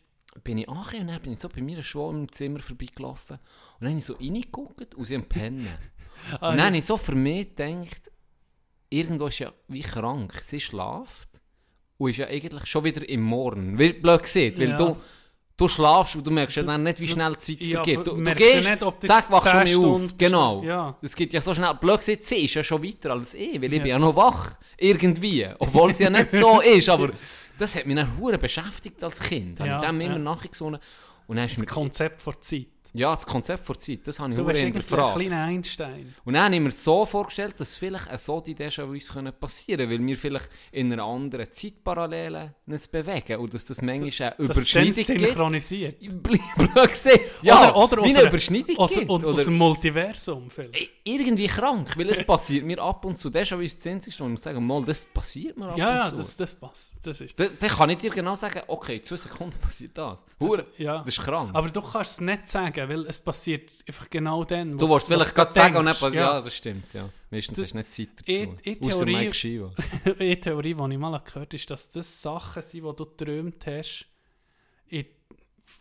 [0.44, 3.82] bin ich angekommen und dann bin ich so bei mir schon im Zimmer vorbeigelaufen und
[3.82, 5.68] dann habe ich so reingeguckt und sie am Pennen.
[6.34, 8.10] Und dann habe ich so für mich gedacht,
[8.90, 11.42] irgendwo ist ja wie krank, sie schlaft
[11.98, 13.78] und ist ja eigentlich schon wieder im Morgen.
[13.78, 14.78] Wie blöd gesagt, weil Ja.
[14.78, 14.98] du,
[15.58, 17.76] du schlafst und du merkst ja Du- dann nicht, wie du- schnell die Zeit Ja,
[17.84, 17.98] vergeht.
[18.00, 20.18] du Du, du merkst ja gehst, nicht, ob du zack, wachst schon 10 nicht auf.
[20.18, 20.64] Genau.
[20.64, 20.98] Ja.
[21.02, 21.74] Es geht ja so schnell.
[21.76, 23.84] Blöd gesagt, sie ist ja schon weiter als ich, weil ich Ja.
[23.84, 24.52] bin ja noch wach.
[24.78, 25.48] Irgendwie.
[25.60, 27.12] Obwohl es ja nicht so ist, aber
[27.58, 29.60] das hat mich dann hure beschäftigt als Kind.
[29.60, 30.08] Ja, habe ich dem ja.
[30.08, 30.80] immer nachgesungen.
[31.28, 32.68] Und dann ist Das Konzept vor Zeit.
[32.96, 35.16] Ja, das Konzept vor Zeit, das habe ich Du hure bist irgendwie ein hinterfragt.
[35.20, 36.16] kleiner Einstein.
[36.24, 39.88] Und dann habe ich mir so vorgestellt, dass vielleicht eine so die Déjà-vus können passieren
[39.90, 44.48] können, weil wir vielleicht in einer anderen Zeitparallele uns bewegen und dass das manchmal eine
[44.48, 45.06] Das Überschneidung gibt.
[45.08, 46.00] synchronisiert.
[46.24, 47.20] Blöd gesagt.
[47.42, 49.10] Ja, Oder- oder wie aus eine Überschneidung Aus, gibt.
[49.10, 50.90] aus, oder aus dem Multiversum vielleicht.
[51.04, 53.30] Irgendwie krank, weil es passiert mir ab und zu.
[53.30, 56.10] Das ist das Einzige, wo ich sage, mal, das passiert mir ab Ja, ja, und
[56.12, 56.16] zu.
[56.18, 56.94] das, das passt.
[57.06, 60.24] Das ist, Da- Dann kann ich dir genau sagen, okay, in zwei Sekunden passiert das.
[60.40, 60.98] Hure, das, ja.
[61.00, 61.52] das ist krank.
[61.54, 64.78] Aber du kannst es nicht sagen, weil es passiert einfach genau dann.
[64.78, 66.00] du wolltest wo vielleicht gerade sagen und denkst.
[66.00, 66.42] passiert ja.
[66.42, 66.94] das stimmt.
[66.94, 67.10] Ja.
[67.32, 68.88] Meistens hast du nicht Zeit Ich- dazu.
[68.90, 69.72] Ausser Theorie-.
[70.20, 73.66] Eine Theorie, die ich mal gehört habe, ist, dass das Sachen sind, die du geträumt
[73.68, 74.06] hast,
[74.88, 75.06] in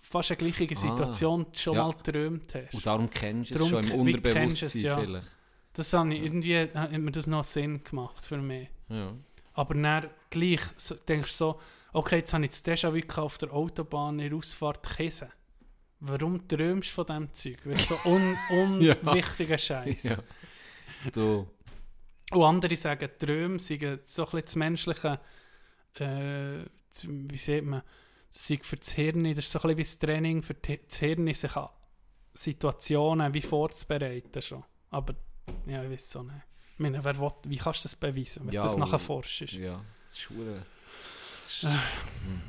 [0.02, 1.76] fast einer gleichen Situation schon Ah.
[1.81, 1.86] Ja.
[1.86, 2.74] mal geträumt hast.
[2.74, 4.98] Und darum kennst du es Darum schon im Unterbewusstsein es, ja.
[4.98, 5.28] vielleicht.
[5.74, 8.68] Das habe ich irgendwie, hat mir das noch Sinn gemacht für mich.
[8.89, 9.12] Ja.
[9.55, 10.60] Aber dann gleich
[11.09, 11.60] denkst du so,
[11.93, 15.28] okay, jetzt habe ich das Déjà-vu auf der Autobahn in der Ausfahrt Kiesen.
[16.06, 17.59] Warum träumst du von diesem Zeug?
[17.64, 18.36] Weil so un
[18.81, 18.94] Ja.
[19.02, 20.02] unwichtiger Scheiß.
[20.05, 20.16] Ja.
[21.12, 21.48] Du,
[22.32, 25.20] Und andere sagen, Träume seien so ein bisschen das menschliche
[25.97, 26.64] äh,
[27.06, 27.82] wie sieht man,
[28.32, 30.98] das sei für das Hirn, das ist so ein bisschen wie das Training für das
[30.98, 31.68] Hirn, sich an
[32.32, 34.64] Situationen wie vorzubereiten schon.
[34.90, 35.14] Aber,
[35.66, 36.35] ja, ich weiß so nicht.
[36.74, 39.52] Ich meine, wer will, wie kannst du das beweisen, wenn Ja, du das nachher forschst?
[39.52, 42.40] Ja, das ist das ist- Hm.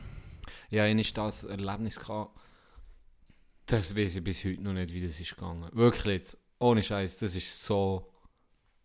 [0.71, 2.39] Ja, ich hatte das Erlebnis gehabt.
[3.65, 5.67] Das weiß ich bis heute noch nicht, wie das ist gegangen.
[5.73, 8.11] Wirklich jetzt, ohne Scheiß, das ist so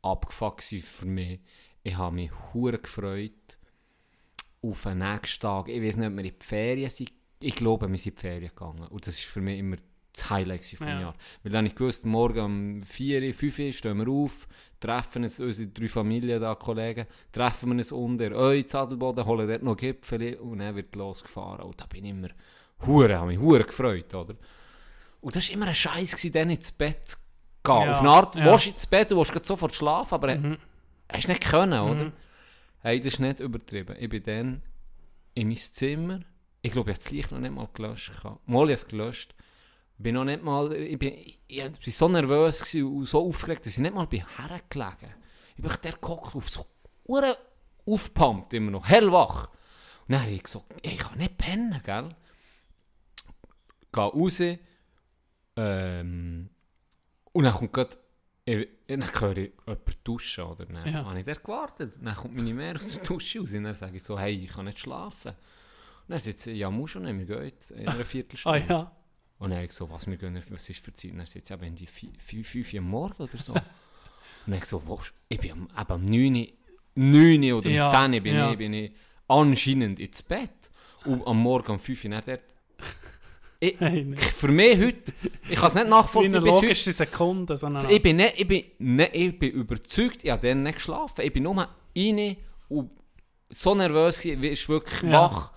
[0.03, 1.41] abgefuckt für mich.
[1.83, 3.33] Ich habe mich hure gefreut
[4.63, 5.69] auf den nächsten Tag.
[5.69, 7.13] Ich weiß nicht, ob wir in die Ferien sind.
[7.43, 8.87] Ich glaube, wir sind in die Ferien gegangen.
[8.89, 9.77] Und das ist für mich immer
[10.13, 11.01] das Highlight vom Ja.
[11.01, 11.15] Jahr.
[11.43, 14.49] Weil dann ich gewusst, morgen um 4, 5 Uhr stehen wir auf,
[14.81, 19.63] treffen uns, unsere drei Familien da, Kollegen, treffen wir uns unter euch Zadelboden, holen dort
[19.63, 21.65] noch Gipfel und dann wird losgefahren.
[21.65, 22.29] Und da bin ich immer
[22.87, 24.35] hure, habe mich hure gefreut, oder?
[25.21, 27.17] Und das war immer ein Scheiß, dann ins Bett zu
[27.65, 27.75] gehen.
[27.83, 28.57] Ja, Auf eine Art, ja.
[28.57, 30.59] du ins Bett, du willst sofort schlafen, aber Mhm.
[31.13, 32.05] hast nicht können, oder?
[32.07, 32.13] Mhm.
[32.81, 33.95] Hey, das ist nicht übertrieben.
[33.99, 34.63] Ich bin dann
[35.35, 36.21] in mein Zimmer,
[36.63, 38.13] ich glaube, ich habe das Licht noch nicht mal gelöscht.
[38.25, 39.35] Mal, ich habe es gelöscht.
[39.99, 43.75] Bin noch nicht mal, ich bin, ich, ich war so nervös und so aufgeregt, dass
[43.75, 45.15] ich nicht mal bin hergelegen.
[45.57, 46.65] Ich bin der gehockt auf so
[47.05, 47.35] Uhren
[47.87, 49.49] aufgepumpt, immer noch, hellwach.
[50.09, 52.09] Und dann habe ich gesagt, ich kann nicht pennen, gell?
[53.93, 54.41] Gehe raus,
[55.61, 56.49] ähm,
[57.33, 57.97] und dann kommt gerade,
[58.45, 60.67] ich, dann höre ich jemanden duschen, oder?
[60.67, 61.05] Dann Ja.
[61.05, 61.93] habe ich dort gewartet.
[62.01, 64.51] Dann kommt meine Mehr aus der Dusche raus und dann sage ich so, hey, ich
[64.51, 65.31] kann nicht schlafen.
[65.33, 68.65] Und dann sagt sie, ja, musst du nicht, wir gehen jetzt in einer Ah Viertelstunde.
[68.69, 68.93] ja.
[69.39, 71.13] Und dann habe ich so, was, wir gehen, was ist für Zeit?
[71.13, 73.53] Und dann sagt sie, eben die 5 Uhr am Morgen oder so.
[73.55, 73.63] und
[74.47, 76.49] dann habe ich so, was, ich bin am, eben am 9,
[76.97, 78.51] 9 oder um Ja, 10 bin, ja.
[78.53, 78.93] ich, bin ich
[79.29, 80.51] anscheinend ins Bett.
[81.05, 82.41] Und am Morgen um 5 Uhr nicht dort.
[83.61, 84.23] Ich, nicht.
[84.41, 85.13] für mich heute,
[85.49, 87.57] ich kann es nicht nachvollziehen logische Sekunde.
[87.59, 91.21] So Ich bin, nicht, ich, bin nicht, ich bin überzeugt, ich habe dann nicht geschlafen.
[91.23, 91.57] Ich bin nur
[91.97, 92.37] rein
[92.69, 92.91] und
[93.51, 94.39] so nervös, ich
[94.69, 95.13] war wirklich Ja.
[95.13, 95.53] wach.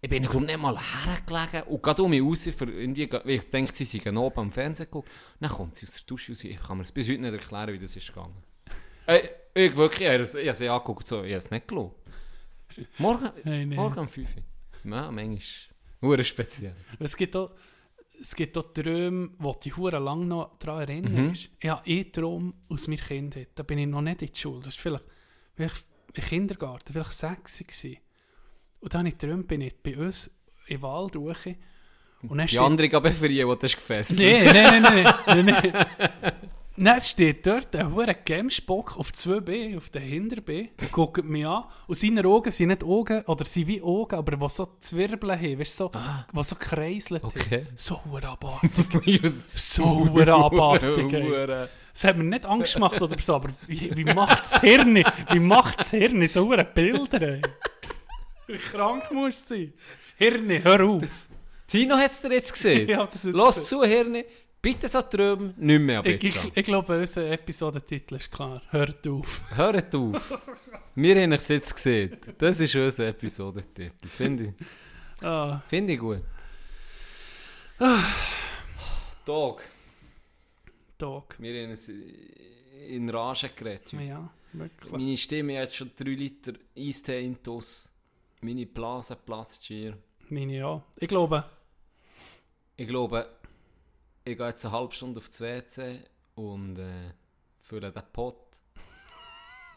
[0.00, 3.84] Ich bin nicht mal hergelegen und gerade um mich raus, für irgendwie, ich denke, sie
[3.84, 5.08] seien oben am Fernsehen geguckt.
[5.38, 6.42] Dann kommt sie aus der Dusche raus.
[6.42, 8.34] Ich kann mir das bis heute nicht erklären, wie das ist gegangen.
[9.06, 11.68] Ey, ich wirklich, ich habe es- ich habe sie angeguckt, so, ich habe es nicht
[11.68, 12.00] geglaubt.
[12.98, 13.76] Morgen, Hey, nee.
[13.76, 14.42] morgen um 5 Uhr.
[14.90, 15.38] Ja, manchmal
[16.02, 16.74] hure speziell.
[16.98, 17.52] Es gibt auch,
[18.20, 21.26] es gibt auch Träume, wo die hure lang noch daran erinnern.
[21.28, 21.32] Mhm.
[21.32, 23.48] Ich habe einen Traum aus meiner Kindheit.
[23.54, 24.60] Da bin ich noch nicht in die Schule.
[24.62, 25.04] Das war vielleicht,
[25.54, 25.84] vielleicht
[26.14, 27.58] im Kindergarten, vielleicht sechs.
[27.58, 27.98] Gewesen.
[28.80, 30.30] Und dann habe ich geträumt, bin ich bei uns
[30.66, 31.46] im Wald hoch.
[32.28, 35.46] Und dann Die andere gab es für die, du hast gefesselt nein, nein, nein, nein,
[35.46, 36.32] nein.
[36.76, 41.46] Dann steht dort ein hoher Gemsbock auf zwei Beinen, auf den Hinterbeinen, und guckt mich
[41.46, 41.64] an.
[41.86, 45.58] Und seine Augen sind nicht Augen, oder sind wie Augen, aber die so Zwirbeln haben,
[45.58, 45.90] weißt du, so,
[46.34, 47.20] die so kreiseln.
[47.22, 47.66] Okay.
[47.76, 49.32] So hure abartig.
[49.54, 51.12] so hure abartig.
[51.12, 51.68] ey.
[51.92, 55.38] Das hat mir nicht Angst gemacht oder so, aber wie, wie macht das Hirn, wie
[55.38, 57.20] macht das Hirn so hure Bilder?
[57.20, 57.42] Ey?
[58.46, 59.72] Wie krank musst du sein?
[60.16, 61.28] Hirn, hör auf.
[61.72, 62.86] Tino hat es dir jetzt gesehen.
[63.12, 64.26] Jetzt Los zu, Hirni.
[64.62, 66.36] Bitte so träumen, nicht mehr ab Ich, jetzt.
[66.44, 68.62] ich, ich glaube, unser Episodentitel ist klar.
[68.70, 69.40] Hört auf.
[69.56, 70.56] Hört auf.
[70.94, 72.16] Wir haben es jetzt gesehen.
[72.38, 74.06] Das ist unser Episodentitel.
[74.06, 76.22] Finde ich, Ah, finde ich gut.
[79.24, 79.62] Dog.
[80.98, 81.36] Tag.
[81.38, 83.92] Wir haben es in Rage geredet.
[83.92, 84.92] Ja, wirklich.
[84.92, 87.90] Meine Stimme hat schon 3 Liter Eistee intus.
[88.40, 89.96] Meine Blase platzt schier.
[90.28, 90.82] Meine ja.
[90.98, 91.44] Ich glaube,
[92.76, 93.28] Ich glaube,
[94.24, 96.00] ich gehe jetzt eine halbe Stunde auf das WC
[96.34, 97.12] und äh,
[97.62, 98.36] fülle den Pot.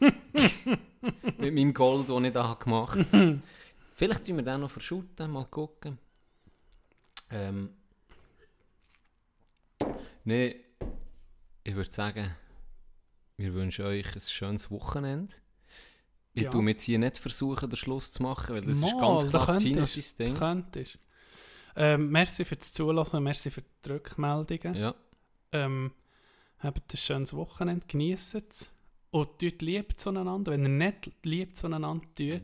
[0.00, 3.40] Mit meinem Gold, das ich da gemacht habe.
[3.94, 5.98] Vielleicht tun wir den noch verschütten, mal gucken.
[7.30, 7.70] Ähm,
[10.24, 10.60] nee,
[11.64, 12.34] ich würde sagen,
[13.36, 15.32] wir wünschen euch ein schönes Wochenende.
[16.34, 16.50] Ich Ja.
[16.50, 19.44] tue jetzt hier nicht versuchen, den Schluss zu machen, weil das ist Mal, ganz da
[19.44, 20.36] klar Tinas du Ding.
[20.36, 20.98] könntest.
[21.76, 24.74] Ähm, merci fürs Zuhören, merci für die Rückmeldungen.
[24.74, 24.94] Ja.
[25.52, 25.92] Ähm,
[26.58, 28.72] habt ein schönes Wochenende, genießt es.
[29.10, 30.52] Und tut lieb zueinander.
[30.52, 32.42] Wenn ihr nicht lieb zueinander tut,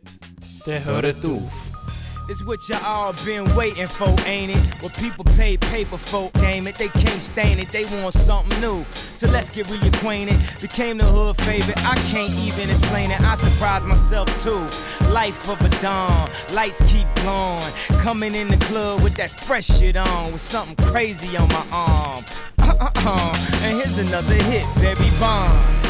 [0.64, 2.01] dann hört auf.
[2.28, 4.82] It's what you all been waiting for, ain't it?
[4.82, 6.76] What people pay paper for, game it.
[6.76, 8.84] They can't stain it, they want something new.
[9.16, 10.60] So let's get reacquainted.
[10.60, 13.20] Became the hood favorite, I can't even explain it.
[13.20, 14.66] I surprised myself too.
[15.10, 17.72] Life of a dawn, lights keep glowing.
[18.00, 22.24] Coming in the club with that fresh shit on, with something crazy on my arm.
[22.58, 23.34] Uh-uh-uh.
[23.62, 25.86] And here's another hit, baby Bonds.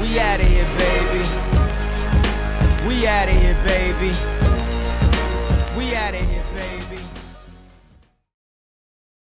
[0.00, 1.47] We outta here, baby.
[2.88, 4.16] We outta here, baby.
[5.76, 6.57] We outta here, baby.